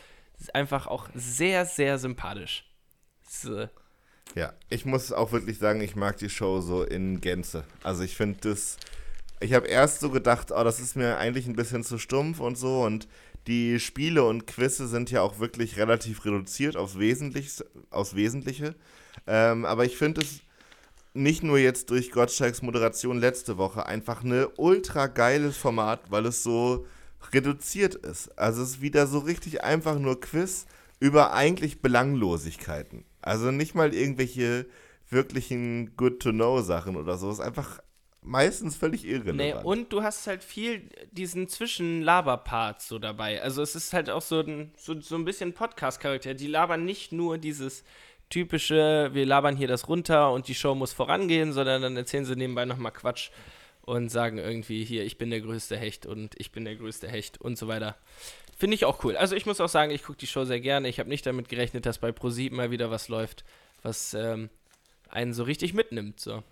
einfach 0.53 0.87
auch 0.87 1.09
sehr, 1.13 1.65
sehr 1.65 1.97
sympathisch. 1.97 2.63
So. 3.27 3.67
Ja, 4.35 4.53
ich 4.69 4.85
muss 4.85 5.11
auch 5.11 5.31
wirklich 5.31 5.59
sagen, 5.59 5.81
ich 5.81 5.95
mag 5.95 6.17
die 6.17 6.29
Show 6.29 6.61
so 6.61 6.83
in 6.83 7.21
Gänze. 7.21 7.63
Also 7.83 8.03
ich 8.03 8.15
finde 8.15 8.39
das, 8.41 8.77
ich 9.39 9.53
habe 9.53 9.67
erst 9.67 9.99
so 9.99 10.09
gedacht, 10.09 10.51
oh, 10.51 10.63
das 10.63 10.79
ist 10.79 10.95
mir 10.95 11.17
eigentlich 11.17 11.45
ein 11.45 11.55
bisschen 11.55 11.83
zu 11.83 11.99
stumpf 11.99 12.39
und 12.39 12.57
so 12.57 12.83
und 12.83 13.07
die 13.45 13.79
Spiele 13.79 14.23
und 14.23 14.47
Quizze 14.47 14.87
sind 14.87 15.11
ja 15.11 15.21
auch 15.21 15.39
wirklich 15.39 15.77
relativ 15.77 16.25
reduziert 16.25 16.77
aufs 16.77 16.97
Wesentliche, 16.97 17.65
aufs 17.91 18.15
Wesentliche. 18.15 18.73
Ähm, 19.27 19.65
aber 19.65 19.85
ich 19.85 19.97
finde 19.97 20.21
es 20.21 20.39
nicht 21.13 21.43
nur 21.43 21.59
jetzt 21.59 21.91
durch 21.91 22.11
Gottschalks 22.11 22.63
Moderation 22.63 23.19
letzte 23.19 23.57
Woche 23.57 23.85
einfach 23.85 24.23
eine 24.23 24.49
ultra 24.57 25.07
geiles 25.07 25.57
Format, 25.57 26.09
weil 26.09 26.25
es 26.25 26.41
so 26.41 26.87
reduziert 27.31 27.95
ist. 27.95 28.37
Also 28.39 28.63
es 28.63 28.71
ist 28.71 28.81
wieder 28.81 29.05
so 29.05 29.19
richtig 29.19 29.63
einfach 29.63 29.99
nur 29.99 30.19
Quiz 30.19 30.65
über 30.99 31.33
eigentlich 31.33 31.81
Belanglosigkeiten. 31.81 33.05
Also 33.23 33.51
nicht 33.51 33.73
mal 33.73 33.93
irgendwelche 33.93 34.67
wirklichen 35.09 35.95
Good-to-Know-Sachen 35.95 36.95
oder 36.95 37.17
so. 37.17 37.29
Es 37.29 37.35
ist 37.35 37.45
einfach 37.45 37.79
meistens 38.21 38.75
völlig 38.75 39.05
irrelevant. 39.05 39.37
Nee, 39.37 39.53
und 39.53 39.91
du 39.91 40.03
hast 40.03 40.27
halt 40.27 40.43
viel 40.43 40.89
diesen 41.11 41.47
Zwischen-Laber-Part 41.47 42.81
so 42.81 42.99
dabei. 42.99 43.41
Also 43.41 43.61
es 43.61 43.75
ist 43.75 43.93
halt 43.93 44.09
auch 44.09 44.21
so 44.21 44.41
ein, 44.41 44.71
so, 44.77 44.99
so 44.99 45.15
ein 45.15 45.25
bisschen 45.25 45.53
Podcast-Charakter. 45.53 46.33
Die 46.33 46.47
labern 46.47 46.85
nicht 46.85 47.11
nur 47.11 47.37
dieses 47.37 47.83
typische, 48.29 49.09
wir 49.13 49.25
labern 49.25 49.55
hier 49.55 49.67
das 49.67 49.87
runter 49.87 50.31
und 50.31 50.47
die 50.47 50.55
Show 50.55 50.75
muss 50.75 50.93
vorangehen, 50.93 51.53
sondern 51.53 51.81
dann 51.81 51.97
erzählen 51.97 52.25
sie 52.25 52.35
nebenbei 52.35 52.65
nochmal 52.65 52.91
Quatsch 52.91 53.29
und 53.81 54.09
sagen 54.09 54.37
irgendwie 54.37 54.83
hier, 54.83 55.03
ich 55.03 55.17
bin 55.17 55.29
der 55.29 55.41
größte 55.41 55.77
Hecht 55.77 56.05
und 56.05 56.33
ich 56.39 56.51
bin 56.51 56.65
der 56.65 56.75
größte 56.75 57.07
Hecht 57.07 57.39
und 57.39 57.57
so 57.57 57.67
weiter. 57.67 57.97
Finde 58.63 58.75
ich 58.75 58.85
auch 58.85 59.03
cool. 59.03 59.17
Also 59.17 59.35
ich 59.35 59.45
muss 59.45 59.59
auch 59.59 59.67
sagen, 59.67 59.91
ich 59.91 60.03
gucke 60.03 60.17
die 60.17 60.25
Show 60.25 60.45
sehr 60.45 60.61
gerne. 60.61 60.87
Ich 60.87 60.97
habe 60.97 61.09
nicht 61.09 61.25
damit 61.25 61.49
gerechnet, 61.49 61.85
dass 61.85 61.97
bei 61.97 62.13
ProSieben 62.13 62.55
mal 62.55 62.71
wieder 62.71 62.89
was 62.89 63.09
läuft, 63.09 63.43
was 63.81 64.13
ähm, 64.13 64.49
einen 65.09 65.33
so 65.33 65.43
richtig 65.43 65.73
mitnimmt. 65.73 66.21
So. 66.21 66.43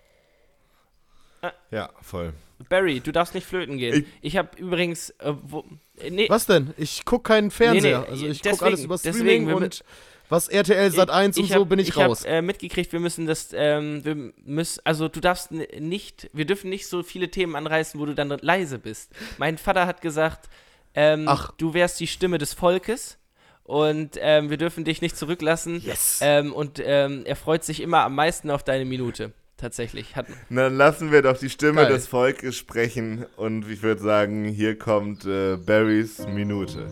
Ja, 1.70 1.88
voll. 2.02 2.34
Barry, 2.68 3.00
du 3.00 3.12
darfst 3.12 3.34
nicht 3.34 3.46
flöten 3.46 3.78
gehen. 3.78 4.04
Ich, 4.20 4.36
habe 4.36 4.50
übrigens, 4.58 5.08
äh, 5.20 5.32
wo, 5.42 5.64
äh, 5.96 6.10
nee, 6.10 6.28
Was 6.28 6.44
denn? 6.44 6.74
Ich 6.76 7.06
gucke 7.06 7.30
keinen 7.30 7.50
Fernseher. 7.50 8.00
Nee, 8.00 8.04
nee, 8.04 8.10
also 8.10 8.26
ich 8.26 8.42
gucke 8.42 8.66
alles 8.66 8.84
über 8.84 8.98
Streaming 8.98 9.50
und 9.50 9.82
was 10.28 10.48
RTL 10.48 10.90
Sat 10.90 11.08
1 11.08 11.38
und 11.38 11.44
ich 11.44 11.52
so 11.52 11.60
hab- 11.62 11.68
bin 11.70 11.78
ich, 11.78 11.88
ich 11.88 11.96
raus. 11.96 12.26
habe 12.26 12.34
äh, 12.34 12.42
mitgekriegt, 12.42 12.92
wir 12.92 13.00
müssen 13.00 13.24
das, 13.24 13.54
ähm, 13.54 14.04
wir 14.04 14.34
müssen, 14.44 14.82
also 14.84 15.08
du 15.08 15.20
darfst 15.20 15.50
nicht, 15.50 16.28
wir 16.34 16.44
dürfen 16.44 16.68
nicht 16.68 16.88
so 16.88 17.02
viele 17.02 17.30
Themen 17.30 17.56
anreißen, 17.56 17.98
wo 17.98 18.04
du 18.04 18.14
dann 18.14 18.28
leise 18.42 18.78
bist. 18.78 19.12
Mein 19.38 19.56
Vater 19.56 19.86
hat 19.86 20.02
gesagt, 20.02 20.50
ähm, 20.94 21.24
Ach. 21.26 21.52
du 21.56 21.74
wärst 21.74 22.00
die 22.00 22.06
Stimme 22.06 22.38
des 22.38 22.52
Volkes 22.54 23.18
und 23.64 24.18
ähm, 24.20 24.50
wir 24.50 24.56
dürfen 24.56 24.84
dich 24.84 25.00
nicht 25.02 25.16
zurücklassen. 25.16 25.80
Yes. 25.80 26.18
Ähm, 26.22 26.52
und 26.52 26.80
ähm, 26.84 27.22
er 27.24 27.36
freut 27.36 27.64
sich 27.64 27.80
immer 27.80 28.00
am 28.04 28.14
meisten 28.14 28.50
auf 28.50 28.62
deine 28.62 28.84
Minute. 28.84 29.32
Tatsächlich. 29.56 30.16
Hat, 30.16 30.26
Dann 30.50 30.76
lassen 30.76 31.12
wir 31.12 31.22
doch 31.22 31.38
die 31.38 31.48
Stimme 31.48 31.82
Geil. 31.82 31.92
des 31.92 32.08
Volkes 32.08 32.56
sprechen 32.56 33.24
und 33.36 33.70
ich 33.70 33.82
würde 33.82 34.02
sagen, 34.02 34.44
hier 34.44 34.76
kommt 34.76 35.24
äh, 35.24 35.56
Barrys 35.56 36.26
Minute. 36.26 36.88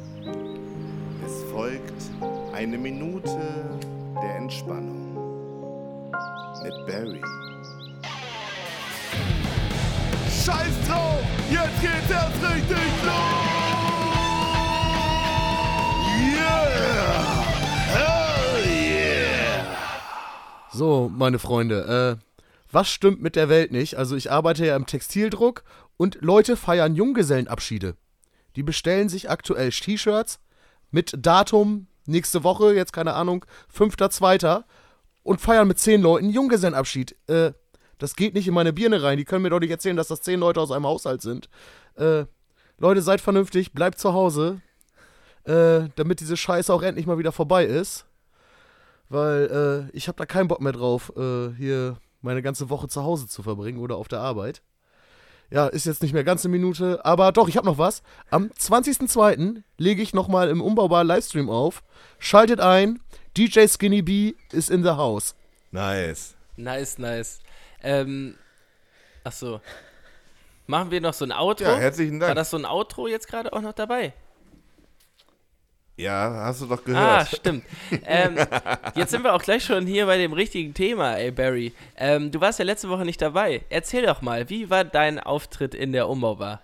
Es 1.26 1.42
folgt 1.50 1.92
eine 2.54 2.78
Minute 2.78 3.36
der 4.22 4.36
Entspannung 4.36 5.00
mit 6.62 6.86
Barry. 6.86 7.20
Scheiß 10.28 10.86
drauf, 10.88 11.18
jetzt 11.50 11.80
geht's 11.80 12.10
erst 12.10 12.54
richtig 12.54 12.76
los! 13.04 13.49
So, 20.72 21.10
meine 21.14 21.38
Freunde, 21.38 22.18
äh, 22.18 22.42
was 22.72 22.88
stimmt 22.88 23.20
mit 23.20 23.36
der 23.36 23.50
Welt 23.50 23.70
nicht? 23.70 23.96
Also 23.96 24.16
ich 24.16 24.30
arbeite 24.30 24.64
ja 24.64 24.76
im 24.76 24.86
Textildruck 24.86 25.62
und 25.98 26.18
Leute 26.22 26.56
feiern 26.56 26.94
Junggesellenabschiede. 26.94 27.96
Die 28.56 28.62
bestellen 28.62 29.10
sich 29.10 29.28
aktuell 29.28 29.70
T-Shirts 29.70 30.40
mit 30.90 31.12
Datum 31.18 31.86
nächste 32.06 32.44
Woche, 32.44 32.74
jetzt 32.74 32.94
keine 32.94 33.12
Ahnung, 33.12 33.44
5.2. 33.76 34.64
und 35.22 35.40
feiern 35.40 35.68
mit 35.68 35.78
zehn 35.78 36.00
Leuten 36.00 36.30
Junggesellenabschied. 36.30 37.14
Äh, 37.26 37.52
das 37.98 38.16
geht 38.16 38.32
nicht 38.32 38.48
in 38.48 38.54
meine 38.54 38.72
Birne 38.72 39.02
rein. 39.02 39.18
Die 39.18 39.24
können 39.24 39.42
mir 39.42 39.50
doch 39.50 39.60
nicht 39.60 39.70
erzählen, 39.70 39.96
dass 39.96 40.08
das 40.08 40.22
zehn 40.22 40.40
Leute 40.40 40.60
aus 40.60 40.70
einem 40.70 40.86
Haushalt 40.86 41.20
sind. 41.20 41.50
Äh, 41.96 42.24
Leute, 42.78 43.02
seid 43.02 43.20
vernünftig, 43.20 43.72
bleibt 43.72 43.98
zu 43.98 44.14
Hause, 44.14 44.62
äh, 45.44 45.88
damit 45.96 46.20
diese 46.20 46.37
Scheiße 46.37 46.72
auch 46.72 46.83
endlich 46.83 47.07
mal 47.07 47.18
wieder 47.18 47.33
vorbei 47.33 47.64
ist. 47.64 48.07
Weil 49.09 49.88
äh, 49.92 49.96
ich 49.96 50.09
habe 50.09 50.16
da 50.16 50.26
keinen 50.26 50.48
Bock 50.48 50.61
mehr 50.61 50.72
drauf, 50.72 51.12
äh, 51.16 51.50
hier 51.57 51.96
meine 52.22 52.42
ganze 52.42 52.70
Woche 52.70 52.88
zu 52.88 53.03
Hause 53.03 53.26
zu 53.26 53.42
verbringen 53.42 53.79
oder 53.79 53.96
auf 53.96 54.09
der 54.09 54.20
Arbeit. 54.20 54.62
Ja, 55.50 55.66
ist 55.66 55.85
jetzt 55.85 56.03
nicht 56.03 56.12
mehr 56.12 56.22
ganz 56.22 56.44
eine 56.44 56.53
Minute, 56.53 57.05
aber 57.05 57.33
doch, 57.33 57.48
ich 57.48 57.57
habe 57.57 57.66
noch 57.66 57.79
was. 57.79 58.03
Am 58.31 58.50
20.02. 58.57 59.62
lege 59.79 60.00
ich 60.00 60.14
nochmal 60.14 60.48
im 60.48 60.61
Umbaubar 60.62 61.03
Livestream 61.03 61.50
auf. 61.50 61.83
Schaltet 62.20 62.61
ein, 62.61 63.00
DJ 63.37 63.66
Skinny 63.66 64.03
B 64.03 64.35
ist 64.53 64.70
in 64.70 64.85
the 64.85 64.90
house. 64.90 65.35
Nice. 65.72 66.37
nice, 66.57 66.98
nice. 66.98 67.40
Ähm, 67.83 68.37
ach 69.24 69.33
so. 69.33 69.61
Machen 70.68 70.92
wir 70.92 71.00
noch 71.00 71.14
so 71.14 71.24
ein 71.24 71.33
Outro? 71.33 71.64
Ja, 71.64 71.79
herzlichen 71.79 72.20
War 72.20 72.29
Dank. 72.29 72.37
das 72.37 72.50
so 72.50 72.57
ein 72.57 72.64
Outro 72.64 73.09
jetzt 73.09 73.26
gerade 73.26 73.53
auch 73.53 73.61
noch 73.61 73.72
dabei? 73.72 74.12
Ja, 76.00 76.30
hast 76.44 76.62
du 76.62 76.66
doch 76.66 76.78
Ah, 76.80 76.84
gehört. 76.84 77.28
stimmt. 77.28 77.64
ähm, 78.06 78.36
jetzt 78.94 79.10
sind 79.10 79.22
wir 79.24 79.34
auch 79.34 79.42
gleich 79.42 79.64
schon 79.64 79.86
hier 79.86 80.06
bei 80.06 80.16
dem 80.18 80.32
richtigen 80.32 80.72
Thema, 80.74 81.16
ey 81.16 81.30
Barry. 81.30 81.72
Ähm, 81.96 82.30
du 82.30 82.40
warst 82.40 82.58
ja 82.58 82.64
letzte 82.64 82.88
Woche 82.88 83.04
nicht 83.04 83.20
dabei. 83.20 83.62
Erzähl 83.68 84.06
doch 84.06 84.22
mal, 84.22 84.48
wie 84.48 84.70
war 84.70 84.84
dein 84.84 85.18
Auftritt 85.20 85.74
in 85.74 85.92
der 85.92 86.08
Umbaubar? 86.08 86.60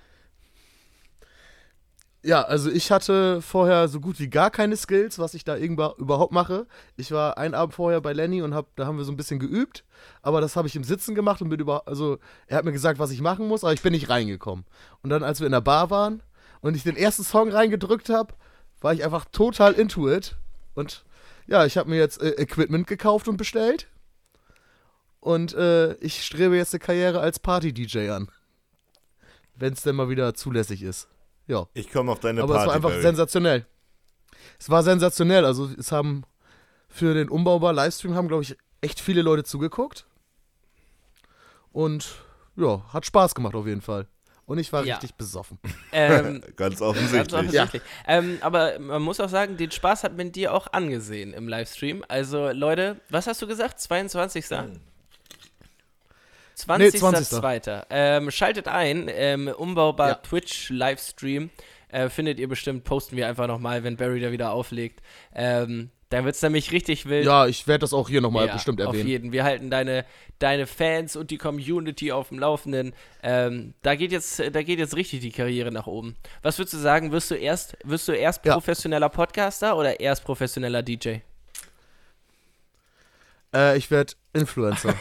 Ja, 2.22 2.42
also 2.42 2.70
ich 2.72 2.90
hatte 2.90 3.40
vorher 3.40 3.86
so 3.86 4.00
gut 4.00 4.18
wie 4.18 4.28
gar 4.28 4.50
keine 4.50 4.76
Skills, 4.76 5.20
was 5.20 5.34
ich 5.34 5.44
da 5.44 5.56
überhaupt 5.56 6.32
mache. 6.32 6.66
Ich 6.96 7.12
war 7.12 7.38
einen 7.38 7.54
Abend 7.54 7.72
vorher 7.74 8.00
bei 8.00 8.12
Lenny 8.12 8.42
und 8.42 8.52
hab, 8.52 8.74
da 8.74 8.84
haben 8.86 8.98
wir 8.98 9.04
so 9.04 9.12
ein 9.12 9.16
bisschen 9.16 9.38
geübt, 9.38 9.84
aber 10.22 10.40
das 10.40 10.56
habe 10.56 10.66
ich 10.66 10.74
im 10.74 10.82
Sitzen 10.82 11.14
gemacht 11.14 11.40
und 11.40 11.50
bin 11.50 11.60
über, 11.60 11.86
also 11.86 12.18
er 12.48 12.56
hat 12.58 12.64
mir 12.64 12.72
gesagt, 12.72 12.98
was 12.98 13.12
ich 13.12 13.20
machen 13.20 13.46
muss, 13.46 13.62
aber 13.62 13.74
ich 13.74 13.82
bin 13.82 13.92
nicht 13.92 14.08
reingekommen. 14.08 14.64
Und 15.02 15.10
dann, 15.10 15.22
als 15.22 15.38
wir 15.38 15.46
in 15.46 15.52
der 15.52 15.60
Bar 15.60 15.88
waren 15.90 16.20
und 16.62 16.74
ich 16.74 16.82
den 16.82 16.96
ersten 16.96 17.22
Song 17.22 17.48
reingedrückt 17.52 18.08
habe, 18.08 18.34
war 18.80 18.92
ich 18.94 19.04
einfach 19.04 19.24
total 19.26 19.72
into 19.74 20.08
it. 20.10 20.36
Und 20.74 21.04
ja, 21.46 21.64
ich 21.64 21.76
habe 21.76 21.88
mir 21.90 21.96
jetzt 21.96 22.20
äh, 22.20 22.30
Equipment 22.30 22.86
gekauft 22.86 23.28
und 23.28 23.36
bestellt. 23.36 23.88
Und 25.20 25.54
äh, 25.54 25.94
ich 25.94 26.24
strebe 26.24 26.56
jetzt 26.56 26.72
eine 26.74 26.80
Karriere 26.80 27.20
als 27.20 27.38
Party-DJ 27.38 28.10
an. 28.10 28.30
Wenn 29.54 29.72
es 29.72 29.82
denn 29.82 29.96
mal 29.96 30.08
wieder 30.08 30.34
zulässig 30.34 30.82
ist. 30.82 31.08
ja. 31.46 31.66
Ich 31.74 31.90
komme 31.90 32.12
auf 32.12 32.20
deine 32.20 32.42
Aber 32.42 32.54
Party. 32.54 32.62
es 32.62 32.68
war 32.68 32.74
einfach 32.90 33.02
sensationell. 33.02 33.66
Es 34.58 34.70
war 34.70 34.82
sensationell. 34.82 35.44
Also 35.44 35.68
es 35.78 35.90
haben 35.92 36.24
für 36.88 37.14
den 37.14 37.28
Umbaubar 37.28 37.72
Livestream 37.72 38.14
haben, 38.14 38.28
glaube 38.28 38.42
ich, 38.42 38.56
echt 38.80 39.00
viele 39.00 39.22
Leute 39.22 39.44
zugeguckt. 39.44 40.06
Und 41.72 42.16
ja, 42.56 42.82
hat 42.92 43.04
Spaß 43.06 43.34
gemacht 43.34 43.54
auf 43.54 43.66
jeden 43.66 43.82
Fall. 43.82 44.06
Und 44.46 44.58
ich 44.58 44.72
war 44.72 44.84
Ja. 44.84 44.94
richtig 44.94 45.14
besoffen. 45.16 45.58
Ähm, 45.92 46.40
Ganz 46.40 46.46
Ganz 46.56 46.80
offensichtlich. 46.82 47.34
offensichtlich. 47.34 47.82
Ähm, 48.06 48.38
aber 48.42 48.78
man 48.78 49.02
muss 49.02 49.18
auch 49.18 49.28
sagen, 49.28 49.56
den 49.56 49.70
Spaß 49.72 50.04
hat 50.04 50.16
man 50.16 50.30
dir 50.32 50.54
auch 50.54 50.72
angesehen 50.72 51.32
im 51.32 51.48
Livestream. 51.48 52.04
Also, 52.06 52.50
Leute, 52.52 53.00
was 53.10 53.26
hast 53.26 53.42
du 53.42 53.46
gesagt? 53.48 53.80
22. 53.80 54.46
20. 54.46 54.80
Nee, 56.78 56.90
20.. 56.98 57.28
2. 57.40 57.82
Ähm, 57.90 58.30
schaltet 58.30 58.68
ein, 58.68 59.08
ähm, 59.12 59.48
Umbaubar 59.48 60.08
Ja. 60.08 60.14
Twitch 60.14 60.70
Livestream. 60.70 61.50
Äh, 61.88 62.08
findet 62.08 62.38
ihr 62.40 62.48
bestimmt, 62.48 62.84
posten 62.84 63.16
wir 63.16 63.28
einfach 63.28 63.46
nochmal, 63.46 63.84
wenn 63.84 63.96
Barry 63.96 64.20
da 64.20 64.32
wieder 64.32 64.50
auflegt. 64.52 65.02
Ähm, 65.34 65.90
dann 66.10 66.24
wird 66.24 66.36
es 66.36 66.42
nämlich 66.42 66.70
richtig 66.72 67.06
wild. 67.06 67.24
Ja, 67.26 67.46
ich 67.46 67.66
werde 67.66 67.80
das 67.80 67.92
auch 67.92 68.08
hier 68.08 68.20
nochmal 68.20 68.46
Ja, 68.46 68.52
bestimmt 68.54 68.80
Auf 68.80 68.88
erwähnen. 68.94 69.08
jeden. 69.08 69.32
Wir 69.32 69.42
halten 69.44 69.70
deine, 69.70 70.04
deine 70.38 70.66
Fans 70.66 71.16
und 71.16 71.30
die 71.32 71.36
Community 71.38 72.12
auf 72.12 72.28
dem 72.28 72.38
Laufenden. 72.38 72.94
Ähm, 73.24 73.74
da 73.82 73.96
geht 73.96 74.12
jetzt, 74.12 74.38
da 74.38 74.62
geht 74.62 74.78
jetzt 74.78 74.94
richtig 74.94 75.20
die 75.20 75.32
Karriere 75.32 75.72
nach 75.72 75.86
oben. 75.88 76.14
Was 76.42 76.58
würdest 76.58 76.74
du 76.74 76.78
sagen? 76.78 77.10
Wirst 77.10 77.30
du 77.30 77.34
erst, 77.34 77.76
wirst 77.82 78.06
du 78.06 78.12
erst 78.12 78.44
Ja. 78.46 78.52
professioneller 78.54 79.08
Podcaster 79.08 79.76
oder 79.76 79.98
erst 79.98 80.22
professioneller 80.24 80.82
DJ? 80.82 81.16
Äh, 83.54 83.76
ich 83.78 83.90
werde 83.90 84.12
Influencer 84.32 84.94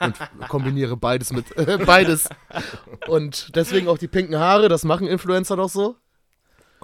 und 0.00 0.14
kombiniere 0.48 0.96
beides 0.96 1.32
mit 1.32 1.56
äh, 1.56 1.78
beides. 1.86 2.28
Und 3.08 3.54
deswegen 3.56 3.88
auch 3.88 3.98
die 3.98 4.08
pinken 4.08 4.38
Haare, 4.38 4.68
das 4.68 4.84
machen 4.84 5.06
Influencer 5.06 5.56
doch 5.56 5.68
so. 5.70 5.96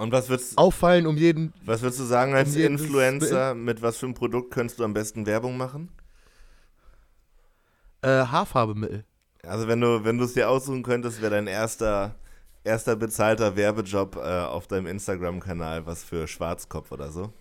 Und 0.01 0.11
was 0.11 0.29
würdest, 0.29 0.57
Auffallen 0.57 1.05
um 1.05 1.15
jeden. 1.15 1.53
was 1.63 1.83
würdest 1.83 1.99
du 1.99 2.05
sagen 2.05 2.33
als 2.33 2.55
Um 2.55 2.61
Influencer? 2.63 3.53
Mit 3.53 3.83
was 3.83 3.97
für 3.97 4.07
einem 4.07 4.15
Produkt 4.15 4.49
könntest 4.49 4.79
du 4.79 4.83
am 4.83 4.95
besten 4.95 5.27
Werbung 5.27 5.57
machen? 5.57 5.89
Äh, 8.01 8.25
Haarfarbemittel. 8.25 9.05
Also 9.43 9.67
wenn 9.67 9.79
du 9.79 10.03
wenn 10.03 10.17
du 10.17 10.23
es 10.23 10.33
dir 10.33 10.49
aussuchen 10.49 10.81
könntest, 10.81 11.21
wäre 11.21 11.35
dein 11.35 11.45
erster 11.45 12.15
erster 12.63 12.95
bezahlter 12.95 13.55
Werbejob 13.55 14.15
äh, 14.15 14.21
auf 14.21 14.65
deinem 14.65 14.87
Instagram-Kanal 14.87 15.85
was 15.85 16.03
für 16.03 16.27
Schwarzkopf 16.27 16.91
oder 16.91 17.11
so. 17.11 17.31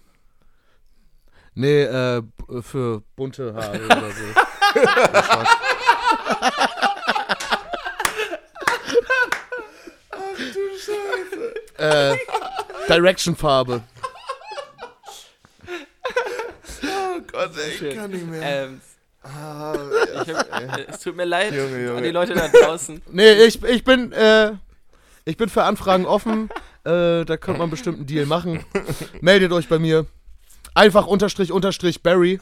Nee, 1.55 1.85
äh, 1.85 2.23
für 2.61 3.03
bunte 3.17 3.55
Haare 3.55 3.87
oder 3.87 4.11
so. 4.11 4.25
äh, 11.81 12.17
Direction-Farbe. 12.91 13.82
Oh 16.82 17.20
Gott, 17.30 17.51
ey, 17.57 17.78
Schön. 17.78 17.97
kann 17.97 18.11
nicht 18.11 18.26
mehr. 18.26 18.64
Ähm, 18.64 18.80
Ah, 19.22 19.74
ich 20.26 20.34
hab, 20.34 20.78
äh, 20.78 20.86
es 20.88 21.01
tut 21.01 21.14
mir 21.14 21.26
leid 21.26 21.53
Junge, 21.53 21.84
Junge. 21.84 21.99
an 21.99 22.03
die 22.05 22.11
Leute 22.11 22.32
da 22.32 22.49
draußen. 22.49 23.03
Nee, 23.12 23.32
ich, 23.45 23.62
ich 23.62 23.84
bin, 23.84 24.12
äh, 24.12 24.53
ich 25.26 25.36
bin 25.36 25.51
für 25.51 25.64
Anfragen 25.64 26.07
offen. 26.07 26.49
Äh, 26.84 27.26
da 27.26 27.36
könnte 27.36 27.59
man 27.61 27.68
bestimmt 27.68 27.99
einen 27.99 28.07
Deal 28.07 28.24
machen. 28.24 28.64
Meldet 29.20 29.53
euch 29.53 29.68
bei 29.68 29.78
mir. 29.78 30.07
Einfach 30.74 31.07
unterstrich 31.07 31.53
unterstrich 31.53 32.03
Barry. 32.03 32.41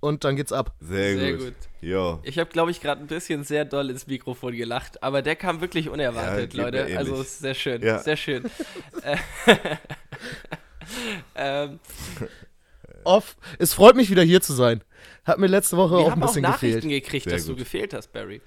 Und 0.00 0.24
dann 0.24 0.34
geht's 0.36 0.50
ab. 0.52 0.74
sehr, 0.80 1.16
Sehr 1.18 1.32
gut. 1.34 1.44
gut. 1.44 1.54
Jo. 1.82 2.20
Ich 2.22 2.38
habe, 2.38 2.48
glaube 2.50 2.70
ich, 2.70 2.80
gerade 2.80 3.02
ein 3.02 3.06
bisschen 3.06 3.44
sehr 3.44 3.64
doll 3.66 3.90
ins 3.90 4.06
Mikrofon 4.06 4.56
gelacht, 4.56 5.02
aber 5.02 5.20
der 5.20 5.36
kam 5.36 5.60
wirklich 5.60 5.88
unerwartet, 5.90 6.54
Ja, 6.54 6.64
Leute. 6.64 6.96
Also 6.98 7.22
sehr 7.22 7.54
schön, 7.54 7.82
Ja. 7.82 7.98
sehr 7.98 8.16
schön. 8.16 8.44
Äh, 9.02 9.16
ähm, 11.36 11.78
Off. 13.04 13.36
Es 13.58 13.72
freut 13.74 13.96
mich 13.96 14.10
wieder 14.10 14.22
hier 14.22 14.40
zu 14.42 14.52
sein. 14.52 14.82
Hat 15.24 15.38
mir 15.38 15.46
letzte 15.46 15.76
Woche 15.76 15.92
wir 15.92 15.98
auch 15.98 16.10
haben 16.10 16.22
ein 16.22 16.26
bisschen 16.26 16.44
auch 16.44 16.50
Nachrichten 16.50 16.88
gefehlt. 16.88 17.04
gekriegt, 17.04 17.24
Sehr 17.24 17.32
dass 17.34 17.44
du 17.46 17.52
gut. 17.52 17.58
gefehlt 17.60 17.94
hast, 17.94 18.12
Barry. 18.12 18.40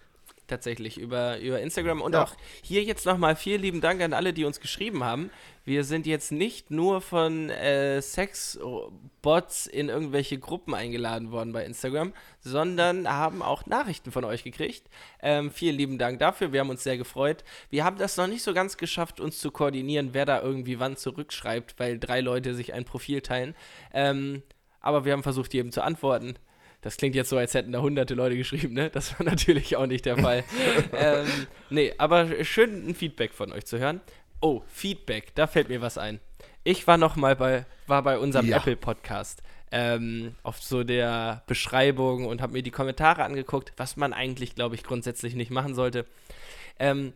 Tatsächlich, 0.47 0.97
über, 0.97 1.39
über 1.39 1.61
Instagram. 1.61 2.01
Und 2.01 2.13
Ja. 2.13 2.23
auch 2.23 2.35
hier 2.61 2.83
jetzt 2.83 3.05
nochmal 3.05 3.35
vielen 3.37 3.61
lieben 3.61 3.79
Dank 3.81 4.01
an 4.01 4.11
alle, 4.13 4.33
die 4.33 4.43
uns 4.43 4.59
geschrieben 4.59 5.03
haben. 5.03 5.29
Wir 5.63 5.85
sind 5.85 6.05
jetzt 6.05 6.33
nicht 6.33 6.69
nur 6.69 6.99
von 6.99 7.49
äh, 7.49 8.01
Sexbots 8.01 9.67
in 9.67 9.87
irgendwelche 9.87 10.37
Gruppen 10.37 10.73
eingeladen 10.73 11.31
worden 11.31 11.53
bei 11.53 11.65
Instagram, 11.65 12.13
sondern 12.41 13.07
haben 13.07 13.41
auch 13.41 13.65
Nachrichten 13.65 14.11
von 14.11 14.25
euch 14.25 14.43
gekriegt. 14.43 14.89
Ähm, 15.21 15.51
vielen 15.51 15.77
lieben 15.77 15.97
Dank 15.97 16.19
dafür, 16.19 16.51
wir 16.51 16.59
haben 16.59 16.69
uns 16.69 16.83
sehr 16.83 16.97
gefreut. 16.97 17.45
Wir 17.69 17.85
haben 17.85 17.97
das 17.97 18.17
noch 18.17 18.27
nicht 18.27 18.43
so 18.43 18.53
ganz 18.53 18.75
geschafft, 18.77 19.21
uns 19.21 19.39
zu 19.39 19.51
koordinieren, 19.51 20.09
wer 20.13 20.25
da 20.25 20.41
irgendwie 20.41 20.79
wann 20.79 20.97
zurückschreibt, 20.97 21.75
weil 21.79 21.99
drei 21.99 22.19
Leute 22.19 22.53
sich 22.53 22.73
ein 22.73 22.83
Profil 22.85 23.21
teilen. 23.21 23.55
Ähm, 23.93 24.43
aber 24.81 25.05
wir 25.05 25.13
haben 25.13 25.23
versucht, 25.23 25.53
jedem 25.53 25.71
zu 25.71 25.81
antworten. 25.83 26.35
Das 26.83 26.97
klingt 26.97 27.15
jetzt 27.15 27.29
so, 27.29 27.37
als 27.37 27.53
hätten 27.53 27.71
da 27.71 27.81
hunderte 27.81 28.13
Leute 28.13 28.37
geschrieben, 28.37 28.73
ne? 28.73 28.89
Das 28.89 29.17
war 29.17 29.25
natürlich 29.29 29.75
auch 29.77 29.87
nicht 29.87 30.05
der 30.05 30.17
Fall. 30.17 30.43
ähm, 30.93 31.27
nee, 31.69 31.93
aber 31.97 32.43
schön 32.43 32.89
ein 32.89 32.95
Feedback 32.95 33.33
von 33.33 33.51
euch 33.51 33.65
zu 33.65 33.79
hören. 33.79 34.01
Oh, 34.41 34.61
Feedback, 34.67 35.33
da 35.35 35.47
fällt 35.47 35.69
mir 35.69 35.81
was 35.81 35.97
ein. 35.97 36.19
Ich 36.65 36.85
war 36.85 36.97
noch 36.97 37.15
mal 37.15 37.35
bei, 37.35 37.65
war 37.87 38.03
bei 38.03 38.17
unserem 38.19 38.47
Ja. 38.47 38.57
Apple-Podcast 38.57 39.41
ähm, 39.71 40.35
auf 40.43 40.61
so 40.61 40.83
der 40.83 41.41
Beschreibung 41.47 42.25
und 42.25 42.41
habe 42.41 42.53
mir 42.53 42.61
die 42.63 42.71
Kommentare 42.71 43.23
angeguckt, 43.23 43.73
was 43.77 43.97
man 43.97 44.13
eigentlich, 44.13 44.53
glaube 44.53 44.75
ich, 44.75 44.83
grundsätzlich 44.83 45.33
nicht 45.33 45.51
machen 45.51 45.73
sollte. 45.75 46.05
Ähm, 46.79 47.13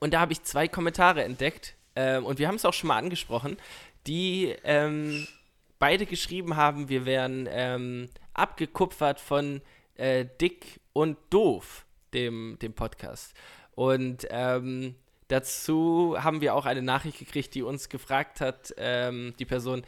und 0.00 0.12
da 0.12 0.20
habe 0.20 0.32
ich 0.32 0.42
zwei 0.42 0.68
Kommentare 0.68 1.24
entdeckt 1.24 1.74
ähm, 1.96 2.26
und 2.26 2.38
wir 2.38 2.48
haben 2.48 2.56
es 2.56 2.64
auch 2.64 2.74
schon 2.74 2.88
mal 2.88 2.98
angesprochen, 2.98 3.56
die 4.06 4.54
ähm, 4.64 5.26
beide 5.78 6.04
geschrieben 6.04 6.56
haben, 6.56 6.88
wir 6.88 7.06
wären 7.06 7.48
ähm, 7.50 8.08
abgekupfert 8.34 9.20
von 9.20 9.62
äh, 9.96 10.26
Dick 10.40 10.80
und 10.92 11.16
Doof, 11.30 11.86
dem, 12.12 12.58
dem 12.60 12.74
Podcast. 12.74 13.34
Und 13.74 14.26
ähm, 14.30 14.94
dazu 15.28 16.16
haben 16.18 16.40
wir 16.40 16.54
auch 16.54 16.66
eine 16.66 16.82
Nachricht 16.82 17.18
gekriegt, 17.18 17.54
die 17.54 17.62
uns 17.62 17.88
gefragt 17.88 18.40
hat, 18.40 18.74
ähm, 18.76 19.34
die 19.38 19.44
Person, 19.44 19.82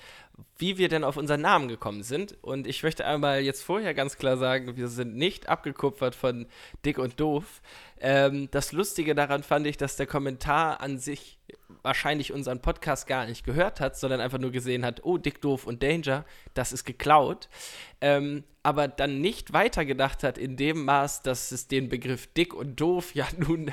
wie 0.59 0.79
wir 0.79 0.89
denn 0.89 1.05
auf 1.05 1.17
unseren 1.17 1.41
Namen 1.41 1.69
gekommen 1.69 2.03
sind. 2.03 2.37
Und 2.43 2.67
ich 2.67 2.83
möchte 2.83 3.07
einmal 3.07 3.41
jetzt 3.41 3.63
vorher 3.63 3.95
ganz 3.95 4.17
klar 4.17 4.37
sagen, 4.37 4.77
wir 4.77 4.89
sind 4.89 5.15
nicht 5.17 5.49
abgekupfert 5.49 6.15
von 6.15 6.47
Dick 6.85 6.99
und 6.99 7.21
Doof. 7.21 7.63
Ähm, 8.01 8.49
das 8.51 8.73
Lustige 8.73 9.15
daran 9.15 9.43
fand 9.43 9.67
ich, 9.67 9.77
dass 9.77 9.97
der 9.97 10.07
Kommentar 10.07 10.81
an 10.81 10.99
sich 10.99 11.39
wahrscheinlich 11.83 12.33
unseren 12.33 12.61
Podcast 12.61 13.07
gar 13.07 13.27
nicht 13.27 13.45
gehört 13.45 13.81
hat, 13.81 13.97
sondern 13.97 14.21
einfach 14.21 14.39
nur 14.39 14.51
gesehen 14.53 14.85
hat, 14.85 15.05
oh, 15.05 15.19
Dick, 15.19 15.41
Doof 15.41 15.67
und 15.67 15.83
Danger, 15.83 16.25
das 16.55 16.73
ist 16.73 16.85
geklaut. 16.85 17.49
Ähm, 18.01 18.45
aber 18.63 18.89
dann 18.89 19.21
nicht 19.21 19.53
weitergedacht 19.53 20.25
hat 20.25 20.39
in 20.39 20.57
dem 20.57 20.85
Maß, 20.85 21.23
dass 21.23 21.53
es 21.53 21.69
den 21.69 21.89
Begriff 21.89 22.27
Dick 22.35 22.53
und 22.53 22.81
Doof 22.81 23.15
ja 23.15 23.27
nun 23.37 23.73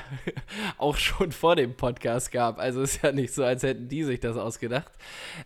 auch 0.78 0.96
schon 0.96 1.32
vor 1.32 1.56
dem 1.56 1.76
Podcast 1.76 2.30
gab. 2.30 2.58
Also 2.58 2.82
ist 2.82 3.02
ja 3.02 3.12
nicht 3.12 3.34
so, 3.34 3.44
als 3.44 3.62
hätten 3.62 3.88
die 3.88 4.04
sich 4.04 4.20
das 4.20 4.36
ausgedacht. 4.36 4.92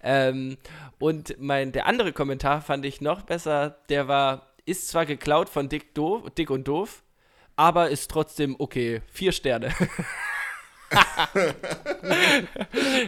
Ähm, 0.02 0.58
und 0.98 1.36
mein, 1.40 1.72
der 1.72 1.86
andere 1.86 2.12
Kommentar 2.12 2.60
fand 2.60 2.84
ich 2.84 3.00
noch 3.00 3.22
besser, 3.22 3.78
der 3.88 4.08
war, 4.08 4.52
ist 4.66 4.88
zwar 4.88 5.06
geklaut 5.06 5.48
von 5.48 5.68
Dick, 5.68 5.94
Doof, 5.94 6.30
Dick 6.36 6.50
und 6.50 6.68
Doof, 6.68 7.02
aber 7.56 7.88
ist 7.88 8.10
trotzdem 8.10 8.54
okay. 8.58 9.02
Vier 9.10 9.32
Sterne. 9.32 9.74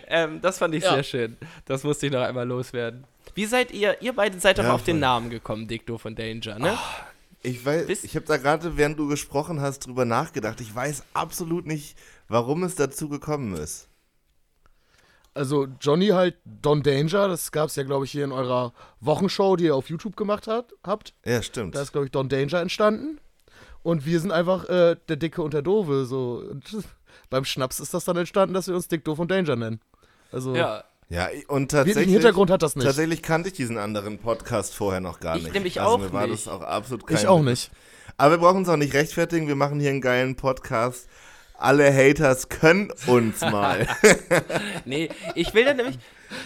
ähm, 0.09 0.41
das 0.41 0.59
fand 0.59 0.75
ich 0.75 0.85
Ja. 0.85 0.95
sehr 0.95 1.03
schön. 1.03 1.37
Das 1.65 1.85
musste 1.85 2.07
ich 2.07 2.13
noch 2.13 2.23
einmal 2.23 2.47
loswerden. 2.47 3.05
Wie 3.35 3.47
seid 3.47 3.71
ihr, 3.71 4.01
ihr 4.03 4.13
beiden 4.13 4.41
seid 4.41 4.59
doch 4.59 4.65
Ja, 4.65 4.73
auf 4.75 4.83
den. 4.83 4.99
Namen 4.99 5.31
gekommen, 5.31 5.69
Dick, 5.69 5.87
Doof 5.87 6.05
und 6.05 6.19
Danger, 6.19 6.59
ne? 6.59 6.77
Ich 7.43 7.65
weiß, 7.65 7.89
Wisst- 7.89 8.05
ich 8.05 8.17
habe 8.17 8.27
da 8.27 8.37
gerade, 8.37 8.77
während 8.77 8.99
du 8.99 9.09
gesprochen 9.09 9.61
hast, 9.61 9.87
drüber 9.87 10.05
nachgedacht. 10.05 10.61
Ich 10.61 10.75
weiß 10.75 11.05
absolut 11.15 11.67
nicht, 11.67 11.97
warum 12.29 12.63
es 12.65 12.75
dazu 12.75 13.09
gekommen 13.09 13.55
ist. 13.57 13.89
Also 15.33 15.69
Johnny 15.81 16.09
halt 16.09 16.37
Don 16.45 16.83
Danger, 16.83 17.29
das 17.29 17.53
gab's 17.53 17.77
ja, 17.77 17.85
glaube 17.85 18.05
ich, 18.05 18.11
hier 18.11 18.25
in 18.25 18.33
eurer 18.33 18.73
Wochenshow, 19.01 19.57
die 19.57 19.67
ihr 19.67 19.77
auf 19.77 19.89
YouTube 19.89 20.17
gemacht 20.17 20.49
hat, 20.49 20.75
habt. 20.83 21.15
Ja, 21.25 21.41
stimmt. 21.41 21.77
Da 21.77 21.83
ist, 21.83 21.93
glaube 21.93 22.07
ich, 22.07 22.13
Don 22.13 22.29
Danger 22.29 22.61
entstanden. 22.61 23.21
Und 23.83 24.05
wir 24.05 24.21
sind 24.21 24.33
einfach 24.33 24.69
äh, 24.69 24.97
der 25.09 25.17
Dicke 25.17 25.41
und 25.41 25.55
der 25.55 25.63
Doofe. 25.63 26.05
So. 26.05 26.45
Beim 27.31 27.45
Schnaps 27.45 27.81
ist 27.81 27.95
das 27.95 28.05
dann 28.05 28.17
entstanden, 28.17 28.55
dass 28.55 28.67
wir 28.67 28.75
uns 28.75 28.89
Dick, 28.89 29.05
Doof 29.05 29.19
und 29.21 29.31
Danger 29.31 29.57
nennen. 29.57 29.81
Also 30.33 30.55
Ja. 30.55 30.85
ja, 31.09 31.29
und 31.49 31.71
tatsächlich. 31.71 32.09
Hintergrund 32.13 32.51
hat 32.51 32.63
das 32.63 32.77
nicht. 32.77 32.85
Tatsächlich 32.85 33.23
kannte 33.23 33.49
ich 33.49 33.55
diesen 33.55 33.79
anderen 33.79 34.19
Podcast 34.19 34.75
vorher 34.75 35.01
noch 35.01 35.21
gar 35.21 35.37
Ich 35.37 35.45
nicht. 35.45 35.55
nämlich 35.55 35.81
also 35.81 35.95
auch 35.95 35.99
mir 35.99 36.13
war 36.13 36.27
nicht. 36.27 36.47
das 36.47 36.53
auch 36.53 36.63
absolut 36.63 37.07
kein 37.07 37.17
Ich 37.17 37.27
auch 37.27 37.43
nicht. 37.43 37.71
Aber 38.17 38.33
wir 38.33 38.39
brauchen 38.39 38.59
uns 38.59 38.69
auch 38.69 38.77
nicht 38.77 38.93
rechtfertigen. 38.95 39.49
Wir 39.49 39.55
machen 39.55 39.81
hier 39.81 39.91
einen 39.91 40.01
geilen 40.01 40.35
Podcast. 40.37 41.09
Alle 41.57 41.93
Haters 41.95 42.49
können 42.49 42.93
uns 43.07 43.41
mal. 43.43 43.87
Nee, 44.85 45.09
ich 45.35 45.55
will 45.55 45.65
dann 45.65 45.77
nämlich. 45.77 45.99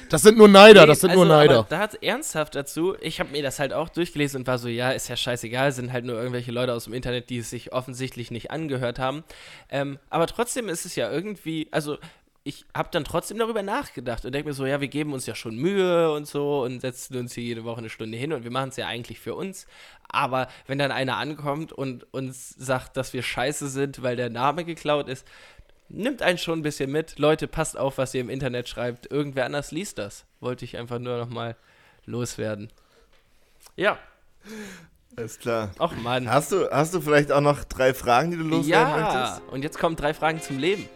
Das 0.08 0.22
sind 0.22 0.38
nur 0.38 0.48
Neider, 0.48 0.82
Nee, 0.82 0.86
das 0.86 1.00
sind 1.00 1.10
also, 1.10 1.24
nur 1.24 1.34
Neider. 1.34 1.66
Da 1.68 1.78
hat 1.78 2.02
ernsthaft 2.02 2.54
dazu, 2.54 2.94
ich 3.00 3.20
habe 3.20 3.30
mir 3.30 3.42
das 3.42 3.58
halt 3.58 3.72
auch 3.72 3.88
durchgelesen 3.88 4.40
und 4.40 4.46
war 4.46 4.58
so, 4.58 4.68
ja, 4.68 4.90
ist 4.90 5.08
ja 5.08 5.16
scheißegal, 5.16 5.72
sind 5.72 5.92
halt 5.92 6.04
nur 6.04 6.16
irgendwelche 6.16 6.52
Leute 6.52 6.72
aus 6.72 6.84
dem 6.84 6.94
Internet, 6.94 7.30
die 7.30 7.38
es 7.38 7.50
sich 7.50 7.72
offensichtlich 7.72 8.30
nicht 8.30 8.50
angehört 8.50 8.98
haben. 8.98 9.24
Ähm, 9.70 9.98
aber 10.10 10.26
trotzdem 10.26 10.68
ist 10.68 10.86
es 10.86 10.96
ja 10.96 11.10
irgendwie, 11.10 11.68
also 11.70 11.98
ich 12.46 12.66
habe 12.74 12.90
dann 12.92 13.04
trotzdem 13.04 13.38
darüber 13.38 13.62
nachgedacht 13.62 14.26
und 14.26 14.32
denke 14.32 14.48
mir 14.48 14.54
so, 14.54 14.66
ja, 14.66 14.82
wir 14.82 14.88
geben 14.88 15.14
uns 15.14 15.24
ja 15.24 15.34
schon 15.34 15.56
Mühe 15.56 16.12
und 16.12 16.26
so 16.26 16.62
und 16.62 16.80
setzen 16.80 17.16
uns 17.16 17.32
hier 17.32 17.42
jede 17.42 17.64
Woche 17.64 17.78
eine 17.78 17.88
Stunde 17.88 18.18
hin 18.18 18.34
und 18.34 18.44
wir 18.44 18.50
machen 18.50 18.68
es 18.68 18.76
ja 18.76 18.86
eigentlich 18.86 19.18
für 19.18 19.34
uns. 19.34 19.66
Aber 20.08 20.48
wenn 20.66 20.78
dann 20.78 20.92
einer 20.92 21.16
ankommt 21.16 21.72
und 21.72 22.12
uns 22.12 22.50
sagt, 22.50 22.98
dass 22.98 23.14
wir 23.14 23.22
scheiße 23.22 23.68
sind, 23.68 24.02
weil 24.02 24.16
der 24.16 24.28
Name 24.28 24.66
geklaut 24.66 25.08
ist, 25.08 25.26
nimmt 25.88 26.22
einen 26.22 26.38
schon 26.38 26.58
ein 26.60 26.62
bisschen 26.62 26.90
mit. 26.90 27.18
Leute, 27.18 27.46
passt 27.48 27.76
auf, 27.78 27.98
was 27.98 28.14
ihr 28.14 28.20
im 28.20 28.30
Internet 28.30 28.68
schreibt. 28.68 29.10
Irgendwer 29.10 29.44
anders 29.46 29.70
liest 29.70 29.98
das. 29.98 30.24
Wollte 30.40 30.64
ich 30.64 30.76
einfach 30.76 30.98
nur 30.98 31.16
nochmal 31.18 31.56
loswerden. 32.06 32.70
Ja, 33.76 33.98
Alles 35.16 35.38
klar. 35.38 35.70
ach 35.78 35.92
Mann. 35.96 36.28
Hast 36.28 36.52
du, 36.52 36.68
hast 36.70 36.92
du 36.94 37.00
vielleicht 37.00 37.32
auch 37.32 37.40
noch 37.40 37.64
drei 37.64 37.94
Fragen, 37.94 38.30
die 38.32 38.36
du 38.36 38.42
loswerden 38.44 38.68
Ja, 38.68 38.96
möchtest? 39.30 39.52
und 39.52 39.62
jetzt 39.62 39.78
kommen 39.78 39.96
drei 39.96 40.12
Fragen 40.14 40.40
zum 40.42 40.58
Leben. 40.58 40.88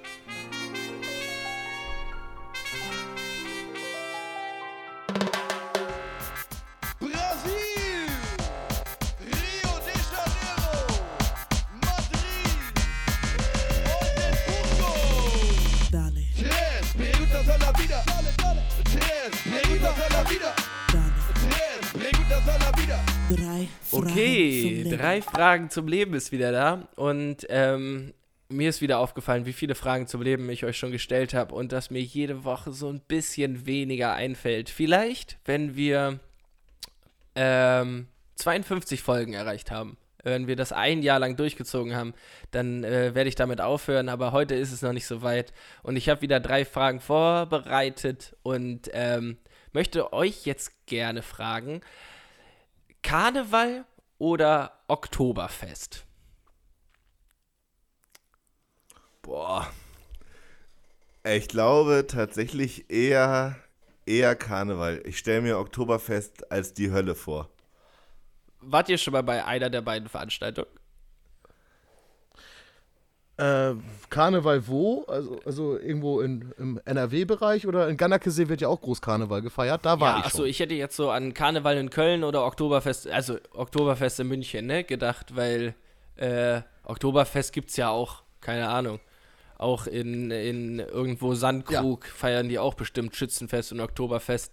Drei 25.18 25.22
Fragen 25.22 25.70
zum 25.70 25.88
Leben 25.88 26.14
ist 26.14 26.32
wieder 26.32 26.52
da. 26.52 26.88
Und 26.96 27.46
ähm, 27.48 28.14
mir 28.48 28.68
ist 28.68 28.80
wieder 28.80 28.98
aufgefallen, 28.98 29.46
wie 29.46 29.52
viele 29.52 29.74
Fragen 29.74 30.06
zum 30.06 30.22
Leben 30.22 30.48
ich 30.50 30.64
euch 30.64 30.78
schon 30.78 30.92
gestellt 30.92 31.34
habe 31.34 31.54
und 31.54 31.72
dass 31.72 31.90
mir 31.90 32.02
jede 32.02 32.44
Woche 32.44 32.72
so 32.72 32.88
ein 32.88 33.00
bisschen 33.00 33.66
weniger 33.66 34.14
einfällt. 34.14 34.70
Vielleicht, 34.70 35.38
wenn 35.44 35.76
wir 35.76 36.20
ähm, 37.34 38.08
52 38.36 39.02
Folgen 39.02 39.32
erreicht 39.32 39.70
haben. 39.70 39.96
Wenn 40.24 40.46
wir 40.46 40.56
das 40.56 40.72
ein 40.72 41.02
Jahr 41.02 41.20
lang 41.20 41.36
durchgezogen 41.36 41.94
haben, 41.94 42.12
dann 42.50 42.82
äh, 42.84 43.14
werde 43.14 43.28
ich 43.28 43.36
damit 43.36 43.60
aufhören. 43.60 44.08
Aber 44.08 44.32
heute 44.32 44.56
ist 44.56 44.72
es 44.72 44.82
noch 44.82 44.92
nicht 44.92 45.06
so 45.06 45.22
weit. 45.22 45.52
Und 45.82 45.96
ich 45.96 46.08
habe 46.08 46.22
wieder 46.22 46.40
drei 46.40 46.64
Fragen 46.64 47.00
vorbereitet 47.00 48.36
und 48.42 48.90
ähm, 48.92 49.38
möchte 49.72 50.12
euch 50.12 50.44
jetzt 50.44 50.86
gerne 50.86 51.22
fragen: 51.22 51.80
Karneval 53.02 53.84
oder 54.18 54.72
Oktoberfest? 54.88 56.04
Boah. 59.22 59.70
Ich 61.24 61.48
glaube 61.48 62.06
tatsächlich 62.08 62.90
eher, 62.90 63.56
eher 64.06 64.34
Karneval. 64.34 65.02
Ich 65.04 65.18
stelle 65.18 65.42
mir 65.42 65.58
Oktoberfest 65.58 66.50
als 66.50 66.72
die 66.72 66.90
Hölle 66.90 67.14
vor. 67.14 67.50
Wart 68.60 68.88
ihr 68.88 68.98
schon 68.98 69.12
mal 69.12 69.22
bei 69.22 69.44
einer 69.44 69.70
der 69.70 69.82
beiden 69.82 70.08
Veranstaltungen? 70.08 70.77
Äh, 73.38 73.74
Karneval 74.10 74.66
wo? 74.66 75.04
Also, 75.06 75.40
also 75.44 75.78
irgendwo 75.78 76.20
in, 76.20 76.52
im 76.58 76.80
NRW-Bereich 76.84 77.68
oder 77.68 77.88
in 77.88 77.96
Ganakesee 77.96 78.48
wird 78.48 78.60
ja 78.60 78.66
auch 78.66 78.80
Großkarneval 78.80 79.42
gefeiert. 79.42 79.84
Da 79.84 80.00
war 80.00 80.14
ja, 80.14 80.18
ich 80.20 80.26
achso, 80.26 80.44
ich 80.44 80.58
hätte 80.58 80.74
jetzt 80.74 80.96
so 80.96 81.10
an 81.10 81.34
Karneval 81.34 81.76
in 81.76 81.88
Köln 81.88 82.24
oder 82.24 82.44
Oktoberfest, 82.44 83.08
also 83.08 83.38
Oktoberfest 83.52 84.18
in 84.18 84.26
München, 84.26 84.66
ne, 84.66 84.82
gedacht, 84.82 85.36
weil 85.36 85.74
äh, 86.16 86.62
Oktoberfest 86.84 87.52
gibt's 87.52 87.76
ja 87.76 87.90
auch, 87.90 88.22
keine 88.40 88.68
Ahnung. 88.68 88.98
Auch 89.56 89.86
in, 89.86 90.32
in 90.32 90.80
irgendwo 90.80 91.34
Sandkrug 91.34 92.06
feiern 92.06 92.48
die 92.48 92.58
auch 92.58 92.74
bestimmt 92.74 93.14
Schützenfest 93.14 93.72
und 93.72 93.80
Oktoberfest. 93.80 94.52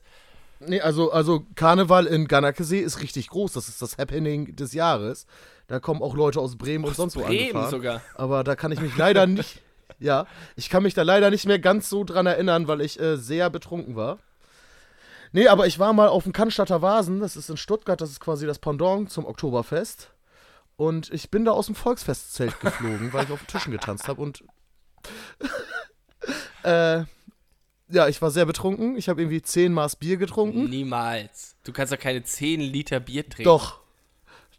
Nee, 0.67 0.81
also, 0.81 1.11
also 1.11 1.45
Karneval 1.55 2.05
in 2.05 2.27
Ganakesee 2.27 2.79
ist 2.79 3.01
richtig 3.01 3.29
groß. 3.29 3.53
Das 3.53 3.67
ist 3.67 3.81
das 3.81 3.97
Happening 3.97 4.55
des 4.55 4.73
Jahres. 4.73 5.25
Da 5.67 5.79
kommen 5.79 6.01
auch 6.01 6.15
Leute 6.15 6.39
aus 6.39 6.57
Bremen 6.57 6.85
und 6.85 6.95
sonst 6.95 7.15
wo 7.15 7.21
Bremen 7.21 7.55
angefahren. 7.55 7.71
sogar. 7.71 8.01
Aber 8.15 8.43
da 8.43 8.55
kann 8.55 8.71
ich 8.71 8.81
mich 8.81 8.95
leider 8.97 9.25
nicht. 9.27 9.61
Ja, 9.99 10.27
ich 10.55 10.69
kann 10.69 10.83
mich 10.83 10.93
da 10.93 11.03
leider 11.03 11.29
nicht 11.29 11.45
mehr 11.45 11.59
ganz 11.59 11.89
so 11.89 12.03
dran 12.03 12.25
erinnern, 12.25 12.67
weil 12.67 12.81
ich 12.81 12.99
äh, 12.99 13.17
sehr 13.17 13.49
betrunken 13.49 13.95
war. 13.95 14.19
Nee, 15.31 15.47
aber 15.47 15.67
ich 15.67 15.79
war 15.79 15.93
mal 15.93 16.07
auf 16.07 16.23
dem 16.23 16.33
Cannstatter 16.33 16.81
Vasen, 16.81 17.19
das 17.19 17.35
ist 17.35 17.49
in 17.49 17.57
Stuttgart, 17.57 17.99
das 17.99 18.09
ist 18.09 18.19
quasi 18.19 18.45
das 18.45 18.59
Pendant 18.59 19.11
zum 19.11 19.25
Oktoberfest. 19.25 20.11
Und 20.77 21.11
ich 21.13 21.31
bin 21.31 21.45
da 21.45 21.51
aus 21.51 21.67
dem 21.67 21.75
Volksfestzelt 21.75 22.59
geflogen, 22.59 23.13
weil 23.13 23.25
ich 23.25 23.31
auf 23.31 23.39
den 23.39 23.47
Tischen 23.47 23.71
getanzt 23.71 24.07
habe 24.07 24.21
und. 24.21 24.43
äh, 26.63 27.03
ja, 27.89 28.07
ich 28.07 28.21
war 28.21 28.31
sehr 28.31 28.45
betrunken. 28.45 28.97
Ich 28.97 29.09
habe 29.09 29.21
irgendwie 29.21 29.41
10 29.41 29.73
Maß 29.73 29.95
Bier 29.97 30.17
getrunken. 30.17 30.69
Niemals. 30.69 31.55
Du 31.63 31.71
kannst 31.71 31.93
doch 31.93 31.99
keine 31.99 32.23
10 32.23 32.59
Liter 32.61 32.99
Bier 32.99 33.23
trinken. 33.27 33.43
Doch, 33.43 33.79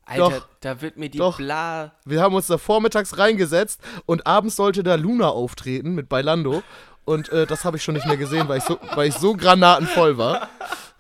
Alter, 0.05 0.31
doch, 0.31 0.49
da 0.61 0.81
wird 0.81 0.97
mir 0.97 1.09
die 1.11 1.19
doch. 1.19 1.39
Bla. 1.39 1.93
wir 2.05 2.21
haben 2.21 2.35
uns 2.35 2.47
da 2.47 2.59
vormittags 2.59 3.19
reingesetzt 3.19 3.81
und 4.07 4.27
abends 4.27 4.55
sollte 4.57 4.83
da 4.85 4.95
Luna 4.95 5.29
auftreten 5.29 5.95
mit 5.95 6.09
Bailando. 6.09 6.63
Und 7.05 7.29
äh, 7.31 7.47
das 7.47 7.65
habe 7.65 7.77
ich 7.77 7.83
schon 7.85 7.95
nicht 7.95 8.07
mehr 8.07 8.17
gesehen, 8.17 8.49
weil 8.49 8.59
ich 8.59 8.65
so, 8.65 8.79
weil 8.95 9.09
ich 9.09 9.15
so 9.15 9.35
granatenvoll 9.35 10.19
war. 10.19 10.49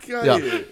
Geil. 0.09 0.65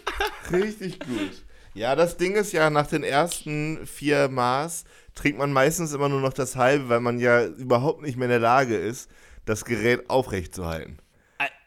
Richtig 0.52 1.00
gut. 1.00 1.42
Ja, 1.74 1.96
das 1.96 2.16
Ding 2.16 2.34
ist 2.36 2.52
ja, 2.52 2.70
nach 2.70 2.86
den 2.86 3.02
ersten 3.02 3.84
vier 3.86 4.28
Maß 4.28 4.84
trinkt 5.16 5.38
man 5.38 5.52
meistens 5.52 5.92
immer 5.92 6.08
nur 6.08 6.20
noch 6.20 6.32
das 6.32 6.54
halbe, 6.56 6.88
weil 6.88 7.00
man 7.00 7.18
ja 7.18 7.44
überhaupt 7.46 8.02
nicht 8.02 8.16
mehr 8.16 8.26
in 8.26 8.30
der 8.30 8.38
Lage 8.40 8.76
ist, 8.76 9.10
das 9.44 9.64
Gerät 9.64 10.08
aufrecht 10.08 10.54
zu 10.54 10.66
halten. 10.66 10.98
Ä- 10.98 11.03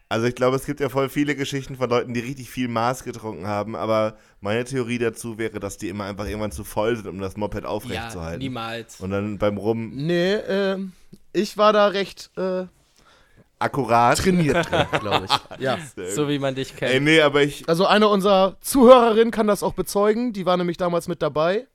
Also 0.10 0.26
ich 0.26 0.36
glaube, 0.36 0.56
es 0.56 0.66
gibt 0.66 0.80
ja 0.80 0.88
voll 0.88 1.10
viele 1.10 1.36
Geschichten 1.36 1.76
von 1.76 1.90
Leuten, 1.90 2.14
die 2.14 2.22
richtig 2.22 2.50
viel 2.50 2.70
Maß 2.70 3.04
getrunken 3.04 3.46
haben, 3.48 3.76
aber 3.76 4.16
meine 4.40 4.64
Theorie 4.64 5.00
dazu 5.00 5.38
wäre, 5.38 5.60
dass 5.60 5.78
die 5.78 5.90
immer 5.90 6.06
einfach 6.06 6.26
irgendwann 6.28 6.52
zu 6.54 6.64
voll 6.64 6.96
sind, 6.96 7.08
um 7.08 7.20
das 7.20 7.36
Moped 7.36 7.66
aufrecht 7.66 7.96
Ja, 7.96 8.10
zu 8.10 8.22
halten. 8.22 8.40
niemals. 8.40 9.02
Und 9.02 9.12
dann 9.12 9.38
beim 9.38 9.58
Rum 9.58 9.92
Nee, 9.94 10.34
äh, 10.36 10.78
ich 11.34 11.58
war 11.58 11.74
da 11.74 11.88
recht 11.88 12.32
äh, 12.38 12.66
akkurat. 13.60 14.18
trainiert 14.18 14.66
drin, 14.72 14.86
glaube 15.00 15.26
ich. 15.26 15.60
Ja. 15.62 15.78
So 16.16 16.30
wie 16.30 16.40
man 16.40 16.56
dich 16.56 16.76
kennt. 16.76 16.94
Ey, 16.94 17.00
nee, 17.00 17.20
aber 17.22 17.44
ich, 17.44 17.68
Also 17.68 17.86
eine 17.86 18.08
unserer 18.08 18.56
Zuhörerinnen 18.62 19.32
kann 19.32 19.48
das 19.48 19.62
auch 19.64 19.74
bezeugen. 19.74 20.32
Die 20.32 20.46
war 20.46 20.56
nämlich 20.58 20.78
damals 20.78 21.08
mit 21.08 21.22
dabei. 21.22 21.68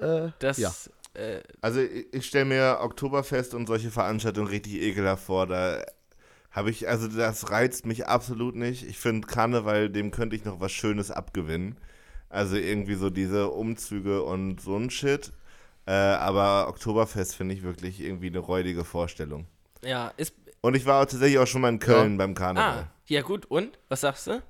Äh, 0.00 0.28
das, 0.40 0.58
ja. 0.58 0.72
äh, 1.14 1.40
Also 1.60 1.80
ich, 1.80 2.06
ich 2.12 2.26
stelle 2.26 2.44
mir 2.46 2.78
Oktoberfest 2.80 3.54
und 3.54 3.66
solche 3.66 3.90
Veranstaltungen 3.90 4.48
richtig 4.48 4.74
ekelhaft 4.82 5.24
vor. 5.24 5.46
Da 5.46 5.84
habe 6.58 6.70
ich, 6.70 6.88
also 6.88 7.08
das 7.08 7.50
reizt 7.50 7.86
mich 7.86 8.06
absolut 8.06 8.56
nicht. 8.56 8.86
Ich 8.86 8.98
finde 8.98 9.26
Karneval, 9.26 9.88
dem 9.88 10.10
könnte 10.10 10.36
ich 10.36 10.44
noch 10.44 10.60
was 10.60 10.72
Schönes 10.72 11.10
abgewinnen. 11.10 11.76
Also 12.28 12.56
irgendwie 12.56 12.94
so 12.94 13.08
diese 13.10 13.50
Umzüge 13.50 14.22
und 14.22 14.60
so 14.60 14.76
ein 14.76 14.90
Shit. 14.90 15.32
Äh, 15.86 15.92
aber 15.92 16.68
Oktoberfest 16.68 17.34
finde 17.34 17.54
ich 17.54 17.62
wirklich 17.62 18.00
irgendwie 18.00 18.26
eine 18.26 18.40
räudige 18.40 18.84
Vorstellung. 18.84 19.46
ja, 19.82 20.12
ist. 20.16 20.34
Und 20.60 20.74
ich 20.74 20.84
war 20.84 21.00
auch 21.00 21.06
tatsächlich 21.06 21.38
auch 21.38 21.46
schon 21.46 21.60
mal 21.60 21.68
in 21.68 21.78
Köln 21.78 22.18
beim 22.18 22.34
Karneval. 22.34 22.88
Ah, 22.88 22.92
ja, 23.06 23.22
gut. 23.22 23.46
Und? 23.46 23.78
Was 23.88 24.00
sagst 24.00 24.26
du? 24.26 24.42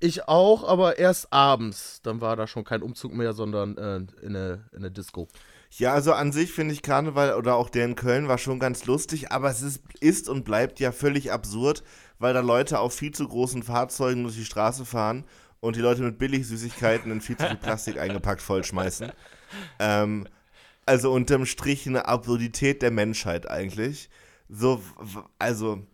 ich 0.00 0.28
auch, 0.28 0.64
aber 0.64 0.98
erst 0.98 1.32
abends. 1.32 2.00
Dann 2.02 2.20
war 2.20 2.34
da 2.36 2.46
schon 2.46 2.64
kein 2.64 2.82
Umzug 2.82 3.12
mehr, 3.12 3.32
sondern 3.34 3.76
äh, 3.76 3.96
in, 3.96 4.36
eine, 4.36 4.64
in 4.72 4.78
eine 4.78 4.90
Disco. 4.90 5.28
Ja, 5.70 5.94
also 5.94 6.12
an 6.12 6.32
sich 6.32 6.52
finde 6.52 6.74
ich 6.74 6.82
Karneval 6.82 7.34
oder 7.34 7.54
auch 7.54 7.70
der 7.70 7.84
in 7.84 7.94
Köln 7.94 8.28
war 8.28 8.38
schon 8.38 8.58
ganz 8.58 8.86
lustig, 8.86 9.30
aber 9.30 9.50
es 9.50 9.62
ist, 9.62 9.82
ist 10.00 10.28
und 10.28 10.44
bleibt 10.44 10.80
ja 10.80 10.90
völlig 10.90 11.30
absurd, 11.32 11.84
weil 12.18 12.34
da 12.34 12.40
Leute 12.40 12.80
auf 12.80 12.92
viel 12.92 13.12
zu 13.12 13.26
großen 13.26 13.62
Fahrzeugen 13.62 14.24
durch 14.24 14.34
die 14.34 14.44
Straße 14.44 14.84
fahren 14.84 15.24
und 15.60 15.76
die 15.76 15.80
Leute 15.80 16.02
mit 16.02 16.18
Billigsüßigkeiten 16.18 17.12
in 17.12 17.20
viel 17.20 17.36
zu 17.36 17.46
viel 17.46 17.56
Plastik 17.62 17.98
eingepackt 17.98 18.42
vollschmeißen. 18.42 19.12
Ähm, 19.78 20.26
also 20.86 21.12
unterm 21.12 21.46
Strich 21.46 21.86
eine 21.86 22.06
Absurdität 22.06 22.82
der 22.82 22.90
Menschheit 22.90 23.48
eigentlich. 23.48 24.10
So, 24.48 24.82
also 25.38 25.86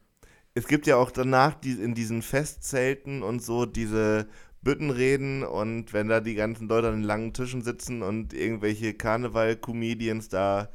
es 0.54 0.66
gibt 0.66 0.86
ja 0.86 0.96
auch 0.96 1.10
danach 1.10 1.54
die, 1.54 1.72
in 1.72 1.94
diesen 1.94 2.22
Festzelten 2.22 3.22
und 3.22 3.42
so 3.42 3.66
diese 3.66 4.26
Büttenreden 4.66 5.44
und 5.44 5.92
wenn 5.92 6.08
da 6.08 6.18
die 6.18 6.34
ganzen 6.34 6.68
Leute 6.68 6.88
an 6.88 6.96
den 6.96 7.04
langen 7.04 7.32
Tischen 7.32 7.62
sitzen 7.62 8.02
und 8.02 8.34
irgendwelche 8.34 8.94
Karneval-Comedians 8.94 10.28
da 10.28 10.70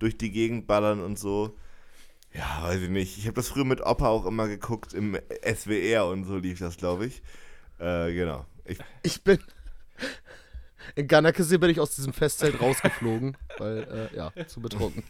durch 0.00 0.18
die 0.18 0.32
Gegend 0.32 0.66
ballern 0.66 1.00
und 1.00 1.16
so. 1.16 1.56
Ja, 2.34 2.64
weiß 2.64 2.82
ich 2.82 2.90
nicht. 2.90 3.18
Ich 3.18 3.26
habe 3.26 3.36
das 3.36 3.46
früher 3.46 3.64
mit 3.64 3.80
Opa 3.80 4.08
auch 4.08 4.26
immer 4.26 4.48
geguckt, 4.48 4.94
im 4.94 5.16
SWR 5.44 6.08
und 6.08 6.24
so 6.24 6.38
lief 6.38 6.58
das, 6.58 6.76
glaube 6.76 7.06
ich. 7.06 7.22
Äh, 7.78 8.12
genau. 8.14 8.44
Ich, 8.64 8.78
Ich 9.04 9.22
bin. 9.22 9.38
In 10.94 11.08
Ganakesee 11.08 11.58
bin 11.58 11.70
ich 11.70 11.80
aus 11.80 11.94
diesem 11.96 12.12
Festzelt 12.12 12.60
rausgeflogen, 12.60 13.36
weil, 13.58 14.10
äh, 14.12 14.16
ja, 14.16 14.32
zu 14.46 14.60
betrunken. 14.60 15.02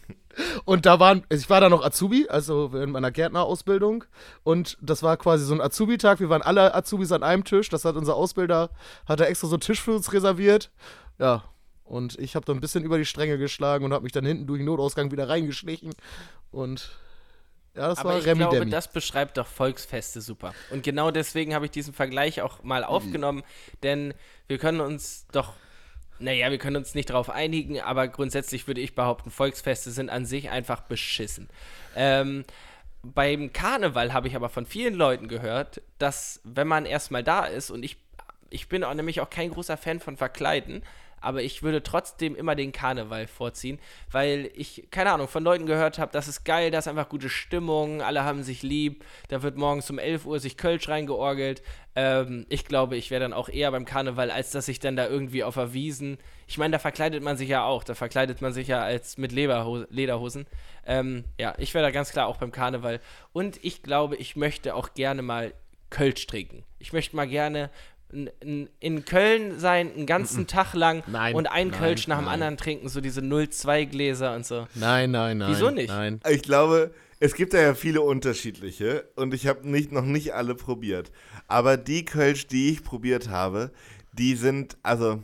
Und 0.65 0.85
da 0.85 0.99
waren, 0.99 1.25
ich 1.29 1.49
war 1.49 1.61
da 1.61 1.69
noch 1.69 1.83
Azubi, 1.83 2.27
also 2.29 2.67
in 2.75 2.91
meiner 2.91 3.11
Gärtnerausbildung. 3.11 4.03
Und 4.43 4.77
das 4.81 5.03
war 5.03 5.17
quasi 5.17 5.45
so 5.45 5.53
ein 5.53 5.61
Azubi-Tag. 5.61 6.19
Wir 6.19 6.29
waren 6.29 6.41
alle 6.41 6.73
Azubis 6.75 7.11
an 7.11 7.23
einem 7.23 7.43
Tisch. 7.43 7.69
Das 7.69 7.85
hat 7.85 7.95
unser 7.95 8.15
Ausbilder, 8.15 8.69
hat 9.05 9.19
er 9.19 9.29
extra 9.29 9.47
so 9.47 9.55
einen 9.55 9.61
Tisch 9.61 9.81
für 9.81 9.95
uns 9.95 10.11
reserviert. 10.13 10.71
Ja. 11.19 11.43
Und 11.83 12.19
ich 12.19 12.35
habe 12.35 12.45
da 12.45 12.51
ein 12.53 12.59
bisschen 12.59 12.83
über 12.83 12.97
die 12.97 13.05
Stränge 13.05 13.37
geschlagen 13.37 13.85
und 13.85 13.93
habe 13.93 14.03
mich 14.03 14.11
dann 14.11 14.25
hinten 14.25 14.45
durch 14.45 14.59
den 14.59 14.65
Notausgang 14.65 15.11
wieder 15.11 15.29
reingeschlichen. 15.29 15.93
Und 16.51 16.89
Ja, 17.75 17.87
das 17.87 17.99
Aber 17.99 18.09
war 18.09 18.19
ich 18.19 18.25
Remi 18.25 18.39
glaube, 18.39 18.59
Demi. 18.59 18.71
das 18.71 18.91
beschreibt 18.91 19.37
doch 19.37 19.47
Volksfeste 19.47 20.19
super. 20.19 20.53
Und 20.71 20.83
genau 20.83 21.11
deswegen 21.11 21.53
habe 21.55 21.65
ich 21.65 21.71
diesen 21.71 21.93
Vergleich 21.93 22.41
auch 22.41 22.61
mal 22.63 22.83
aufgenommen, 22.83 23.43
denn 23.83 24.13
wir 24.47 24.57
können 24.57 24.81
uns 24.81 25.27
doch, 25.31 25.53
naja, 26.19 26.49
wir 26.51 26.57
können 26.57 26.75
uns 26.77 26.95
nicht 26.95 27.09
darauf 27.09 27.29
einigen, 27.29 27.79
aber 27.79 28.07
grundsätzlich 28.07 28.67
würde 28.67 28.81
ich 28.81 28.95
behaupten, 28.95 29.31
Volksfeste 29.31 29.91
sind 29.91 30.09
an 30.09 30.25
sich 30.25 30.49
einfach 30.49 30.81
beschissen. 30.81 31.49
Ähm, 31.95 32.43
beim 33.03 33.53
Karneval 33.53 34.13
habe 34.13 34.27
ich 34.27 34.35
aber 34.35 34.49
von 34.49 34.65
vielen 34.65 34.95
Leuten 34.95 35.27
gehört, 35.27 35.81
dass 35.97 36.41
wenn 36.43 36.67
man 36.67 36.85
erstmal 36.85 37.23
da 37.23 37.45
ist 37.45 37.69
und 37.69 37.83
ich, 37.83 37.97
ich 38.49 38.67
bin 38.67 38.83
auch 38.83 38.93
nämlich 38.93 39.21
auch 39.21 39.29
kein 39.29 39.51
großer 39.51 39.77
Fan 39.77 39.99
von 39.99 40.17
Verkleiden, 40.17 40.83
aber 41.21 41.41
ich 41.41 41.63
würde 41.63 41.83
trotzdem 41.83 42.35
immer 42.35 42.55
den 42.55 42.71
Karneval 42.71 43.27
vorziehen, 43.27 43.79
weil 44.11 44.51
ich, 44.55 44.87
keine 44.91 45.11
Ahnung, 45.11 45.27
von 45.27 45.43
Leuten 45.43 45.65
gehört 45.65 45.99
habe, 45.99 46.11
das 46.11 46.27
ist 46.27 46.43
geil, 46.43 46.71
da 46.71 46.79
ist 46.79 46.87
einfach 46.87 47.09
gute 47.09 47.29
Stimmung, 47.29 48.01
alle 48.01 48.23
haben 48.23 48.43
sich 48.43 48.63
lieb, 48.63 49.03
da 49.29 49.41
wird 49.41 49.57
morgens 49.57 49.89
um 49.89 49.99
11 49.99 50.25
Uhr 50.25 50.39
sich 50.39 50.57
Kölsch 50.57 50.87
reingeorgelt. 50.89 51.61
Ähm, 51.95 52.45
ich 52.49 52.65
glaube, 52.65 52.95
ich 52.95 53.09
wäre 53.09 53.21
dann 53.21 53.33
auch 53.33 53.49
eher 53.49 53.71
beim 53.71 53.85
Karneval, 53.85 54.29
als 54.31 54.51
dass 54.51 54.67
ich 54.67 54.79
dann 54.79 54.95
da 54.95 55.07
irgendwie 55.07 55.43
auf 55.43 55.55
der 55.55 55.73
Wiesen, 55.73 56.17
ich 56.47 56.57
meine, 56.57 56.73
da 56.73 56.79
verkleidet 56.79 57.23
man 57.23 57.37
sich 57.37 57.49
ja 57.49 57.65
auch, 57.65 57.83
da 57.83 57.95
verkleidet 57.95 58.41
man 58.41 58.53
sich 58.53 58.67
ja 58.67 58.81
als 58.81 59.17
mit 59.17 59.31
Leberho 59.31 59.85
Lederhosen. 59.89 60.45
Ähm, 60.85 61.25
ja, 61.39 61.53
ich 61.57 61.73
wäre 61.73 61.83
da 61.83 61.91
ganz 61.91 62.11
klar 62.11 62.27
auch 62.27 62.37
beim 62.37 62.51
Karneval. 62.51 63.01
Und 63.33 63.63
ich 63.63 63.83
glaube, 63.83 64.15
ich 64.15 64.35
möchte 64.35 64.75
auch 64.75 64.93
gerne 64.93 65.21
mal 65.21 65.53
Kölsch 65.89 66.25
trinken. 66.27 66.63
Ich 66.79 66.93
möchte 66.93 67.15
mal 67.15 67.27
gerne 67.27 67.69
in 68.09 69.05
Köln 69.05 69.59
sein, 69.59 69.91
einen 69.93 70.05
ganzen 70.05 70.47
Tag 70.47 70.73
lang 70.73 71.03
Nein, 71.07 71.35
und 71.35 71.47
ein 71.47 71.67
nein, 71.69 71.79
Kölsch 71.79 72.07
nach 72.07 72.17
dem 72.17 72.25
nein. 72.25 72.35
anderen 72.35 72.57
trinken, 72.57 72.87
so 72.87 73.01
diese 73.01 73.21
0,2 73.21 73.85
Gläser 73.85 74.33
und 74.35 74.45
so. 74.45 74.67
Nein, 74.75 75.11
nein, 75.11 75.39
nein. 75.39 75.51
Wieso 75.51 75.71
nicht? 75.71 75.89
Nein. 75.89 76.21
Ich 76.29 76.41
glaube, 76.41 76.93
es 77.19 77.35
gibt 77.35 77.53
da 77.53 77.59
ja 77.59 77.73
viele 77.73 78.01
unterschiedliche 78.01 79.09
und 79.15 79.33
ich 79.33 79.47
habe 79.47 79.67
nicht, 79.69 79.91
noch 79.91 80.05
nicht 80.05 80.33
alle 80.33 80.55
probiert. 80.55 81.11
Aber 81.47 81.75
die 81.75 82.05
Kölsch, 82.05 82.47
die 82.47 82.69
ich 82.71 82.83
probiert 82.83 83.29
habe, 83.29 83.71
die 84.13 84.35
sind, 84.35 84.77
also 84.83 85.21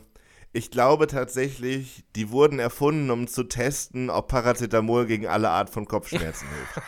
ich 0.52 0.70
glaube 0.70 1.06
tatsächlich, 1.06 2.04
die 2.14 2.30
wurden 2.30 2.58
erfunden, 2.58 3.10
um 3.10 3.26
zu 3.26 3.44
testen, 3.44 4.10
ob 4.10 4.28
Paracetamol 4.28 5.06
gegen 5.06 5.26
alle 5.26 5.50
Art 5.50 5.70
von 5.70 5.86
Kopfschmerzen 5.86 6.46
hilft. 6.74 6.86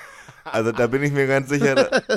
Also 0.53 0.73
da 0.73 0.87
bin 0.87 1.03
ich 1.03 1.13
mir 1.13 1.27
ganz 1.27 1.49
sicher, 1.49 1.75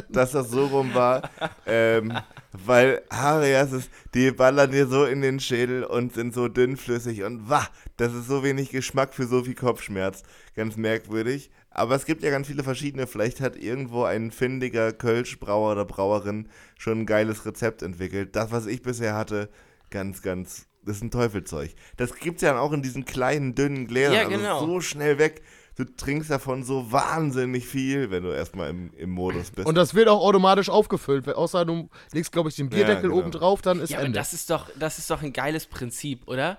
dass 0.10 0.32
das 0.32 0.50
so 0.50 0.66
rum 0.68 0.94
war. 0.94 1.30
Ähm, 1.66 2.14
weil 2.52 3.02
Harias 3.12 3.72
ist, 3.72 3.90
die 4.14 4.32
ballern 4.32 4.72
dir 4.72 4.88
so 4.88 5.06
in 5.06 5.22
den 5.22 5.40
Schädel 5.40 5.84
und 5.84 6.14
sind 6.14 6.34
so 6.34 6.48
dünnflüssig 6.48 7.24
und 7.24 7.50
wah, 7.50 7.68
das 7.98 8.14
ist 8.14 8.28
so 8.28 8.44
wenig 8.44 8.72
Geschmack 8.72 9.14
für 9.14 9.28
so 9.28 9.44
viel 9.44 9.56
Kopfschmerz. 9.56 10.24
Ganz 10.56 10.78
merkwürdig. 10.78 11.52
Aber 11.70 11.96
es 11.96 12.06
gibt 12.06 12.24
ja 12.24 12.32
ganz 12.32 12.48
viele 12.48 12.64
verschiedene. 12.64 13.08
Vielleicht 13.08 13.42
hat 13.42 13.56
irgendwo 13.56 14.04
ein 14.04 14.32
findiger 14.32 14.92
Kölschbrauer 14.92 15.74
oder 15.74 15.86
Brauerin 15.86 16.50
schon 16.78 17.02
ein 17.02 17.06
geiles 17.06 17.46
Rezept 17.46 17.84
entwickelt. 17.84 18.36
Das, 18.36 18.52
was 18.52 18.66
ich 18.66 18.82
bisher 18.82 19.16
hatte, 19.16 19.50
ganz, 19.92 20.22
ganz, 20.22 20.68
das 20.84 20.98
ist 20.98 21.04
ein 21.04 21.12
Teufelzeug. 21.12 21.72
Das 21.98 22.16
gibt's 22.16 22.42
ja 22.42 22.50
dann 22.50 22.60
auch 22.60 22.74
in 22.74 22.82
diesen 22.82 23.06
kleinen, 23.06 23.54
dünnen 23.54 23.88
Gläsern. 23.88 24.14
Ja, 24.14 24.22
also 24.22 24.38
genau. 24.38 24.66
so 24.66 24.82
schnell 24.82 25.20
weg. 25.20 25.42
Du 25.80 25.86
trinkst 25.86 26.30
davon 26.30 26.64
so 26.66 26.92
wahnsinnig 26.92 27.66
viel, 27.66 28.12
wenn 28.12 28.24
du 28.24 28.32
erstmal 28.34 28.70
im, 28.70 28.92
im 28.98 29.12
Modus 29.12 29.50
bist. 29.50 29.66
Und 29.66 29.76
das 29.76 29.94
wird 29.94 30.10
auch 30.10 30.20
automatisch 30.20 30.68
aufgefüllt. 30.68 31.26
weil- 31.26 31.36
Außer 31.36 31.64
du 31.64 31.88
legst, 32.12 32.34
glaube 32.34 32.50
ich, 32.50 32.58
den 32.58 32.70
Bierdeckel 32.70 33.04
genau. 33.04 33.16
oben 33.22 33.32
drauf, 33.32 33.62
dann 33.62 33.80
ist 33.80 33.92
Ja, 33.92 34.00
aber 34.00 34.08
Ende. 34.08 34.20
das 34.20 34.34
ist 34.34 34.50
doch, 34.50 34.68
das 34.78 35.00
ist 35.00 35.10
doch 35.10 35.22
ein 35.22 35.32
geiles 35.32 35.68
Prinzip, 35.68 36.28
oder? 36.28 36.58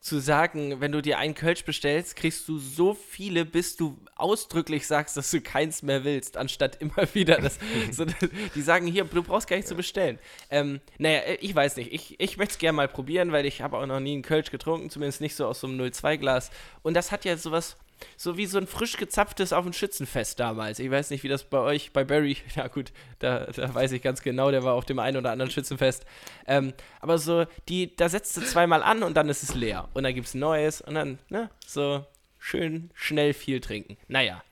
Zu 0.00 0.20
sagen, 0.20 0.80
wenn 0.80 0.90
du 0.90 1.02
dir 1.02 1.18
einen 1.18 1.34
Kölsch 1.34 1.64
bestellst, 1.66 2.16
kriegst 2.16 2.48
du 2.48 2.58
so 2.58 2.94
viele, 2.94 3.44
bis 3.44 3.76
du 3.76 3.98
ausdrücklich 4.16 4.86
sagst, 4.86 5.18
dass 5.18 5.30
du 5.30 5.42
keins 5.42 5.82
mehr 5.82 6.02
willst, 6.02 6.38
anstatt 6.38 6.76
immer 6.80 7.06
wieder 7.12 7.42
das. 7.42 7.58
so, 7.92 8.06
die 8.54 8.62
sagen 8.62 8.86
hier, 8.86 9.04
du 9.04 9.22
brauchst 9.22 9.48
gar 9.48 9.56
nicht 9.56 9.68
zu 9.68 9.74
bestellen. 9.74 10.18
Ähm, 10.48 10.80
naja, 10.96 11.18
äh, 11.18 11.34
ich 11.42 11.54
weiß 11.54 11.76
nicht. 11.76 11.92
Ich, 11.92 12.18
ich 12.18 12.38
möchte 12.38 12.52
es 12.52 12.58
gerne 12.58 12.76
mal 12.76 12.88
probieren, 12.88 13.32
weil 13.32 13.44
ich 13.44 13.60
habe 13.60 13.76
auch 13.76 13.84
noch 13.84 14.00
nie 14.00 14.14
einen 14.14 14.22
Kölsch 14.22 14.50
getrunken, 14.50 14.88
zumindest 14.88 15.20
nicht 15.20 15.36
so 15.36 15.44
aus 15.46 15.60
so 15.60 15.66
einem 15.66 15.78
02-Glas. 15.78 16.50
Und 16.82 16.94
das 16.94 17.12
hat 17.12 17.26
ja 17.26 17.36
sowas. 17.36 17.76
So 18.16 18.36
wie 18.36 18.46
so 18.46 18.58
ein 18.58 18.66
frisch 18.66 18.96
gezapftes 18.96 19.52
auf 19.52 19.64
dem 19.64 19.72
Schützenfest 19.72 20.38
damals. 20.40 20.78
Ich 20.78 20.90
weiß 20.90 21.10
nicht, 21.10 21.22
wie 21.22 21.28
das 21.28 21.44
bei 21.44 21.58
euch, 21.58 21.92
bei 21.92 22.04
Barry, 22.04 22.36
ja 22.56 22.68
gut, 22.68 22.92
da, 23.18 23.46
da 23.46 23.74
weiß 23.74 23.92
ich 23.92 24.02
ganz 24.02 24.22
genau, 24.22 24.50
der 24.50 24.64
war 24.64 24.74
auf 24.74 24.84
dem 24.84 24.98
einen 24.98 25.16
oder 25.16 25.30
anderen 25.30 25.50
Schützenfest. 25.50 26.04
Ähm, 26.46 26.72
aber 27.00 27.18
so, 27.18 27.46
die, 27.68 27.94
da 27.96 28.08
setzt 28.08 28.36
du 28.36 28.42
zweimal 28.42 28.82
an 28.82 29.02
und 29.02 29.16
dann 29.16 29.28
ist 29.28 29.42
es 29.42 29.54
leer. 29.54 29.88
Und 29.94 30.04
dann 30.04 30.14
gibt 30.14 30.26
es 30.26 30.34
Neues 30.34 30.80
und 30.80 30.94
dann, 30.94 31.18
ne, 31.28 31.50
so 31.66 32.04
schön 32.38 32.90
schnell 32.94 33.34
viel 33.34 33.60
trinken. 33.60 33.96
Naja, 34.08 34.42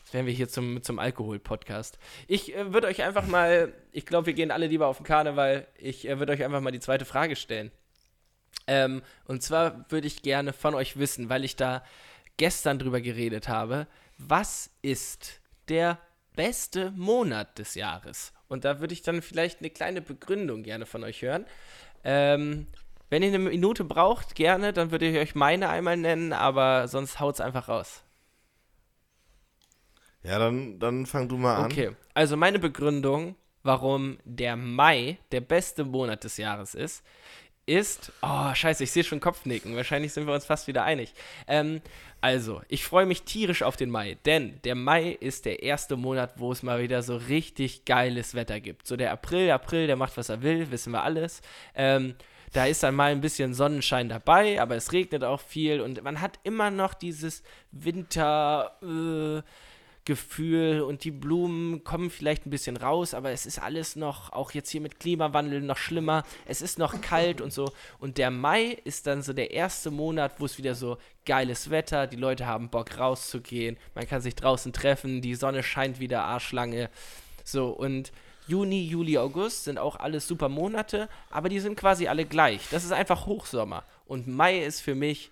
jetzt 0.00 0.14
wären 0.14 0.26
wir 0.26 0.32
hier 0.32 0.48
zum, 0.48 0.82
zum 0.82 0.98
Alkohol-Podcast. 0.98 1.98
Ich 2.26 2.54
äh, 2.54 2.72
würde 2.72 2.86
euch 2.86 3.02
einfach 3.02 3.26
mal, 3.26 3.72
ich 3.92 4.06
glaube, 4.06 4.26
wir 4.26 4.34
gehen 4.34 4.50
alle 4.50 4.66
lieber 4.66 4.86
auf 4.86 4.98
den 4.98 5.06
Karneval. 5.06 5.66
Ich 5.78 6.08
äh, 6.08 6.18
würde 6.18 6.32
euch 6.32 6.44
einfach 6.44 6.60
mal 6.60 6.70
die 6.70 6.80
zweite 6.80 7.04
Frage 7.04 7.36
stellen. 7.36 7.70
Ähm, 8.66 9.02
und 9.24 9.42
zwar 9.42 9.86
würde 9.90 10.06
ich 10.06 10.22
gerne 10.22 10.52
von 10.52 10.74
euch 10.74 10.98
wissen, 10.98 11.28
weil 11.28 11.44
ich 11.44 11.56
da 11.56 11.82
gestern 12.40 12.78
drüber 12.78 13.02
geredet 13.02 13.48
habe, 13.50 13.86
was 14.16 14.70
ist 14.80 15.42
der 15.68 15.98
beste 16.34 16.90
Monat 16.92 17.58
des 17.58 17.74
Jahres? 17.74 18.32
Und 18.48 18.64
da 18.64 18.80
würde 18.80 18.94
ich 18.94 19.02
dann 19.02 19.20
vielleicht 19.20 19.58
eine 19.58 19.68
kleine 19.68 20.00
Begründung 20.00 20.62
gerne 20.62 20.86
von 20.86 21.04
euch 21.04 21.20
hören. 21.20 21.44
Ähm, 22.02 22.66
wenn 23.10 23.22
ihr 23.22 23.28
eine 23.28 23.40
Minute 23.40 23.84
braucht, 23.84 24.36
gerne, 24.36 24.72
dann 24.72 24.90
würde 24.90 25.06
ich 25.06 25.18
euch 25.18 25.34
meine 25.34 25.68
einmal 25.68 25.98
nennen, 25.98 26.32
aber 26.32 26.88
sonst 26.88 27.20
haut's 27.20 27.42
einfach 27.42 27.68
raus. 27.68 28.04
ja, 30.22 30.38
dann, 30.38 30.78
dann 30.78 31.04
fang 31.04 31.28
du 31.28 31.36
mal 31.36 31.56
an. 31.56 31.66
Okay, 31.66 31.94
also 32.14 32.38
meine 32.38 32.58
Begründung, 32.58 33.36
warum 33.62 34.18
der 34.24 34.56
Mai 34.56 35.18
der 35.30 35.42
beste 35.42 35.84
Monat 35.84 36.24
des 36.24 36.38
Jahres 36.38 36.74
ist, 36.74 37.04
ist, 37.70 38.12
oh 38.20 38.52
scheiße, 38.52 38.82
ich 38.82 38.90
sehe 38.90 39.04
schon 39.04 39.20
Kopfnicken, 39.20 39.76
wahrscheinlich 39.76 40.12
sind 40.12 40.26
wir 40.26 40.34
uns 40.34 40.44
fast 40.44 40.66
wieder 40.66 40.82
einig. 40.82 41.14
Ähm, 41.46 41.80
also, 42.20 42.60
ich 42.68 42.84
freue 42.84 43.06
mich 43.06 43.22
tierisch 43.22 43.62
auf 43.62 43.76
den 43.76 43.90
Mai, 43.90 44.18
denn 44.26 44.60
der 44.64 44.74
Mai 44.74 45.12
ist 45.12 45.44
der 45.44 45.62
erste 45.62 45.96
Monat, 45.96 46.32
wo 46.36 46.50
es 46.50 46.64
mal 46.64 46.82
wieder 46.82 47.02
so 47.02 47.16
richtig 47.16 47.84
geiles 47.84 48.34
Wetter 48.34 48.60
gibt. 48.60 48.88
So 48.88 48.96
der 48.96 49.12
April, 49.12 49.50
April, 49.52 49.86
der 49.86 49.96
macht, 49.96 50.16
was 50.16 50.28
er 50.28 50.42
will, 50.42 50.70
wissen 50.72 50.92
wir 50.92 51.04
alles. 51.04 51.42
Ähm, 51.76 52.16
da 52.52 52.66
ist 52.66 52.82
dann 52.82 52.96
mal 52.96 53.12
ein 53.12 53.20
bisschen 53.20 53.54
Sonnenschein 53.54 54.08
dabei, 54.08 54.60
aber 54.60 54.74
es 54.74 54.92
regnet 54.92 55.22
auch 55.22 55.40
viel 55.40 55.80
und 55.80 56.02
man 56.02 56.20
hat 56.20 56.40
immer 56.42 56.72
noch 56.72 56.94
dieses 56.94 57.44
Winter, 57.70 58.76
äh, 58.82 59.42
Gefühl 60.04 60.80
und 60.80 61.04
die 61.04 61.10
Blumen 61.10 61.84
kommen 61.84 62.10
vielleicht 62.10 62.46
ein 62.46 62.50
bisschen 62.50 62.76
raus, 62.76 63.14
aber 63.14 63.30
es 63.30 63.46
ist 63.46 63.60
alles 63.60 63.96
noch, 63.96 64.32
auch 64.32 64.52
jetzt 64.52 64.70
hier 64.70 64.80
mit 64.80 64.98
Klimawandel, 64.98 65.60
noch 65.60 65.76
schlimmer. 65.76 66.24
Es 66.46 66.62
ist 66.62 66.78
noch 66.78 67.00
kalt 67.00 67.40
und 67.40 67.52
so. 67.52 67.70
Und 67.98 68.18
der 68.18 68.30
Mai 68.30 68.78
ist 68.84 69.06
dann 69.06 69.22
so 69.22 69.32
der 69.32 69.50
erste 69.50 69.90
Monat, 69.90 70.34
wo 70.38 70.46
es 70.46 70.58
wieder 70.58 70.74
so 70.74 70.96
geiles 71.26 71.70
Wetter, 71.70 72.06
die 72.06 72.16
Leute 72.16 72.46
haben 72.46 72.70
Bock 72.70 72.98
rauszugehen, 72.98 73.76
man 73.94 74.08
kann 74.08 74.22
sich 74.22 74.34
draußen 74.34 74.72
treffen, 74.72 75.20
die 75.20 75.34
Sonne 75.34 75.62
scheint 75.62 76.00
wieder 76.00 76.24
arschlange. 76.24 76.88
So, 77.44 77.68
und 77.68 78.12
Juni, 78.46 78.82
Juli, 78.82 79.16
August 79.18 79.64
sind 79.64 79.78
auch 79.78 79.96
alles 79.96 80.26
super 80.26 80.48
Monate, 80.48 81.08
aber 81.30 81.48
die 81.48 81.60
sind 81.60 81.76
quasi 81.76 82.08
alle 82.08 82.24
gleich. 82.24 82.68
Das 82.70 82.84
ist 82.84 82.92
einfach 82.92 83.26
Hochsommer. 83.26 83.84
Und 84.06 84.26
Mai 84.26 84.64
ist 84.64 84.80
für 84.80 84.94
mich 84.94 85.30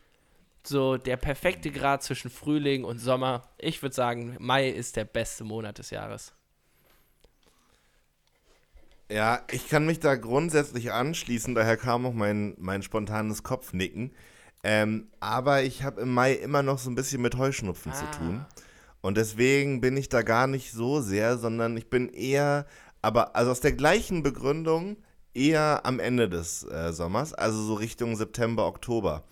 so 0.68 0.96
der 0.96 1.16
perfekte 1.16 1.70
Grad 1.70 2.02
zwischen 2.02 2.30
Frühling 2.30 2.84
und 2.84 2.98
Sommer. 2.98 3.48
Ich 3.58 3.82
würde 3.82 3.94
sagen, 3.94 4.36
Mai 4.38 4.68
ist 4.68 4.96
der 4.96 5.04
beste 5.04 5.44
Monat 5.44 5.78
des 5.78 5.90
Jahres. 5.90 6.32
Ja, 9.10 9.40
ich 9.50 9.68
kann 9.68 9.86
mich 9.86 10.00
da 10.00 10.16
grundsätzlich 10.16 10.92
anschließen, 10.92 11.54
daher 11.54 11.78
kam 11.78 12.04
auch 12.04 12.12
mein, 12.12 12.54
mein 12.58 12.82
spontanes 12.82 13.42
Kopfnicken. 13.42 14.12
Ähm, 14.62 15.08
aber 15.20 15.62
ich 15.62 15.82
habe 15.82 16.02
im 16.02 16.12
Mai 16.12 16.34
immer 16.34 16.62
noch 16.62 16.78
so 16.78 16.90
ein 16.90 16.94
bisschen 16.94 17.22
mit 17.22 17.36
Heuschnupfen 17.36 17.92
zu 17.94 18.04
tun. 18.18 18.44
Und 19.00 19.16
deswegen 19.16 19.80
bin 19.80 19.96
ich 19.96 20.08
da 20.08 20.22
gar 20.22 20.46
nicht 20.46 20.72
so 20.72 21.00
sehr, 21.00 21.38
sondern 21.38 21.76
ich 21.76 21.88
bin 21.88 22.08
eher, 22.08 22.66
aber 23.00 23.36
also 23.36 23.52
aus 23.52 23.60
der 23.60 23.72
gleichen 23.72 24.22
Begründung, 24.22 24.96
eher 25.32 25.86
am 25.86 26.00
Ende 26.00 26.28
des 26.28 26.64
äh, 26.64 26.92
Sommers, 26.92 27.32
also 27.32 27.62
so 27.62 27.74
Richtung 27.74 28.16
September, 28.16 28.66
Oktober. 28.66 29.24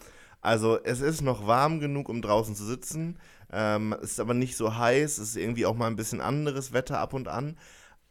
Also 0.47 0.79
es 0.85 1.01
ist 1.01 1.23
noch 1.23 1.49
warm 1.49 1.81
genug, 1.81 2.09
um 2.09 2.23
draußen 2.23 2.55
zu 2.55 2.65
sitzen. 2.65 3.19
Ähm, 3.53 3.93
es 4.01 4.13
ist 4.13 4.21
aber 4.21 4.33
nicht 4.33 4.57
so 4.57 4.77
heiß, 4.77 5.19
es 5.19 5.31
ist 5.31 5.37
irgendwie 5.37 5.67
auch 5.67 5.75
mal 5.75 5.89
ein 5.89 5.97
bisschen 5.97 6.21
anderes 6.21 6.73
Wetter 6.73 7.01
ab 7.01 7.15
und 7.15 7.27
an. 7.27 7.59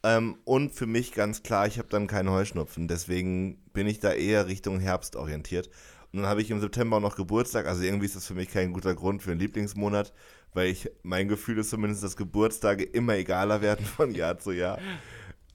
Ähm, 0.03 0.35
und 0.43 0.73
für 0.73 0.85
mich 0.85 1.13
ganz 1.13 1.43
klar, 1.43 1.65
ich 1.65 1.77
habe 1.77 1.87
dann 1.87 2.07
keinen 2.07 2.29
Heuschnupfen. 2.29 2.89
Deswegen 2.89 3.63
bin 3.71 3.87
ich 3.87 4.01
da 4.01 4.11
eher 4.11 4.47
Richtung 4.47 4.81
Herbst 4.81 5.15
orientiert. 5.15 5.69
Und 6.11 6.19
dann 6.23 6.27
habe 6.27 6.41
ich 6.41 6.51
im 6.51 6.59
September 6.59 6.97
auch 6.97 7.01
noch 7.01 7.15
Geburtstag. 7.15 7.67
Also 7.67 7.83
irgendwie 7.83 8.05
ist 8.05 8.17
das 8.17 8.27
für 8.27 8.33
mich 8.33 8.49
kein 8.49 8.73
guter 8.73 8.95
Grund 8.95 9.23
für 9.23 9.31
einen 9.31 9.39
Lieblingsmonat, 9.39 10.11
weil 10.53 10.67
ich 10.67 10.91
mein 11.03 11.29
Gefühl 11.29 11.59
ist 11.59 11.69
zumindest, 11.69 12.03
dass 12.03 12.17
Geburtstage 12.17 12.83
immer 12.83 13.15
egaler 13.15 13.61
werden 13.61 13.85
von 13.85 14.13
Jahr 14.13 14.39
zu 14.39 14.51
Jahr. 14.51 14.77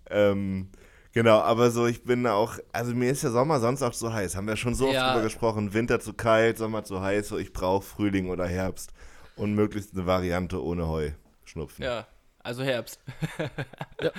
Ähm, 0.08 0.70
genau, 1.12 1.38
aber 1.40 1.70
so, 1.70 1.86
ich 1.86 2.02
bin 2.04 2.26
auch, 2.26 2.54
also 2.72 2.94
mir 2.94 3.10
ist 3.10 3.22
der 3.22 3.30
Sommer 3.30 3.60
sonst 3.60 3.82
auch 3.82 3.92
zu 3.92 4.12
heiß. 4.12 4.36
Haben 4.36 4.46
wir 4.48 4.56
schon 4.56 4.74
so 4.74 4.86
oft 4.86 4.94
Ja. 4.94 5.12
drüber 5.12 5.24
gesprochen. 5.24 5.72
Winter 5.74 6.00
zu 6.00 6.12
kalt, 6.14 6.58
Sommer 6.58 6.84
zu 6.84 7.00
heiß. 7.00 7.28
So, 7.28 7.38
ich 7.38 7.52
brauche 7.52 7.84
Frühling 7.84 8.30
oder 8.30 8.46
Herbst. 8.46 8.92
Und 9.36 9.54
möglichst 9.54 9.94
eine 9.94 10.06
Variante 10.06 10.62
ohne 10.62 10.86
Heuschnupfen. 10.88 11.84
Ja, 11.84 12.06
Also 12.40 12.62
Herbst. 12.62 13.00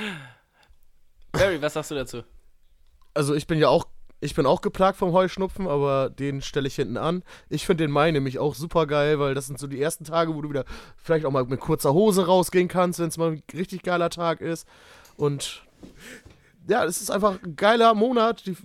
Barry, 1.32 1.62
was 1.62 1.74
sagst 1.74 1.92
du 1.92 1.96
dazu? 1.96 2.24
Also 3.14 3.36
ich 3.36 3.48
bin 3.48 3.60
ja 3.60 3.68
auch, 3.70 3.86
ich 4.20 4.36
bin 4.36 4.46
auch 4.46 4.62
geplagt 4.62 4.98
vom 4.98 5.12
Heuschnupfen, 5.12 5.68
aber 5.68 6.10
den 6.10 6.42
stelle 6.42 6.68
ich 6.68 6.76
hinten 6.76 6.98
an. 6.98 7.24
Ich 7.50 7.66
finde 7.66 7.84
den 7.86 7.92
Mai 7.92 8.12
nämlich 8.12 8.40
auch 8.40 8.56
super 8.56 8.88
geil, 8.88 9.20
weil 9.20 9.34
das 9.34 9.48
sind 9.48 9.60
so 9.60 9.68
die 9.68 9.82
ersten 9.82 10.04
Tage, 10.06 10.36
wo 10.36 10.42
du 10.42 10.50
wieder 10.50 10.66
vielleicht 10.98 11.26
auch 11.26 11.32
mal 11.32 11.46
mit 11.46 11.60
kurzer 11.60 11.94
Hose 11.94 12.26
rausgehen 12.26 12.68
kannst, 12.68 13.00
wenn 13.00 13.08
es 13.10 13.18
mal 13.18 13.32
ein 13.32 13.44
richtig 13.54 13.84
geiler 13.84 14.10
Tag 14.10 14.42
ist. 14.42 14.68
Und 15.18 15.64
ja, 16.68 16.86
es 16.86 17.02
ist 17.02 17.12
einfach 17.12 17.42
ein 17.44 17.56
geiler 17.56 17.94
Monat. 17.94 18.46
Die 18.46 18.56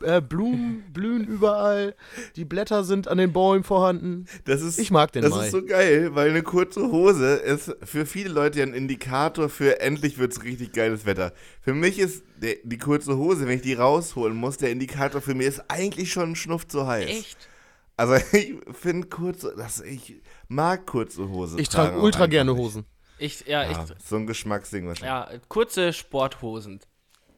äh, 0.00 0.20
Blumen 0.20 0.84
blühen 0.92 1.24
überall, 1.26 1.94
die 2.36 2.44
Blätter 2.44 2.84
sind 2.84 3.08
an 3.08 3.18
den 3.18 3.32
Bäumen 3.32 3.64
vorhanden. 3.64 4.26
Das 4.44 4.62
ist, 4.62 4.78
Ich 4.78 4.90
mag 4.90 5.12
den 5.12 5.22
Das 5.22 5.32
Mai. 5.32 5.46
ist 5.46 5.52
so 5.52 5.64
geil, 5.64 6.14
weil 6.14 6.30
eine 6.30 6.42
kurze 6.42 6.92
Hose 6.92 7.34
ist 7.34 7.74
für 7.82 8.06
viele 8.06 8.28
Leute 8.28 8.60
ja 8.60 8.66
ein 8.66 8.74
Indikator 8.74 9.48
für 9.48 9.80
endlich 9.80 10.18
wird 10.18 10.32
es 10.32 10.44
richtig 10.44 10.72
geiles 10.72 11.04
Wetter. 11.06 11.32
Für 11.60 11.74
mich 11.74 11.98
ist 11.98 12.22
der, 12.36 12.56
die 12.62 12.78
kurze 12.78 13.16
Hose, 13.16 13.46
wenn 13.48 13.56
ich 13.56 13.62
die 13.62 13.74
rausholen 13.74 14.36
muss, 14.36 14.56
der 14.56 14.70
Indikator 14.70 15.20
für 15.20 15.34
mich 15.34 15.48
ist 15.48 15.64
eigentlich 15.68 16.12
schon 16.12 16.30
ein 16.30 16.36
Schnuff 16.36 16.66
zu 16.68 16.86
heiß. 16.86 17.06
Echt? 17.08 17.48
Also 17.96 18.14
ich 18.32 18.54
finde 18.72 19.08
kurze, 19.08 19.54
das, 19.56 19.80
ich 19.80 20.20
mag 20.46 20.86
kurze 20.86 21.28
Hose. 21.28 21.60
Ich 21.60 21.68
trage 21.68 21.98
ultra 21.98 22.26
gerne. 22.26 22.54
Hosen. 22.56 22.84
Ich, 23.18 23.46
ja, 23.48 23.64
Ja, 23.64 23.84
ich, 23.84 24.04
so 24.06 24.14
ein 24.14 24.28
Geschmacksding 24.28 24.86
wahrscheinlich. 24.86 25.32
ja, 25.34 25.40
kurze 25.48 25.92
Sporthosen. 25.92 26.78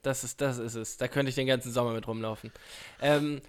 Das 0.02 0.24
ist, 0.24 0.40
das 0.40 0.58
ist 0.58 0.74
es. 0.74 0.96
Da 0.96 1.08
könnte 1.08 1.30
ich 1.30 1.34
den 1.34 1.46
ganzen 1.46 1.72
Sommer 1.72 1.92
mit 1.92 2.06
rumlaufen. 2.06 2.50
Ähm, 3.02 3.40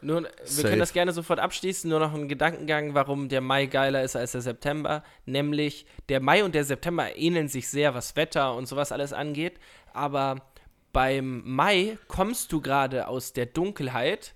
nur, 0.00 0.22
wir 0.22 0.30
Safe. 0.44 0.68
können 0.68 0.80
das 0.80 0.92
gerne 0.92 1.12
sofort 1.12 1.40
abschließen. 1.40 1.90
Nur 1.90 2.00
noch 2.00 2.14
ein 2.14 2.28
Gedankengang, 2.28 2.94
warum 2.94 3.28
der 3.28 3.40
Mai 3.40 3.66
geiler 3.66 4.02
ist 4.02 4.16
als 4.16 4.32
der 4.32 4.40
September. 4.40 5.02
Nämlich, 5.26 5.86
der 6.08 6.20
Mai 6.20 6.44
und 6.44 6.54
der 6.54 6.64
September 6.64 7.16
ähneln 7.16 7.48
sich 7.48 7.68
sehr, 7.68 7.94
was 7.94 8.16
Wetter 8.16 8.54
und 8.54 8.66
sowas 8.66 8.92
alles 8.92 9.12
angeht. 9.12 9.58
Aber 9.92 10.36
beim 10.92 11.42
Mai 11.44 11.98
kommst 12.06 12.52
du 12.52 12.60
gerade 12.60 13.08
aus 13.08 13.32
der 13.32 13.46
Dunkelheit 13.46 14.34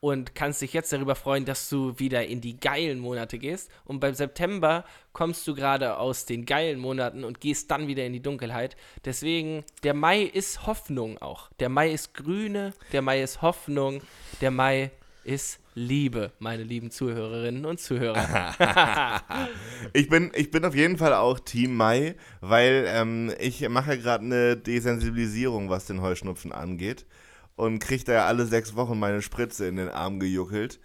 und 0.00 0.34
kannst 0.34 0.62
dich 0.62 0.72
jetzt 0.72 0.92
darüber 0.92 1.14
freuen, 1.14 1.44
dass 1.44 1.68
du 1.68 1.98
wieder 1.98 2.26
in 2.26 2.40
die 2.40 2.58
geilen 2.58 2.98
Monate 2.98 3.38
gehst. 3.38 3.70
Und 3.84 4.00
beim 4.00 4.14
September 4.14 4.84
kommst 5.12 5.46
du 5.48 5.54
gerade 5.54 5.98
aus 5.98 6.24
den 6.24 6.46
geilen 6.46 6.78
Monaten 6.78 7.24
und 7.24 7.40
gehst 7.40 7.70
dann 7.70 7.88
wieder 7.88 8.04
in 8.06 8.12
die 8.12 8.22
Dunkelheit. 8.22 8.76
Deswegen, 9.04 9.64
der 9.82 9.94
Mai 9.94 10.22
ist 10.22 10.66
Hoffnung 10.66 11.18
auch. 11.18 11.50
Der 11.58 11.68
Mai 11.68 11.90
ist 11.92 12.14
Grüne, 12.14 12.74
der 12.92 13.02
Mai 13.02 13.22
ist 13.22 13.42
Hoffnung, 13.42 14.00
der 14.40 14.50
Mai 14.50 14.92
ist 15.24 15.60
Liebe, 15.74 16.32
meine 16.38 16.62
lieben 16.64 16.90
Zuhörerinnen 16.90 17.64
und 17.64 17.78
Zuhörer. 17.80 18.54
Ich 19.92 20.08
bin, 20.08 20.32
ich 20.34 20.50
bin 20.50 20.64
auf 20.64 20.74
jeden 20.74 20.98
Fall 20.98 21.14
auch 21.14 21.38
Team 21.38 21.76
Mai, 21.76 22.16
weil 22.40 22.84
ähm, 22.88 23.32
ich 23.38 23.66
mache 23.68 23.98
gerade 23.98 24.24
eine 24.24 24.56
Desensibilisierung, 24.56 25.70
was 25.70 25.86
den 25.86 26.02
Heuschnupfen 26.02 26.52
angeht. 26.52 27.06
Und 27.58 27.80
kriege 27.80 28.04
da 28.04 28.12
ja 28.12 28.26
alle 28.26 28.46
sechs 28.46 28.76
Wochen 28.76 29.00
meine 29.00 29.20
Spritze 29.20 29.66
in 29.66 29.74
den 29.74 29.88
Arm 29.88 30.20
gejuckelt. 30.20 30.78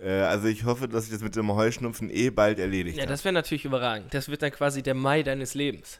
Äh, 0.00 0.10
also 0.10 0.46
ich 0.46 0.64
hoffe, 0.64 0.86
dass 0.86 1.06
ich 1.06 1.10
das 1.10 1.22
mit 1.22 1.34
dem 1.34 1.52
Heuschnupfen 1.52 2.08
eh 2.08 2.30
bald 2.30 2.60
erledigt 2.60 2.98
ja, 2.98 3.02
habe. 3.02 3.10
das 3.10 3.24
wäre 3.24 3.32
natürlich 3.32 3.64
überragend. 3.64 4.14
Das 4.14 4.28
wird 4.28 4.40
dann 4.40 4.52
quasi 4.52 4.80
der 4.80 4.94
Mai 4.94 5.24
deines 5.24 5.54
Lebens. 5.54 5.98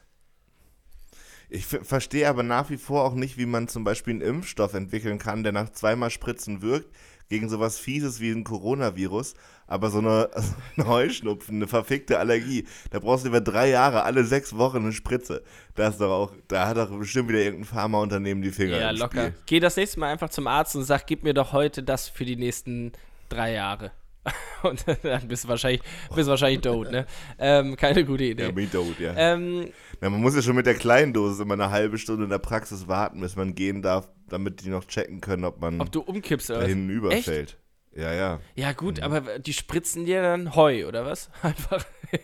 Ich 1.49 1.65
verstehe 1.65 2.29
aber 2.29 2.43
nach 2.43 2.69
wie 2.69 2.77
vor 2.77 3.03
auch 3.03 3.13
nicht, 3.13 3.37
wie 3.37 3.45
man 3.45 3.67
zum 3.67 3.83
Beispiel 3.83 4.13
einen 4.13 4.21
Impfstoff 4.21 4.73
entwickeln 4.73 5.19
kann, 5.19 5.43
der 5.43 5.51
nach 5.51 5.69
zweimal 5.69 6.09
Spritzen 6.09 6.61
wirkt, 6.61 6.89
gegen 7.31 7.47
sowas 7.47 7.79
Fieses 7.79 8.19
wie 8.19 8.29
ein 8.29 8.43
Coronavirus, 8.43 9.35
aber 9.65 9.89
so 9.89 9.99
eine, 9.99 10.29
so 10.35 10.53
ein 10.81 10.87
Heuschnupfen, 10.87 11.55
eine 11.55 11.67
verfickte 11.67 12.19
Allergie, 12.19 12.67
da 12.89 12.99
brauchst 12.99 13.23
du 13.23 13.29
über 13.29 13.39
drei 13.39 13.69
Jahre, 13.69 14.03
alle 14.03 14.25
sechs 14.25 14.57
Wochen 14.57 14.77
eine 14.77 14.91
Spritze. 14.91 15.41
Das 15.75 15.93
ist 15.93 16.01
doch 16.01 16.11
auch, 16.11 16.33
da 16.49 16.67
hat 16.67 16.75
doch 16.75 16.89
bestimmt 16.89 17.29
wieder 17.29 17.39
irgendein 17.39 17.63
Pharmaunternehmen 17.63 18.43
die 18.43 18.51
Finger 18.51 18.77
Ja, 18.77 18.91
locker. 18.91 19.27
Spiel. 19.27 19.33
Geh 19.45 19.59
das 19.61 19.77
nächste 19.77 20.01
Mal 20.01 20.11
einfach 20.11 20.29
zum 20.29 20.45
Arzt 20.45 20.75
und 20.75 20.83
sag, 20.83 21.07
gib 21.07 21.23
mir 21.23 21.33
doch 21.33 21.53
heute 21.53 21.83
das 21.83 22.09
für 22.09 22.25
die 22.25 22.35
nächsten 22.35 22.91
drei 23.29 23.53
Jahre. 23.53 23.91
Und 24.61 24.85
dann 24.87 25.27
bist 25.27 25.45
du 25.45 25.47
wahrscheinlich, 25.47 25.81
bist 26.13 26.27
du 26.27 26.31
wahrscheinlich 26.31 26.61
tot, 26.61 26.91
ne? 26.91 27.07
Ähm, 27.39 27.75
keine 27.75 28.05
gute 28.05 28.25
Idee. 28.25 28.43
Ja, 28.43 28.51
me 28.51 28.69
tot, 28.69 28.99
ja. 28.99 29.13
ähm, 29.15 29.71
Na, 30.03 30.09
man 30.09 30.19
muss 30.19 30.35
ja 30.35 30.41
schon 30.41 30.55
mit 30.55 30.65
der 30.65 30.73
kleinen 30.73 31.13
Dosis 31.13 31.39
immer 31.39 31.53
eine 31.53 31.69
halbe 31.69 31.99
Stunde 31.99 32.23
in 32.23 32.31
der 32.31 32.39
Praxis 32.39 32.87
warten, 32.87 33.21
bis 33.21 33.35
man 33.35 33.53
gehen 33.53 33.83
darf, 33.83 34.09
damit 34.27 34.65
die 34.65 34.69
noch 34.69 34.85
checken 34.85 35.21
können, 35.21 35.45
ob 35.45 35.61
man 35.61 35.79
ob 35.79 35.91
du 35.91 36.01
umkippst 36.01 36.49
oder 36.49 36.59
da 36.59 36.65
was? 36.65 36.71
hinten 36.71 36.89
überfällt. 36.89 37.59
Ja, 37.93 38.11
ja. 38.11 38.39
Ja, 38.55 38.73
gut, 38.73 38.99
aber 39.01 39.37
die 39.37 39.53
spritzen 39.53 40.05
dir 40.05 40.23
dann 40.23 40.55
Heu, 40.55 40.87
oder 40.87 41.05
was? 41.05 41.29
Einfach. 41.43 41.85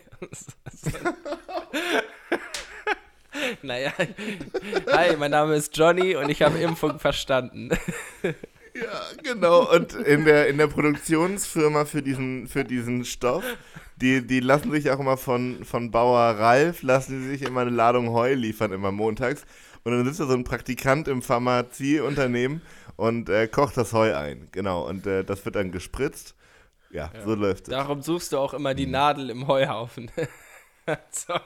naja. 3.61 3.93
Hi, 4.91 5.15
mein 5.15 5.29
Name 5.29 5.55
ist 5.55 5.77
Johnny 5.77 6.15
und 6.15 6.29
ich 6.29 6.41
habe 6.41 6.57
Impfung 6.57 6.97
verstanden. 6.97 7.69
Ja, 8.81 9.01
genau. 9.23 9.71
Und 9.71 9.93
in 9.93 10.25
der, 10.25 10.47
in 10.47 10.57
der 10.57 10.67
Produktionsfirma 10.67 11.85
für 11.85 12.01
diesen, 12.01 12.47
für 12.47 12.63
diesen 12.63 13.05
Stoff, 13.05 13.43
die, 14.01 14.25
die 14.25 14.39
lassen 14.39 14.71
sich 14.71 14.89
auch 14.91 14.99
immer 14.99 15.17
von, 15.17 15.63
von 15.63 15.91
Bauer 15.91 16.37
Ralf, 16.37 16.83
lassen 16.83 17.21
sie 17.21 17.29
sich 17.29 17.41
immer 17.41 17.61
eine 17.61 17.71
Ladung 17.71 18.11
Heu 18.11 18.33
liefern, 18.33 18.71
immer 18.71 18.91
montags. 18.91 19.45
Und 19.83 19.93
dann 19.93 20.05
sitzt 20.05 20.19
da 20.19 20.25
so 20.25 20.33
ein 20.33 20.43
Praktikant 20.43 21.07
im 21.07 21.21
Pharmazieunternehmen 21.21 22.61
und 22.95 23.29
äh, 23.29 23.47
kocht 23.47 23.77
das 23.77 23.93
Heu 23.93 24.15
ein. 24.15 24.49
Genau. 24.51 24.87
Und 24.87 25.07
äh, 25.07 25.23
das 25.23 25.45
wird 25.45 25.55
dann 25.55 25.71
gespritzt. 25.71 26.35
Ja, 26.91 27.11
so 27.25 27.35
läuft 27.35 27.67
es. 27.67 27.69
Darum 27.69 28.01
suchst 28.01 28.33
du 28.33 28.37
auch 28.37 28.53
immer 28.53 28.73
die 28.73 28.85
Nadel 28.85 29.29
im 29.29 29.47
Heuhaufen. 29.47 30.11
Sorry. 31.11 31.39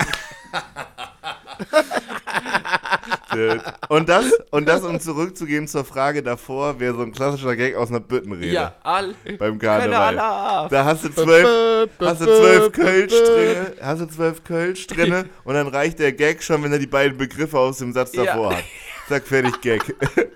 Und 3.88 4.10
das, 4.10 4.26
und 4.52 4.68
das, 4.68 4.84
um 4.84 5.00
zurückzugehen 5.00 5.68
zur 5.68 5.86
Frage 5.86 6.22
davor, 6.22 6.80
wäre 6.80 6.96
so 6.96 7.02
ein 7.02 7.12
klassischer 7.12 7.56
Gag 7.56 7.76
aus 7.76 7.90
einer 7.90 8.00
Büttenrede. 8.02 8.48
Ja, 8.48 8.76
all. 8.84 9.16
Beim 9.40 9.58
Karneval. 9.58 10.16
Da 10.16 10.86
hast 10.86 11.06
du 11.06 11.10
zwölf, 11.10 11.90
hast 12.00 12.22
du 12.22 12.26
zwölf 12.26 12.72
Kölsch 12.74 13.14
drinne, 13.14 13.74
hast 13.82 14.02
du 14.02 14.08
zwölf 14.08 14.44
Kölsch 14.44 14.88
drinne 14.88 15.26
und 15.44 15.54
dann 15.54 15.68
reicht 15.68 16.00
der 16.00 16.12
Gag 16.12 16.44
schon, 16.44 16.64
wenn 16.64 16.72
er 16.74 16.80
die 16.80 16.88
beiden 16.88 17.18
Begriffe 17.18 17.58
aus 17.58 17.78
dem 17.78 17.94
Satz 17.94 18.14
Ja. 18.14 18.26
davor 18.26 18.56
hat. 18.56 18.64
Zack, 19.08 19.28
fertig, 19.28 19.62
Gag. 19.62 19.82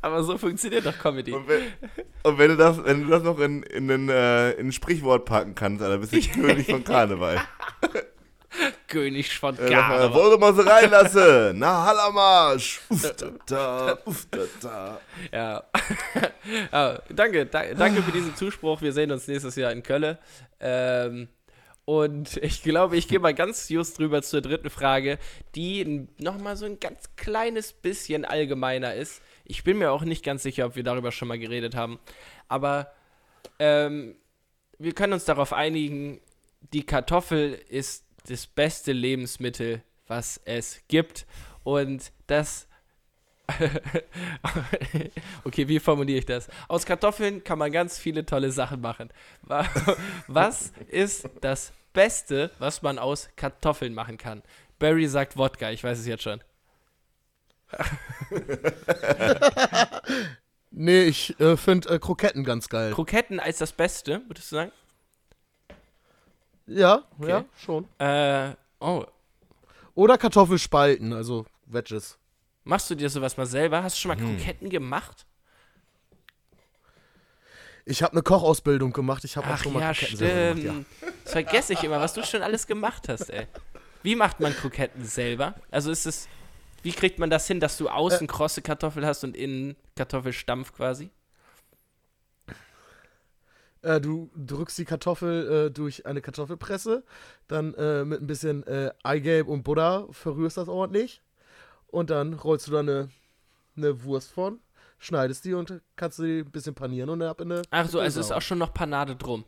Aber 0.00 0.22
so 0.22 0.38
funktioniert 0.38 0.86
doch 0.86 0.98
Comedy. 0.98 1.32
Und 1.32 1.48
wenn, 1.48 1.62
und 2.22 2.38
wenn 2.38 2.48
du 2.50 2.56
das, 2.56 2.82
wenn 2.84 3.02
du 3.02 3.08
das 3.08 3.22
noch 3.22 3.38
in, 3.40 3.62
in, 3.64 3.90
ein, 3.90 4.08
äh, 4.08 4.52
in 4.52 4.68
ein 4.68 4.72
Sprichwort 4.72 5.24
packen 5.24 5.54
kannst, 5.54 5.82
dann 5.82 6.00
bist 6.00 6.12
du 6.12 6.20
König 6.40 6.66
von 6.66 6.84
Karneval. 6.84 7.40
König 8.86 9.38
von 9.38 9.56
Äh, 9.58 9.62
noch 9.62 9.70
mal, 9.70 9.80
Karneval. 9.80 10.14
Wollte 10.14 10.38
mal 10.38 10.54
so 10.54 10.62
reinlassen. 10.62 11.58
Na, 11.58 11.84
Hallamarsch. 11.84 12.80
Uff, 12.88 13.14
da, 13.16 13.30
da, 13.46 13.98
uff, 14.04 14.26
da, 14.30 14.38
da. 14.60 15.00
Ja. 15.32 15.64
ja 16.72 16.98
danke, 17.08 17.46
da, 17.46 17.74
danke 17.74 18.02
für 18.02 18.12
diesen 18.12 18.34
Zuspruch. 18.36 18.80
Wir 18.82 18.92
sehen 18.92 19.10
uns 19.10 19.26
nächstes 19.28 19.56
Jahr 19.56 19.72
in 19.72 19.82
Köln. 19.82 20.18
Ähm, 20.60 21.28
und 21.84 22.36
ich 22.38 22.62
glaube, 22.62 22.96
ich 22.96 23.08
gehe 23.08 23.18
mal 23.18 23.32
ganz 23.32 23.68
just 23.70 23.98
drüber 23.98 24.22
zur 24.22 24.42
dritten 24.42 24.68
Frage, 24.68 25.18
die 25.54 26.06
nochmal 26.18 26.56
so 26.56 26.66
ein 26.66 26.78
ganz 26.80 27.16
kleines 27.16 27.72
bisschen 27.72 28.24
allgemeiner 28.26 28.94
ist. 28.94 29.22
Ich 29.44 29.64
bin 29.64 29.78
mir 29.78 29.90
auch 29.90 30.02
nicht 30.02 30.22
ganz 30.22 30.42
sicher, 30.42 30.66
ob 30.66 30.76
wir 30.76 30.82
darüber 30.82 31.12
schon 31.12 31.28
mal 31.28 31.38
geredet 31.38 31.74
haben. 31.74 31.98
Aber 32.46 32.92
ähm, 33.58 34.16
wir 34.78 34.92
können 34.92 35.14
uns 35.14 35.24
darauf 35.24 35.54
einigen, 35.54 36.20
die 36.74 36.84
Kartoffel 36.84 37.58
ist 37.68 38.04
das 38.28 38.46
beste 38.46 38.92
Lebensmittel, 38.92 39.82
was 40.06 40.40
es 40.44 40.80
gibt. 40.88 41.26
Und 41.64 42.12
das 42.26 42.66
okay, 45.44 45.68
wie 45.68 45.80
formuliere 45.80 46.18
ich 46.18 46.26
das? 46.26 46.48
Aus 46.68 46.84
Kartoffeln 46.84 47.42
kann 47.44 47.58
man 47.58 47.72
ganz 47.72 47.98
viele 47.98 48.26
tolle 48.26 48.50
Sachen 48.52 48.82
machen. 48.82 49.08
Wa- 49.42 49.66
Was 50.26 50.72
ist 50.88 51.30
das 51.40 51.72
Beste, 51.94 52.50
was 52.58 52.82
man 52.82 52.98
aus 52.98 53.30
Kartoffeln 53.36 53.94
machen 53.94 54.18
kann? 54.18 54.42
Barry 54.78 55.06
sagt 55.08 55.38
Wodka, 55.38 55.70
ich 55.70 55.82
weiß 55.82 55.98
es 55.98 56.06
jetzt 56.06 56.22
schon. 56.24 56.42
Nee, 60.70 61.04
ich 61.04 61.38
äh, 61.40 61.56
finde 61.56 61.88
äh, 61.94 61.98
Kroketten 61.98 62.44
ganz 62.44 62.68
geil. 62.68 62.92
Kroketten 62.92 63.40
als 63.40 63.56
das 63.58 63.72
Beste, 63.72 64.20
würdest 64.26 64.52
du 64.52 64.56
sagen? 64.56 64.72
Ja, 66.68 67.02
ja, 67.26 67.44
schon. 67.56 67.86
Äh, 67.98 68.54
oh. 68.80 69.04
Oder 69.94 70.18
Kartoffelspalten, 70.18 71.12
also 71.12 71.46
Wedges. 71.66 72.18
Machst 72.64 72.90
du 72.90 72.94
dir 72.94 73.08
sowas 73.08 73.36
mal 73.36 73.46
selber? 73.46 73.82
Hast 73.82 73.96
du 73.96 74.00
schon 74.00 74.08
mal 74.10 74.16
Kroketten 74.16 74.68
gemacht? 74.68 75.26
Ich 77.86 78.02
habe 78.02 78.12
eine 78.12 78.22
Kochausbildung 78.22 78.92
gemacht. 78.92 79.24
Ich 79.24 79.36
habe 79.36 79.48
auch 79.48 79.56
schon 79.56 79.72
mal 79.72 79.80
ja, 79.80 79.92
Kroketten 79.92 80.16
selber 80.18 80.60
stimmt. 80.60 80.62
gemacht. 80.62 80.86
Das 81.24 81.32
vergesse 81.32 81.72
ich 81.72 81.82
immer, 81.82 82.00
was 82.00 82.12
du 82.12 82.22
schon 82.22 82.42
alles 82.42 82.66
gemacht 82.66 83.08
hast, 83.08 83.30
ey. 83.30 83.46
Wie 84.02 84.14
macht 84.14 84.40
man 84.40 84.54
Kroketten 84.54 85.04
selber? 85.04 85.54
Also 85.70 85.90
ist 85.90 86.06
es, 86.06 86.28
wie 86.82 86.92
kriegt 86.92 87.18
man 87.18 87.30
das 87.30 87.46
hin, 87.46 87.58
dass 87.58 87.78
du 87.78 87.88
außen 87.88 88.26
krosse 88.26 88.62
Kartoffel 88.62 89.06
hast 89.06 89.24
und 89.24 89.36
innen 89.36 89.74
Kartoffelstampf 89.96 90.72
quasi? 90.72 91.10
Äh, 93.82 94.00
du 94.00 94.30
drückst 94.36 94.78
die 94.78 94.84
Kartoffel 94.84 95.66
äh, 95.66 95.70
durch 95.70 96.04
eine 96.04 96.20
Kartoffelpresse, 96.20 97.04
dann 97.46 97.74
äh, 97.74 98.04
mit 98.04 98.20
ein 98.20 98.26
bisschen 98.26 98.66
äh, 98.66 98.90
Eigelb 99.02 99.48
und 99.48 99.62
Butter 99.62 100.08
verrührst 100.10 100.56
das 100.56 100.68
ordentlich 100.68 101.22
und 101.86 102.10
dann 102.10 102.34
rollst 102.34 102.66
du 102.66 102.72
da 102.72 102.80
eine, 102.80 103.08
eine 103.76 104.02
Wurst 104.02 104.32
von, 104.32 104.58
schneidest 104.98 105.44
die 105.44 105.54
und 105.54 105.80
kannst 105.94 106.16
sie 106.16 106.40
ein 106.40 106.50
bisschen 106.50 106.74
panieren 106.74 107.08
und 107.08 107.20
dann 107.20 107.28
ab 107.28 107.40
in 107.40 107.52
eine 107.52 107.62
Ach 107.70 107.88
so, 107.88 108.00
also 108.00 108.16
Fritteuse 108.16 108.20
ist 108.20 108.32
auch 108.32 108.42
schon 108.42 108.58
noch 108.58 108.74
Panade 108.74 109.14
drum. 109.14 109.44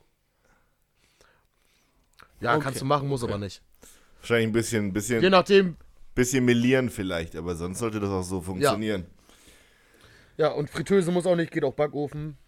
Ja, 2.41 2.55
okay. 2.55 2.63
kannst 2.63 2.81
du 2.81 2.85
machen, 2.85 3.09
muss 3.09 3.25
aber 3.25 3.37
nicht. 3.37 3.63
Wahrscheinlich 4.21 4.49
ein 4.49 4.53
bisschen, 4.53 4.85
Je 4.87 4.91
bisschen, 4.93 5.31
nachdem, 5.31 5.77
bisschen 6.15 6.45
melieren 6.45 6.89
vielleicht, 6.89 7.35
aber 7.35 7.57
sonst 7.57 7.81
sollte 7.81 7.99
das 7.99 8.11
auch 8.11 8.23
so 8.23 8.41
funktionieren. 8.41 9.07
ja, 10.37 10.53
und 10.53 10.71
Fritteuse 10.71 11.11
muss 11.11 11.27
auch 11.27 11.37
nicht, 11.37 11.51
geht 11.51 11.65
auch 11.65 11.75
Backofen 11.75 12.39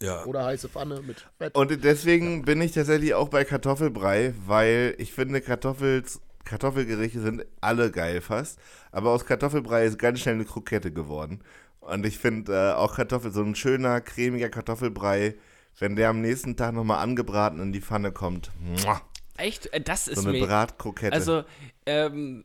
Ja. 0.00 0.24
oder 0.24 0.44
heiße 0.44 0.68
Pfanne 0.68 1.00
mit 1.02 1.26
Fett. 1.38 1.54
Und 1.54 1.84
deswegen 1.84 2.42
bin 2.44 2.60
ich 2.60 2.72
tatsächlich 2.72 3.14
auch 3.14 3.28
bei 3.28 3.44
Kartoffelbrei, 3.44 4.34
weil 4.46 4.94
ich 4.98 5.12
finde, 5.12 5.40
Kartoffels, 5.40 6.20
Kartoffelgerichte 6.44 7.20
sind 7.20 7.44
alle 7.60 7.90
geil 7.90 8.20
fast. 8.20 8.58
Aber 8.92 9.10
aus 9.10 9.24
Kartoffelbrei 9.24 9.86
ist 9.86 9.98
ganz 9.98 10.20
schnell 10.20 10.34
eine 10.34 10.44
Krokette 10.44 10.92
geworden. 10.92 11.42
Und 11.80 12.04
ich 12.06 12.18
finde 12.18 12.52
äh, 12.52 12.72
auch 12.74 12.96
Kartoffel, 12.96 13.30
so 13.32 13.42
ein 13.42 13.54
schöner, 13.54 14.00
cremiger 14.00 14.48
Kartoffelbrei, 14.48 15.34
wenn 15.78 15.96
der 15.96 16.10
am 16.10 16.20
nächsten 16.20 16.56
Tag 16.56 16.74
nochmal 16.74 17.02
angebraten 17.02 17.60
in 17.60 17.72
die 17.72 17.80
Pfanne 17.80 18.12
kommt. 18.12 18.50
Muah, 18.60 19.00
Echt? 19.36 19.72
Äh, 19.72 19.80
Das 19.80 20.08
ist 20.08 20.22
so 20.22 20.28
eine. 20.28 20.38
Bratkrokette. 20.40 21.12
Also, 21.14 21.44
ähm, 21.86 22.44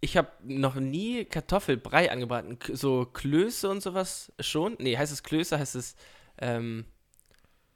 ich 0.00 0.16
habe 0.16 0.28
noch 0.42 0.74
nie 0.74 1.24
Kartoffelbrei 1.24 2.10
angebraten. 2.10 2.58
So 2.72 3.06
Klöße 3.06 3.68
und 3.68 3.82
sowas 3.82 4.32
schon? 4.40 4.76
Nee, 4.80 4.96
heißt 4.96 5.12
es 5.12 5.22
Klöße? 5.22 5.58
Heißt 5.58 5.76
es, 5.76 5.94
ähm, 6.38 6.84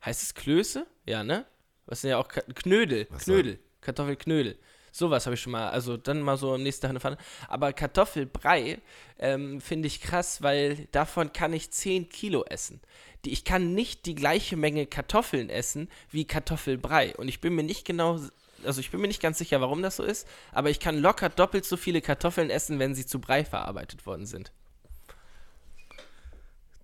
heißt 0.04 0.22
es 0.22 0.34
Klöße? 0.34 0.86
Ja, 1.04 1.24
ne? 1.24 1.46
Was 1.86 2.00
sind 2.00 2.10
ja 2.10 2.18
auch 2.18 2.28
Ka 2.28 2.42
Knödel. 2.54 3.06
Was 3.10 3.24
Knödel. 3.24 3.58
Kartoffelknödel. 3.80 4.58
Sowas 4.96 5.26
habe 5.26 5.34
ich 5.34 5.42
schon 5.42 5.52
mal, 5.52 5.68
also 5.68 5.98
dann 5.98 6.22
mal 6.22 6.38
so 6.38 6.54
am 6.54 6.62
nächsten 6.62 6.82
Tag 6.82 6.90
eine 6.90 7.00
Pfanne. 7.00 7.18
Aber 7.48 7.72
Kartoffelbrei 7.72 8.78
ähm, 9.18 9.60
finde 9.60 9.88
ich 9.88 10.00
krass, 10.00 10.42
weil 10.42 10.88
davon 10.90 11.32
kann 11.32 11.52
ich 11.52 11.70
10 11.70 12.08
Kilo 12.08 12.44
essen. 12.44 12.80
Die, 13.24 13.32
ich 13.32 13.44
kann 13.44 13.74
nicht 13.74 14.06
die 14.06 14.14
gleiche 14.14 14.56
Menge 14.56 14.86
Kartoffeln 14.86 15.50
essen 15.50 15.90
wie 16.10 16.24
Kartoffelbrei. 16.24 17.14
Und 17.16 17.28
ich 17.28 17.42
bin 17.42 17.54
mir 17.54 17.62
nicht 17.62 17.84
genau, 17.84 18.18
also 18.64 18.80
ich 18.80 18.90
bin 18.90 19.02
mir 19.02 19.08
nicht 19.08 19.20
ganz 19.20 19.36
sicher, 19.36 19.60
warum 19.60 19.82
das 19.82 19.96
so 19.96 20.02
ist, 20.02 20.26
aber 20.50 20.70
ich 20.70 20.80
kann 20.80 20.98
locker 20.98 21.28
doppelt 21.28 21.66
so 21.66 21.76
viele 21.76 22.00
Kartoffeln 22.00 22.48
essen, 22.48 22.78
wenn 22.78 22.94
sie 22.94 23.04
zu 23.04 23.20
Brei 23.20 23.44
verarbeitet 23.44 24.06
worden 24.06 24.24
sind. 24.24 24.50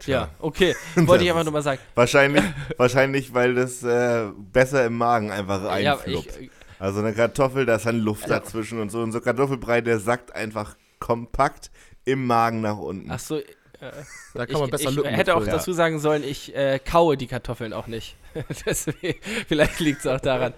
Ja, 0.07 0.31
okay. 0.39 0.75
Wollte 0.97 1.25
ich 1.25 1.31
einfach 1.31 1.45
nur 1.45 1.53
mal 1.53 1.63
sagen. 1.63 1.81
wahrscheinlich, 1.95 2.43
wahrscheinlich, 2.77 3.35
weil 3.35 3.55
das 3.55 3.83
äh, 3.83 4.27
besser 4.53 4.85
im 4.87 4.97
Magen 4.99 5.31
einfach 5.31 5.63
Ja, 5.81 5.95
einfluppt. 5.95 6.39
ich, 6.41 6.51
Also 6.79 7.01
eine 7.01 7.13
Kartoffel, 7.13 7.67
da 7.67 7.77
ist 7.77 7.87
dann 7.87 8.01
Luft 8.01 8.29
dazwischen 8.29 8.81
und 8.81 8.91
so. 8.91 9.01
Und 9.01 9.13
so 9.13 9.21
Kartoffelbrei, 9.21 9.81
der 9.81 9.99
sackt 10.01 10.35
einfach 10.35 10.77
kompakt 10.99 11.71
im 12.05 12.27
Magen 12.27 12.61
nach 12.61 12.79
unten. 12.79 13.11
ach 13.11 13.19
so, 13.21 13.37
äh, 13.39 13.45
Da 14.35 14.47
kann 14.47 14.61
man 14.61 14.65
ich, 14.67 14.71
besser 14.71 14.91
ich 14.91 14.97
Lücken 14.97 15.09
hätte 15.11 15.35
auch 15.35 15.41
mitfüllen. 15.41 15.59
dazu 15.59 15.73
sagen 15.73 15.99
sollen, 15.99 16.23
ich 16.23 16.55
äh, 16.55 16.79
kaue 16.79 17.17
die 17.17 17.27
Kartoffeln 17.27 17.73
auch 17.73 17.89
nicht. 17.89 18.17
Deswegen, 18.67 19.19
vielleicht 19.49 19.81
liegt 19.81 20.01
es 20.01 20.07
auch 20.07 20.21
daran. 20.21 20.55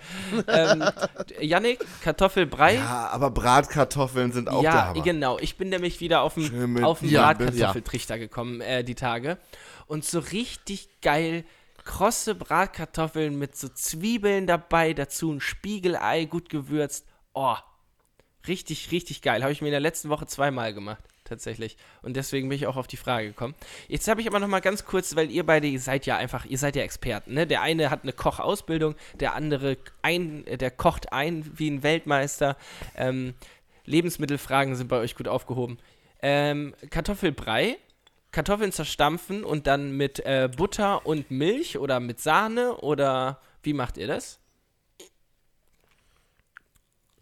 ähm, 0.46 0.84
Yannick, 1.40 1.84
Kartoffelbrei. 2.02 2.74
Ja, 2.74 3.08
aber 3.10 3.30
Bratkartoffeln 3.30 4.32
sind 4.32 4.48
auch 4.48 4.62
ja, 4.62 4.88
Hammer. 4.88 5.02
genau. 5.02 5.38
Ich 5.38 5.56
bin 5.56 5.70
nämlich 5.70 6.00
wieder 6.00 6.20
auf 6.20 6.34
den 6.34 6.50
den 6.50 7.08
Ja, 7.08 7.32
Bratkartoffeltrichter 7.32 8.18
gekommen, 8.18 8.60
äh, 8.60 8.84
die 8.84 8.94
Tage. 8.94 9.38
Und 9.86 10.04
so 10.04 10.18
richtig 10.18 10.88
geil 11.00 11.44
krosse 11.84 12.34
Bratkartoffeln 12.34 13.38
mit 13.38 13.56
so 13.56 13.68
Zwiebeln 13.68 14.46
dabei, 14.46 14.94
dazu 14.94 15.32
ein 15.32 15.40
Spiegelei, 15.40 16.24
gut 16.24 16.48
gewürzt. 16.48 17.06
Oh, 17.34 17.56
richtig, 18.48 18.90
richtig 18.90 19.22
geil. 19.22 19.42
Habe 19.42 19.52
ich 19.52 19.60
mir 19.60 19.68
in 19.68 19.72
der 19.72 19.80
letzten 19.80 20.08
Woche 20.08 20.26
zweimal 20.26 20.74
gemacht, 20.74 21.02
tatsächlich. 21.24 21.76
Und 22.02 22.16
deswegen 22.16 22.48
bin 22.48 22.56
ich 22.56 22.66
auch 22.66 22.76
auf 22.76 22.86
die 22.86 22.96
Frage 22.96 23.28
gekommen. 23.28 23.54
Jetzt 23.88 24.08
habe 24.08 24.20
ich 24.20 24.26
aber 24.26 24.40
noch 24.40 24.48
mal 24.48 24.60
ganz 24.60 24.84
kurz, 24.84 25.16
weil 25.16 25.30
ihr 25.30 25.44
beide, 25.44 25.66
ihr 25.66 25.80
seid 25.80 26.06
ja 26.06 26.16
einfach, 26.16 26.44
ihr 26.44 26.58
seid 26.58 26.76
ja 26.76 26.82
Experten, 26.82 27.34
ne? 27.34 27.46
Der 27.46 27.62
eine 27.62 27.90
hat 27.90 28.02
eine 28.02 28.12
Kochausbildung, 28.12 28.94
der 29.20 29.34
andere 29.34 29.76
ein, 30.02 30.44
der 30.44 30.70
kocht 30.70 31.12
ein 31.12 31.50
wie 31.56 31.70
ein 31.70 31.82
Weltmeister. 31.82 32.56
Ähm, 32.96 33.34
Lebensmittelfragen 33.86 34.76
sind 34.76 34.88
bei 34.88 34.98
euch 34.98 35.14
gut 35.14 35.28
aufgehoben. 35.28 35.78
Ähm, 36.22 36.74
Kartoffelbrei, 36.90 37.76
Kartoffeln 38.32 38.72
zerstampfen 38.72 39.44
und 39.44 39.66
dann 39.66 39.96
mit 39.96 40.20
äh, 40.20 40.48
Butter 40.54 41.06
und 41.06 41.30
Milch 41.30 41.78
oder 41.78 42.00
mit 42.00 42.20
Sahne 42.20 42.76
oder 42.78 43.40
wie 43.62 43.74
macht 43.74 43.98
ihr 43.98 44.06
das? 44.06 44.40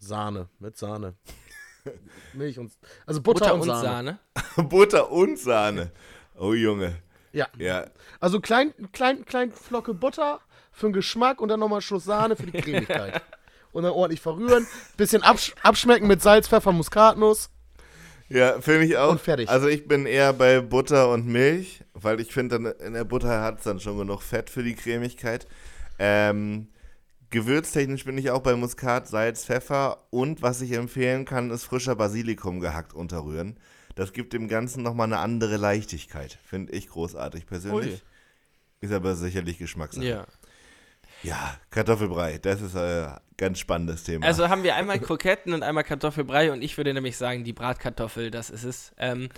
Sahne, 0.03 0.49
mit 0.59 0.77
Sahne. 0.77 1.15
Milch 2.33 2.59
und. 2.59 2.71
Also 3.05 3.21
Butter, 3.21 3.39
Butter 3.39 3.53
und, 3.55 3.61
und 3.61 3.67
Sahne. 3.67 4.19
Sahne. 4.35 4.67
Butter 4.69 5.11
und 5.11 5.39
Sahne. 5.39 5.91
Oh 6.35 6.53
Junge. 6.53 6.95
Ja. 7.31 7.47
Ja. 7.57 7.87
Also 8.19 8.39
klein, 8.39 8.73
klein, 8.91 9.25
klein 9.25 9.51
Flocke 9.51 9.93
Butter 9.93 10.39
für 10.71 10.87
den 10.87 10.93
Geschmack 10.93 11.41
und 11.41 11.49
dann 11.49 11.59
nochmal 11.59 11.77
einen 11.77 11.81
Schuss 11.81 12.05
Sahne 12.05 12.35
für 12.35 12.45
die 12.45 12.61
Cremigkeit. 12.61 13.21
und 13.71 13.83
dann 13.83 13.91
ordentlich 13.91 14.21
verrühren. 14.21 14.67
Bisschen 14.95 15.23
absch 15.23 15.53
abschmecken 15.61 16.07
mit 16.07 16.21
Salz, 16.21 16.47
Pfeffer, 16.47 16.71
Muskatnuss. 16.71 17.49
Ja, 18.29 18.61
finde 18.61 18.85
ich 18.85 18.97
auch. 18.97 19.11
Und 19.11 19.21
fertig. 19.21 19.49
Also 19.49 19.67
ich 19.67 19.87
bin 19.87 20.05
eher 20.05 20.33
bei 20.33 20.61
Butter 20.61 21.09
und 21.09 21.27
Milch, 21.27 21.83
weil 21.93 22.19
ich 22.19 22.31
finde, 22.31 22.59
dann 22.59 22.73
in 22.87 22.93
der 22.93 23.03
Butter 23.03 23.41
hat 23.41 23.57
es 23.57 23.63
dann 23.63 23.79
schon 23.79 23.97
genug 23.97 24.21
Fett 24.21 24.49
für 24.49 24.63
die 24.63 24.75
Cremigkeit. 24.75 25.47
Ähm, 25.99 26.67
gewürztechnisch 27.33 28.05
bin 28.05 28.17
ich 28.17 28.29
auch 28.29 28.41
bei 28.41 28.55
Muskat, 28.55 29.07
Salz, 29.07 29.43
Pfeffer 29.43 29.97
und 30.11 30.41
was 30.41 30.61
ich 30.61 30.71
empfehlen 30.73 31.25
kann, 31.25 31.49
ist 31.49 31.63
frischer 31.65 31.95
Basilikum 31.95 32.59
gehackt 32.59 32.93
unterrühren. 32.93 33.57
Das 33.95 34.13
gibt 34.13 34.33
dem 34.33 34.47
Ganzen 34.47 34.83
nochmal 34.83 35.07
eine 35.07 35.17
andere 35.17 35.57
Leichtigkeit. 35.57 36.37
Finde 36.45 36.71
ich 36.73 36.89
großartig 36.89 37.47
persönlich. 37.47 38.03
Ist 38.81 38.93
aber 38.93 39.15
sicherlich 39.15 39.57
Geschmackssache. 39.57 40.05
Ja. 40.05 40.27
Ja, 41.23 41.57
Kartoffelbrei, 41.71 42.37
das 42.37 42.61
ist 42.61 42.75
ein 42.75 43.17
ganz 43.37 43.57
spannendes 43.57 44.03
Thema. 44.03 44.25
Also 44.25 44.49
haben 44.49 44.63
wir 44.63 44.75
einmal 44.75 44.99
Kroketten 44.99 45.53
und 45.53 45.63
einmal 45.63 45.85
Kartoffelbrei 45.85 46.51
und 46.51 46.61
ich 46.61 46.77
würde 46.77 46.93
nämlich 46.93 47.17
sagen, 47.17 47.43
die 47.43 47.53
Bratkartoffel, 47.53 48.29
das 48.29 48.49
ist 48.49 48.63
es. 48.63 48.91
Ähm, 48.97 49.29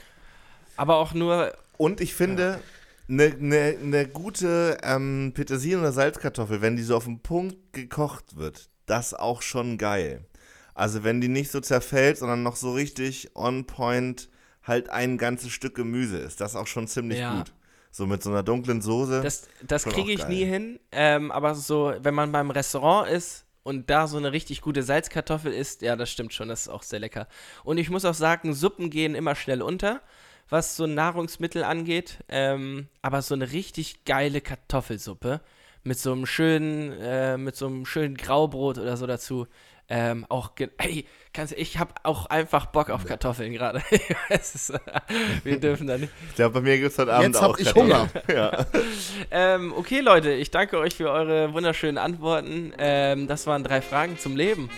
aber 0.78 0.98
auch 0.98 1.14
nur, 1.14 1.54
Und 1.78 2.02
ich 2.02 2.14
finde, 2.16 2.60
eine 3.08 3.36
ne, 3.38 3.78
ne 3.82 4.08
gute 4.08 4.78
ähm, 4.84 5.32
Petersilien- 5.36 5.80
oder 5.82 5.92
Salzkartoffel, 5.92 6.62
wenn 6.62 6.76
die 6.76 6.84
so 6.84 6.96
auf 6.96 7.06
den 7.06 7.20
Punkt 7.22 7.74
gekocht 7.74 8.36
wird, 8.36 8.70
das 8.86 9.14
auch 9.14 9.42
schon 9.42 9.78
geil. 9.78 10.26
Also 10.74 11.04
wenn 11.04 11.22
die 11.22 11.28
nicht 11.30 11.52
so 11.52 11.62
zerfällt, 11.62 12.18
sondern 12.18 12.44
noch 12.44 12.56
so 12.56 12.74
richtig 12.74 13.32
on 13.36 13.66
point 13.66 14.30
halt 14.64 14.90
ein 14.90 15.18
ganzes 15.18 15.52
Stück 15.52 15.76
Gemüse 15.76 16.18
ist, 16.18 16.42
das 16.42 16.56
auch 16.56 16.68
schon 16.68 16.88
ziemlich 16.88 17.20
Ja. 17.20 17.38
gut. 17.38 17.54
So 17.92 18.06
mit 18.06 18.22
so 18.22 18.30
einer 18.30 18.44
dunklen 18.44 18.82
Soße. 18.82 19.22
das, 19.22 19.48
das 19.66 19.86
kriege 19.86 20.12
ich 20.12 20.20
geil. 20.20 20.30
nie 20.30 20.44
hin. 20.44 20.80
Ähm, 20.92 21.32
aber 21.32 21.56
so, 21.56 21.94
wenn 22.02 22.14
man 22.14 22.34
beim 22.34 22.52
Restaurant 22.52 23.10
ist 23.10 23.46
und 23.64 23.90
da 23.90 24.08
so 24.08 24.18
eine 24.18 24.34
richtig 24.34 24.60
gute 24.60 24.84
Salzkartoffel 24.84 25.54
isst, 25.54 25.82
ja, 25.82 25.96
das 25.96 26.12
stimmt 26.12 26.34
schon, 26.34 26.50
das 26.50 26.64
ist 26.64 26.68
auch 26.68 26.84
sehr 26.84 27.00
lecker. 27.00 27.30
Und 27.64 27.78
ich 27.78 27.90
muss 27.90 28.04
auch 28.04 28.14
sagen, 28.14 28.54
Suppen 28.54 28.90
gehen 28.90 29.16
immer 29.16 29.34
schnell 29.36 29.62
unter, 29.62 30.02
was 30.50 30.76
so 30.76 30.88
Nahrungsmittel 30.88 31.64
angeht. 31.64 32.20
Ähm, 32.30 32.88
aber 33.02 33.22
so 33.22 33.34
eine 33.36 33.52
richtig 33.52 34.06
geile 34.06 34.42
Kartoffelsuppe 34.42 35.42
mit 35.84 36.00
so 36.00 36.12
einem 36.12 36.26
schönen, 36.26 36.92
äh, 37.00 37.38
mit 37.38 37.56
so 37.56 37.68
einem 37.68 37.86
schönen 37.86 38.16
Graubrot 38.18 38.78
oder 38.78 38.98
so 38.98 39.08
dazu. 39.08 39.48
Ähm, 39.88 40.26
auch, 40.30 40.50
ey, 40.80 41.06
kannst, 41.32 41.54
ich 41.54 41.78
habe 41.78 41.94
auch 42.02 42.26
einfach 42.26 42.66
Bock 42.68 42.90
auf 42.90 43.06
Kartoffeln 43.06 43.54
gerade. 43.54 43.84
Wir 45.44 45.60
dürfen 45.60 45.86
da 45.86 46.00
nicht. 46.00 46.12
ich 46.30 46.36
glaube, 46.36 46.56
bei 46.56 46.62
mir 46.62 46.80
gibt 46.80 46.92
es 46.92 46.98
heute 46.98 47.14
Abend 47.14 47.36
Jetzt 47.36 47.42
hab 47.42 47.52
auch 47.52 47.58
ich 47.60 47.66
Kartoffeln. 47.66 47.94
Hunger. 47.94 48.10
Ja. 48.34 48.66
Ähm, 49.32 49.74
okay, 49.76 50.00
Leute, 50.00 50.32
ich 50.32 50.50
danke 50.52 50.78
euch 50.80 50.96
für 50.96 51.10
eure 51.10 51.54
wunderschönen 51.54 51.98
Antworten. 51.98 52.74
Ähm, 52.78 53.28
das 53.28 53.48
waren 53.48 53.64
drei 53.64 53.82
Fragen 53.82 54.18
zum 54.18 54.36
Leben. 54.36 54.70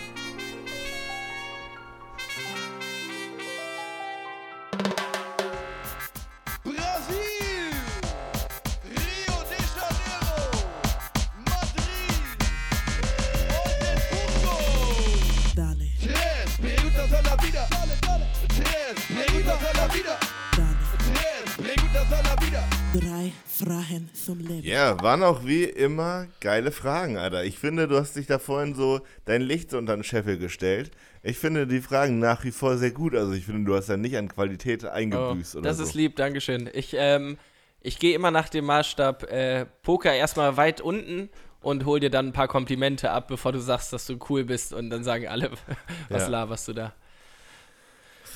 Zum 24.28 24.40
Leben. 24.40 24.66
Ja, 24.66 25.00
waren 25.02 25.22
auch 25.22 25.44
wie 25.46 25.64
immer 25.64 26.26
geile 26.40 26.70
Fragen, 26.70 27.16
Alter. 27.16 27.44
Ich 27.44 27.58
finde, 27.58 27.88
du 27.88 27.96
hast 27.96 28.14
dich 28.16 28.26
da 28.26 28.38
vorhin 28.38 28.74
so 28.74 29.00
dein 29.24 29.40
Licht 29.40 29.72
unter 29.74 29.94
den 29.96 30.04
Scheffel 30.04 30.36
gestellt. 30.38 30.90
Ich 31.22 31.38
finde 31.38 31.66
die 31.66 31.80
Fragen 31.80 32.18
nach 32.18 32.44
wie 32.44 32.50
vor 32.50 32.76
sehr 32.76 32.90
gut. 32.90 33.14
Also 33.14 33.32
ich 33.32 33.44
finde, 33.46 33.64
du 33.64 33.74
hast 33.74 33.88
ja 33.88 33.96
nicht 33.96 34.16
an 34.18 34.28
Qualität 34.28 34.84
Oh, 34.84 34.88
eingebüßt 34.88 35.56
oder 35.56 35.68
das 35.68 35.78
so. 35.78 35.84
ist 35.84 35.94
lieb, 35.94 36.16
Dankeschön. 36.16 36.68
Ich, 36.74 36.94
ähm, 36.96 37.38
ich 37.80 37.98
gehe 37.98 38.14
immer 38.14 38.30
nach 38.30 38.48
dem 38.50 38.66
Maßstab 38.66 39.22
äh, 39.30 39.64
Poker 39.82 40.12
erstmal 40.14 40.56
weit 40.58 40.80
unten 40.82 41.30
und 41.60 41.86
hol 41.86 41.98
dir 42.00 42.10
dann 42.10 42.26
ein 42.28 42.32
paar 42.32 42.48
Komplimente 42.48 43.10
ab, 43.10 43.28
bevor 43.28 43.52
du 43.52 43.60
sagst, 43.60 43.92
dass 43.92 44.06
du 44.06 44.18
cool 44.28 44.44
bist 44.44 44.72
und 44.74 44.90
dann 44.90 45.04
sagen 45.04 45.26
alle, 45.26 45.50
was 46.10 46.22
Ja. 46.24 46.28
laberst 46.28 46.68
du 46.68 46.74
da? 46.74 46.92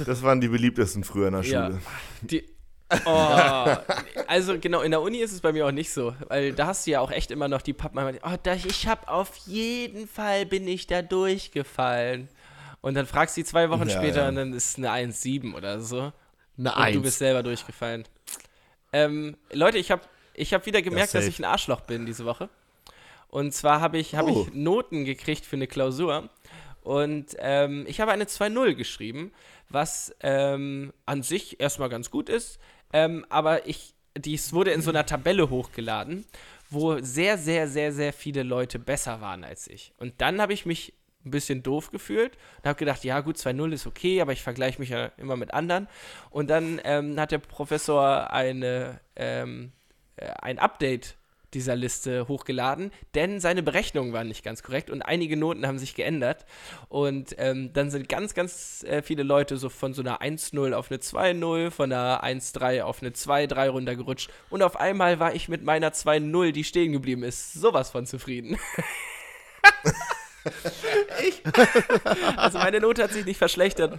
Das 0.06 0.22
waren 0.22 0.40
die 0.40 0.48
beliebtesten 0.48 1.04
früher 1.04 1.28
in 1.28 1.34
der 1.34 1.42
Ja. 1.42 1.66
Schule. 1.66 1.80
Die, 2.22 2.44
oh, 3.04 3.76
also 4.26 4.58
genau, 4.58 4.80
in 4.82 4.90
der 4.90 5.00
Uni 5.02 5.18
ist 5.18 5.32
es 5.32 5.40
bei 5.40 5.52
mir 5.52 5.66
auch 5.66 5.72
nicht 5.72 5.92
so, 5.92 6.14
weil 6.28 6.52
da 6.52 6.66
hast 6.66 6.86
du 6.86 6.90
ja 6.92 7.00
auch 7.00 7.10
echt 7.10 7.30
immer 7.30 7.48
noch 7.48 7.62
die 7.62 7.72
Pappen, 7.72 8.18
oh, 8.22 8.36
da, 8.42 8.54
ich 8.54 8.86
hab 8.86 9.08
auf 9.08 9.36
jeden 9.46 10.06
Fall 10.08 10.46
bin 10.46 10.66
ich 10.68 10.86
da 10.86 11.02
durchgefallen. 11.02 12.28
Und 12.80 12.94
dann 12.94 13.06
fragst 13.06 13.36
du 13.36 13.40
die 13.42 13.44
zwei 13.44 13.70
Wochen 13.70 13.88
Ja, 13.88 13.96
später 13.96 14.22
ja. 14.22 14.28
und 14.28 14.34
dann 14.36 14.52
ist 14.52 14.70
es 14.70 14.76
eine 14.76 14.90
1,7 14.90 15.54
oder 15.54 15.80
so. 15.80 15.98
Eine 16.00 16.12
Und 16.56 16.68
Eins. 16.68 16.96
du 16.96 17.02
bist 17.02 17.18
selber 17.18 17.42
durchgefallen. 17.42 18.04
Ähm, 18.92 19.36
Leute, 19.52 19.78
ich 19.78 19.90
habe 19.90 20.02
ich 20.34 20.52
hab 20.52 20.66
wieder 20.66 20.82
gemerkt, 20.82 21.14
dass 21.14 21.24
safe. 21.24 21.28
ich 21.28 21.38
ein 21.38 21.44
Arschloch 21.44 21.80
bin 21.82 22.06
diese 22.06 22.24
Woche. 22.24 22.48
Und 23.28 23.54
zwar 23.54 23.80
habe 23.80 23.98
ich, 23.98 24.14
hab 24.14 24.26
Oh. 24.26 24.46
ich 24.48 24.54
Noten 24.54 25.04
gekriegt 25.04 25.46
für 25.46 25.56
eine 25.56 25.66
Klausur. 25.66 26.28
Und 26.82 27.36
ähm, 27.38 27.84
ich 27.86 28.00
habe 28.00 28.10
eine 28.12 28.24
2-0 28.24 28.74
geschrieben, 28.74 29.32
was 29.68 30.14
ähm, 30.20 30.92
an 31.06 31.22
sich 31.22 31.60
erstmal 31.60 31.88
ganz 31.88 32.10
gut 32.10 32.28
ist. 32.28 32.58
Ähm, 32.92 33.24
aber 33.28 33.66
ich, 33.66 33.94
dies 34.16 34.52
wurde 34.52 34.72
in 34.72 34.82
so 34.82 34.90
einer 34.90 35.06
Tabelle 35.06 35.50
hochgeladen, 35.50 36.24
wo 36.70 37.00
sehr, 37.00 37.38
sehr, 37.38 37.68
sehr, 37.68 37.92
sehr 37.92 38.12
viele 38.12 38.42
Leute 38.42 38.78
besser 38.78 39.20
waren 39.20 39.44
als 39.44 39.66
ich. 39.68 39.92
Und 39.98 40.14
dann 40.20 40.40
habe 40.40 40.52
ich 40.52 40.66
mich 40.66 40.94
ein 41.24 41.30
bisschen 41.30 41.62
doof 41.62 41.90
gefühlt 41.90 42.36
und 42.58 42.68
habe 42.68 42.78
gedacht, 42.78 43.04
ja 43.04 43.20
gut, 43.20 43.36
2-0 43.36 43.72
ist 43.72 43.86
okay, 43.86 44.20
aber 44.20 44.32
ich 44.32 44.42
vergleiche 44.42 44.80
mich 44.80 44.88
ja 44.88 45.06
immer 45.16 45.36
mit 45.36 45.54
anderen. 45.54 45.88
Und 46.30 46.50
dann 46.50 46.80
ähm, 46.84 47.18
hat 47.18 47.30
der 47.30 47.38
Professor 47.38 48.30
eine, 48.32 49.00
ähm, 49.16 49.72
äh, 50.16 50.26
ein 50.40 50.58
Update 50.58 51.16
dieser 51.54 51.76
Liste 51.76 52.28
hochgeladen, 52.28 52.90
denn 53.14 53.40
seine 53.40 53.62
Berechnungen 53.62 54.12
waren 54.12 54.28
nicht 54.28 54.44
ganz 54.44 54.62
korrekt 54.62 54.90
und 54.90 55.02
einige 55.02 55.36
Noten 55.36 55.66
haben 55.66 55.78
sich 55.78 55.94
geändert. 55.94 56.46
Und 56.88 57.34
ähm, 57.38 57.72
dann 57.72 57.90
sind 57.90 58.08
ganz, 58.08 58.34
ganz 58.34 58.84
äh, 58.84 59.02
viele 59.02 59.22
Leute 59.22 59.56
so 59.56 59.68
von 59.68 59.94
so 59.94 60.02
einer 60.02 60.20
1-0 60.20 60.72
auf 60.72 60.90
eine 60.90 61.00
2-0, 61.00 61.70
von 61.70 61.92
einer 61.92 62.24
1-3 62.24 62.82
auf 62.82 63.02
eine 63.02 63.10
2-3 63.10 63.68
runtergerutscht. 63.68 64.30
Und 64.50 64.62
auf 64.62 64.76
einmal 64.76 65.20
war 65.20 65.34
ich 65.34 65.48
mit 65.48 65.62
meiner 65.62 65.90
2-0, 65.90 66.52
die 66.52 66.64
stehen 66.64 66.92
geblieben 66.92 67.22
ist, 67.22 67.52
sowas 67.54 67.90
von 67.90 68.06
zufrieden. 68.06 68.58
ich, 71.26 71.42
also 72.36 72.58
meine 72.58 72.80
Note 72.80 73.02
hat 73.02 73.12
sich 73.12 73.24
nicht 73.24 73.38
verschlechtert 73.38 73.98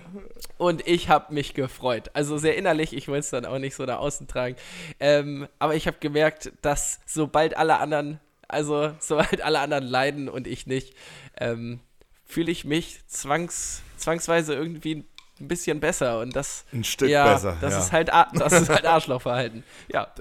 und 0.57 0.85
ich 0.87 1.09
habe 1.09 1.33
mich 1.33 1.53
gefreut. 1.53 2.09
Also 2.13 2.37
sehr 2.37 2.57
innerlich, 2.57 2.93
ich 2.93 3.07
wollte 3.07 3.21
es 3.21 3.29
dann 3.29 3.45
auch 3.45 3.59
nicht 3.59 3.75
so 3.75 3.85
nach 3.85 3.99
außen 3.99 4.27
tragen. 4.27 4.55
Ähm, 4.99 5.47
aber 5.59 5.75
ich 5.75 5.87
habe 5.87 5.97
gemerkt, 5.99 6.51
dass 6.61 6.99
sobald 7.05 7.57
alle 7.57 7.79
anderen, 7.79 8.19
also 8.47 8.91
sobald 8.99 9.41
alle 9.41 9.59
anderen 9.59 9.85
leiden 9.85 10.29
und 10.29 10.47
ich 10.47 10.67
nicht, 10.67 10.95
ähm, 11.37 11.79
fühle 12.25 12.51
ich 12.51 12.65
mich 12.65 12.99
zwangs, 13.07 13.81
zwangsweise 13.97 14.53
irgendwie 14.53 15.05
ein 15.39 15.47
bisschen 15.47 15.79
besser 15.79 16.19
und 16.19 16.35
das 16.35 16.65
Ein 16.71 16.83
Stück 16.83 17.09
ja, 17.09 17.33
besser. 17.33 17.57
Das 17.61 17.73
ja. 17.73 17.79
ist 17.79 17.91
halt 17.91 18.09
das 18.33 18.53
ist 18.53 18.69
halt 18.69 18.85
Arschlochverhalten. 18.85 19.63
Ja. 19.91 20.13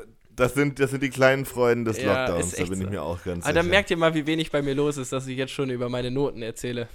Das, 0.43 0.55
sind, 0.55 0.78
das 0.78 0.90
sind 0.90 1.03
die 1.03 1.11
kleinen 1.11 1.45
Freuden 1.45 1.84
des 1.84 1.99
Ja, 2.01 2.26
Lockdowns, 2.26 2.55
da 2.57 2.64
bin 2.64 2.80
ich 2.80 2.86
so. 2.86 2.90
mir 2.90 3.03
auch 3.03 3.22
ganz 3.24 3.45
Aber 3.45 3.53
dann 3.55 3.64
sicher. 3.64 3.70
merkt 3.70 3.90
ihr 3.90 3.97
mal, 3.97 4.14
wie 4.14 4.26
wenig 4.26 4.51
bei 4.51 4.62
mir 4.62 4.74
los 4.74 4.97
ist, 4.97 5.12
dass 5.12 5.26
ich 5.26 5.36
jetzt 5.36 5.53
schon 5.53 5.70
über 5.70 5.88
meine 5.88 6.11
Noten 6.11 6.43
erzähle. 6.43 6.88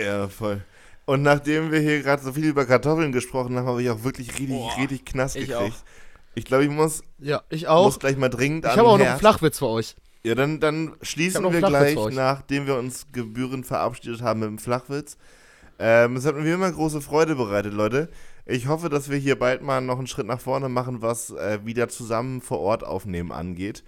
Ja, 0.00 0.28
voll. 0.28 0.62
Und 1.06 1.22
nachdem 1.22 1.72
wir 1.72 1.80
hier 1.80 2.02
gerade 2.02 2.22
so 2.22 2.32
viel 2.32 2.44
über 2.44 2.64
Kartoffeln 2.66 3.10
gesprochen 3.12 3.56
haben, 3.56 3.66
habe 3.66 3.82
ich 3.82 3.90
auch 3.90 4.04
wirklich 4.04 4.28
richtig, 4.32 4.48
Boah, 4.50 4.76
richtig 4.78 5.04
Knast 5.04 5.36
ich 5.36 5.48
gekriegt. 5.48 5.72
auch. 5.72 5.84
Ich 6.34 6.44
glaube, 6.44 6.64
ich 6.64 6.70
muss, 6.70 7.02
Ja, 7.18 7.42
ich 7.48 7.66
auch. 7.66 7.84
muss 7.86 7.98
gleich 7.98 8.16
mal 8.16 8.28
dringend 8.28 8.64
Ich 8.64 8.70
habe 8.76 8.88
auch 8.88 8.98
noch 8.98 9.06
einen. 9.06 9.18
Flachwitz 9.18 9.58
für 9.58 9.66
euch. 9.66 9.96
Ja, 10.22 10.34
dann, 10.34 10.60
dann 10.60 10.94
Ich 11.00 11.08
schließen 11.10 11.42
wir 11.50 11.60
gleich, 11.62 11.96
nachdem 12.10 12.66
wir 12.66 12.76
uns 12.76 13.06
gebührend 13.12 13.66
verabschiedet 13.66 14.22
haben 14.22 14.40
mit 14.40 14.48
dem 14.50 14.58
Flachwitz. 14.58 15.16
Ähm, 15.78 16.16
es 16.16 16.26
hat 16.26 16.36
mir 16.36 16.54
immer 16.54 16.70
große 16.70 17.00
Freude 17.00 17.34
bereitet, 17.34 17.72
Leute. 17.72 18.10
Ich 18.46 18.66
hoffe, 18.66 18.88
dass 18.88 19.10
wir 19.10 19.18
hier 19.18 19.38
bald 19.38 19.62
mal 19.62 19.80
noch 19.80 19.98
einen 19.98 20.06
Schritt 20.06 20.26
nach 20.26 20.40
vorne 20.40 20.68
machen, 20.68 21.02
was 21.02 21.30
äh, 21.30 21.60
wieder 21.64 21.88
zusammen 21.88 22.40
vor 22.40 22.60
Ort 22.60 22.84
aufnehmen 22.84 23.32
angeht. 23.32 23.84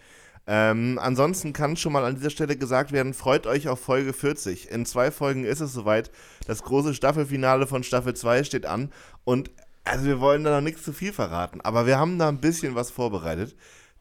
Ähm, 0.47 0.99
ansonsten 1.01 1.53
kann 1.53 1.77
schon 1.77 1.93
mal 1.93 2.05
an 2.05 2.17
dieser 2.17 2.31
Stelle 2.31 2.57
gesagt 2.57 2.91
werden, 2.91 3.15
freut 3.15 3.47
euch 3.47 3.69
auf 3.69 3.81
Folge 3.81 4.13
40. 4.13 4.71
In 4.71 4.87
zwei 4.87 5.11
Folgen 5.11 5.45
ist 5.45 5.61
es 5.61 5.73
soweit. 5.73 6.11
Das 6.47 6.63
große 6.63 6.95
Staffelfinale 6.95 7.67
von 7.67 7.85
Staffel 7.85 8.15
2 8.15 8.45
steht 8.45 8.67
an. 8.67 8.93
Und 9.25 9.51
also 9.85 10.05
wir 10.05 10.21
wollen 10.21 10.45
da 10.45 10.51
noch 10.51 10.61
nichts 10.61 10.83
zu 10.83 10.93
viel 10.93 11.13
verraten, 11.13 11.61
aber 11.61 11.87
wir 11.87 11.99
haben 11.99 12.19
da 12.19 12.29
ein 12.29 12.41
bisschen 12.41 12.75
was 12.75 12.91
vorbereitet. 12.91 13.57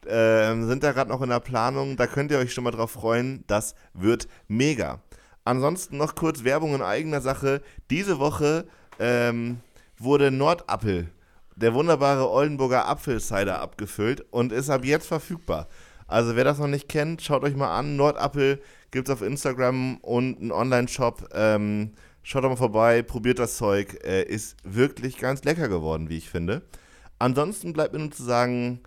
Ähm, 0.06 0.66
sind 0.66 0.82
da 0.82 0.92
gerade 0.92 1.10
noch 1.10 1.22
in 1.22 1.28
der 1.28 1.40
Planung. 1.40 1.96
Da 1.96 2.08
könnt 2.08 2.32
ihr 2.32 2.38
euch 2.38 2.52
schon 2.52 2.64
mal 2.64 2.72
drauf 2.72 2.90
freuen. 2.90 3.44
Das 3.46 3.76
wird 3.94 4.26
mega. 4.48 5.00
Ansonsten 5.44 5.96
noch 5.96 6.16
kurz 6.16 6.42
Werbung 6.42 6.74
in 6.74 6.82
eigener 6.82 7.20
Sache. 7.20 7.62
Diese 7.88 8.18
Woche 8.18 8.66
ähm, 8.98 9.60
wurde 9.98 10.30
Nordappel, 10.30 11.08
der 11.56 11.74
wunderbare 11.74 12.30
Oldenburger 12.30 12.86
Apfelcider, 12.88 13.60
abgefüllt 13.60 14.24
und 14.30 14.52
ist 14.52 14.70
ab 14.70 14.84
jetzt 14.84 15.06
verfügbar. 15.06 15.68
Also 16.06 16.36
wer 16.36 16.44
das 16.44 16.58
noch 16.58 16.66
nicht 16.66 16.88
kennt, 16.88 17.22
schaut 17.22 17.42
euch 17.42 17.56
mal 17.56 17.76
an. 17.76 17.96
Nordappel 17.96 18.60
gibt 18.90 19.08
es 19.08 19.14
auf 19.14 19.22
Instagram 19.22 19.96
und 19.98 20.40
einen 20.40 20.52
Online-Shop. 20.52 21.28
Ähm, 21.34 21.92
schaut 22.22 22.44
doch 22.44 22.50
mal 22.50 22.56
vorbei, 22.56 23.02
probiert 23.02 23.38
das 23.38 23.56
Zeug. 23.56 23.98
Äh, 24.04 24.24
ist 24.24 24.56
wirklich 24.64 25.18
ganz 25.18 25.42
lecker 25.44 25.68
geworden, 25.68 26.08
wie 26.08 26.18
ich 26.18 26.28
finde. 26.28 26.62
Ansonsten 27.18 27.72
bleibt 27.72 27.92
mir 27.94 28.00
nur 28.00 28.10
zu 28.10 28.24
sagen, 28.24 28.80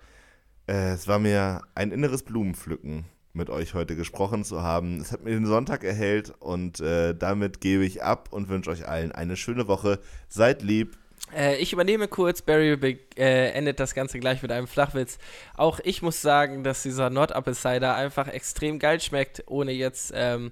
äh, 0.67 0.91
es 0.93 1.07
war 1.07 1.19
mir 1.19 1.61
ein 1.73 1.91
inneres 1.91 2.23
Blumenpflücken, 2.23 3.05
mit 3.36 3.49
euch 3.49 3.73
heute 3.73 3.95
gesprochen 3.95 4.43
zu 4.43 4.63
haben. 4.63 4.99
Es 5.01 5.11
hat 5.11 5.23
mir 5.23 5.31
den 5.31 5.45
Sonntag 5.45 5.83
erhellt 5.83 6.33
und 6.39 6.79
äh, 6.79 7.13
damit 7.13 7.61
gebe 7.61 7.86
ich 7.86 8.01
ab 8.01 8.29
und 8.31 8.49
wünsche 8.49 8.69
euch 8.69 8.88
allen 8.88 9.11
eine 9.11 9.36
schöne 9.36 9.67
Woche. 9.67 9.99
Seid 10.29 10.61
lieb. 10.61 10.97
Äh, 11.36 11.57
ich 11.57 11.73
übernehme 11.73 12.07
kurz, 12.07 12.41
Barry 12.41 12.75
be- 12.77 12.99
äh, 13.17 13.51
endet 13.51 13.79
das 13.79 13.93
Ganze 13.93 14.19
gleich 14.19 14.41
mit 14.41 14.51
einem 14.51 14.67
Flachwitz. 14.67 15.17
Auch 15.55 15.79
ich 15.83 16.01
muss 16.01 16.21
sagen, 16.21 16.63
dass 16.63 16.83
dieser 16.83 17.09
Nordapple-Cider 17.09 17.95
einfach 17.95 18.27
extrem 18.27 18.79
geil 18.79 19.01
schmeckt, 19.01 19.43
ohne 19.47 19.71
jetzt 19.71 20.13
ähm, 20.15 20.51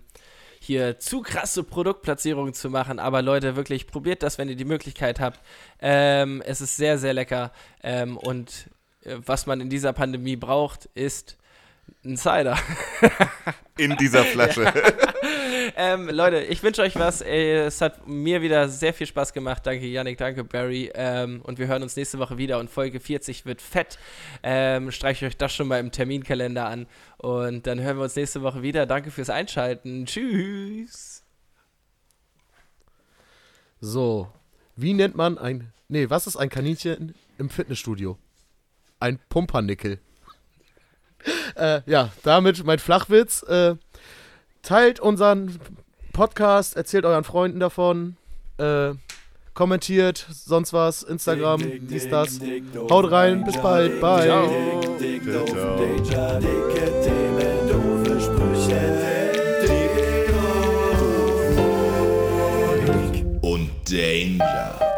hier 0.59 0.99
zu 0.99 1.21
krasse 1.21 1.63
Produktplatzierungen 1.63 2.53
zu 2.53 2.69
machen. 2.69 2.99
Aber 2.99 3.21
Leute, 3.21 3.55
wirklich, 3.55 3.87
probiert 3.87 4.23
das, 4.23 4.37
wenn 4.37 4.49
ihr 4.49 4.55
die 4.55 4.65
Möglichkeit 4.65 5.19
habt. 5.19 5.41
Ähm, 5.79 6.41
es 6.45 6.61
ist 6.61 6.77
sehr, 6.77 6.97
sehr 6.97 7.13
lecker. 7.13 7.51
Ähm, 7.81 8.17
und 8.17 8.69
äh, 9.03 9.17
was 9.25 9.45
man 9.45 9.61
in 9.61 9.69
dieser 9.69 9.93
Pandemie 9.93 10.37
braucht, 10.37 10.89
ist 10.95 11.37
ein 12.05 12.17
Cider. 12.17 12.57
In 13.77 13.95
dieser 13.97 14.23
Flasche. 14.23 14.71
ähm, 15.75 16.09
Leute, 16.09 16.41
ich 16.41 16.61
wünsche 16.61 16.81
euch 16.81 16.95
was. 16.95 17.21
Es 17.21 17.81
hat 17.81 18.07
mir 18.07 18.41
wieder 18.41 18.69
sehr 18.69 18.93
viel 18.93 19.07
Spaß 19.07 19.33
gemacht. 19.33 19.65
Danke, 19.65 19.85
Yannick, 19.85 20.17
danke, 20.17 20.43
Barry. 20.43 20.91
Ähm, 20.93 21.41
und 21.41 21.57
wir 21.59 21.67
hören 21.67 21.81
uns 21.81 21.95
nächste 21.95 22.19
Woche 22.19 22.37
wieder. 22.37 22.59
Und 22.59 22.69
Folge 22.69 22.99
40 22.99 23.45
wird 23.45 23.61
fett. 23.61 23.97
Ähm, 24.43 24.91
streicht 24.91 25.23
euch 25.23 25.37
das 25.37 25.53
schon 25.53 25.67
mal 25.67 25.79
im 25.79 25.91
Terminkalender 25.91 26.65
an. 26.65 26.87
Und 27.17 27.65
dann 27.65 27.79
hören 27.79 27.97
wir 27.97 28.03
uns 28.03 28.15
nächste 28.15 28.41
Woche 28.41 28.61
wieder. 28.61 28.85
Danke 28.85 29.09
fürs 29.09 29.29
Einschalten. 29.29 30.05
Tschüss. 30.05 31.23
So, 33.79 34.31
wie 34.75 34.93
nennt 34.93 35.15
man 35.15 35.37
ein. 35.37 35.73
Nee, 35.87 36.09
was 36.09 36.27
ist 36.27 36.37
ein 36.37 36.49
Kaninchen 36.49 37.15
im 37.37 37.49
Fitnessstudio? 37.49 38.17
Ein 38.99 39.19
Pumpernickel. 39.29 39.99
äh, 41.55 41.81
ja, 41.85 42.09
damit 42.23 42.63
mein 42.65 42.79
Flachwitz. 42.79 43.43
Äh, 43.43 43.75
teilt 44.61 44.99
unseren 44.99 45.59
Podcast, 46.13 46.75
erzählt 46.75 47.05
euren 47.05 47.23
Freunden 47.23 47.59
davon. 47.59 48.17
Äh, 48.57 48.93
kommentiert, 49.53 50.25
sonst 50.31 50.73
was, 50.73 51.03
Instagram, 51.03 51.61
dies, 51.87 52.09
das. 52.09 52.39
Haut 52.89 53.11
rein, 53.11 53.43
bis 53.43 53.57
bald, 53.57 53.99
bye. 54.01 54.23
Ciao. 54.25 54.49
Dick, 54.99 55.23
Ciao, 55.23 55.45
doof, 55.45 55.49
ciao. 55.49 55.77
Danger, 55.77 56.39
dicke 56.39 57.01
Themen, 57.03 57.67
doofe 57.69 58.19
Sprüche. 58.19 58.81
Dick, 59.61 60.27
doof, 63.31 63.41
und 63.41 63.69
Danger. 63.89 64.92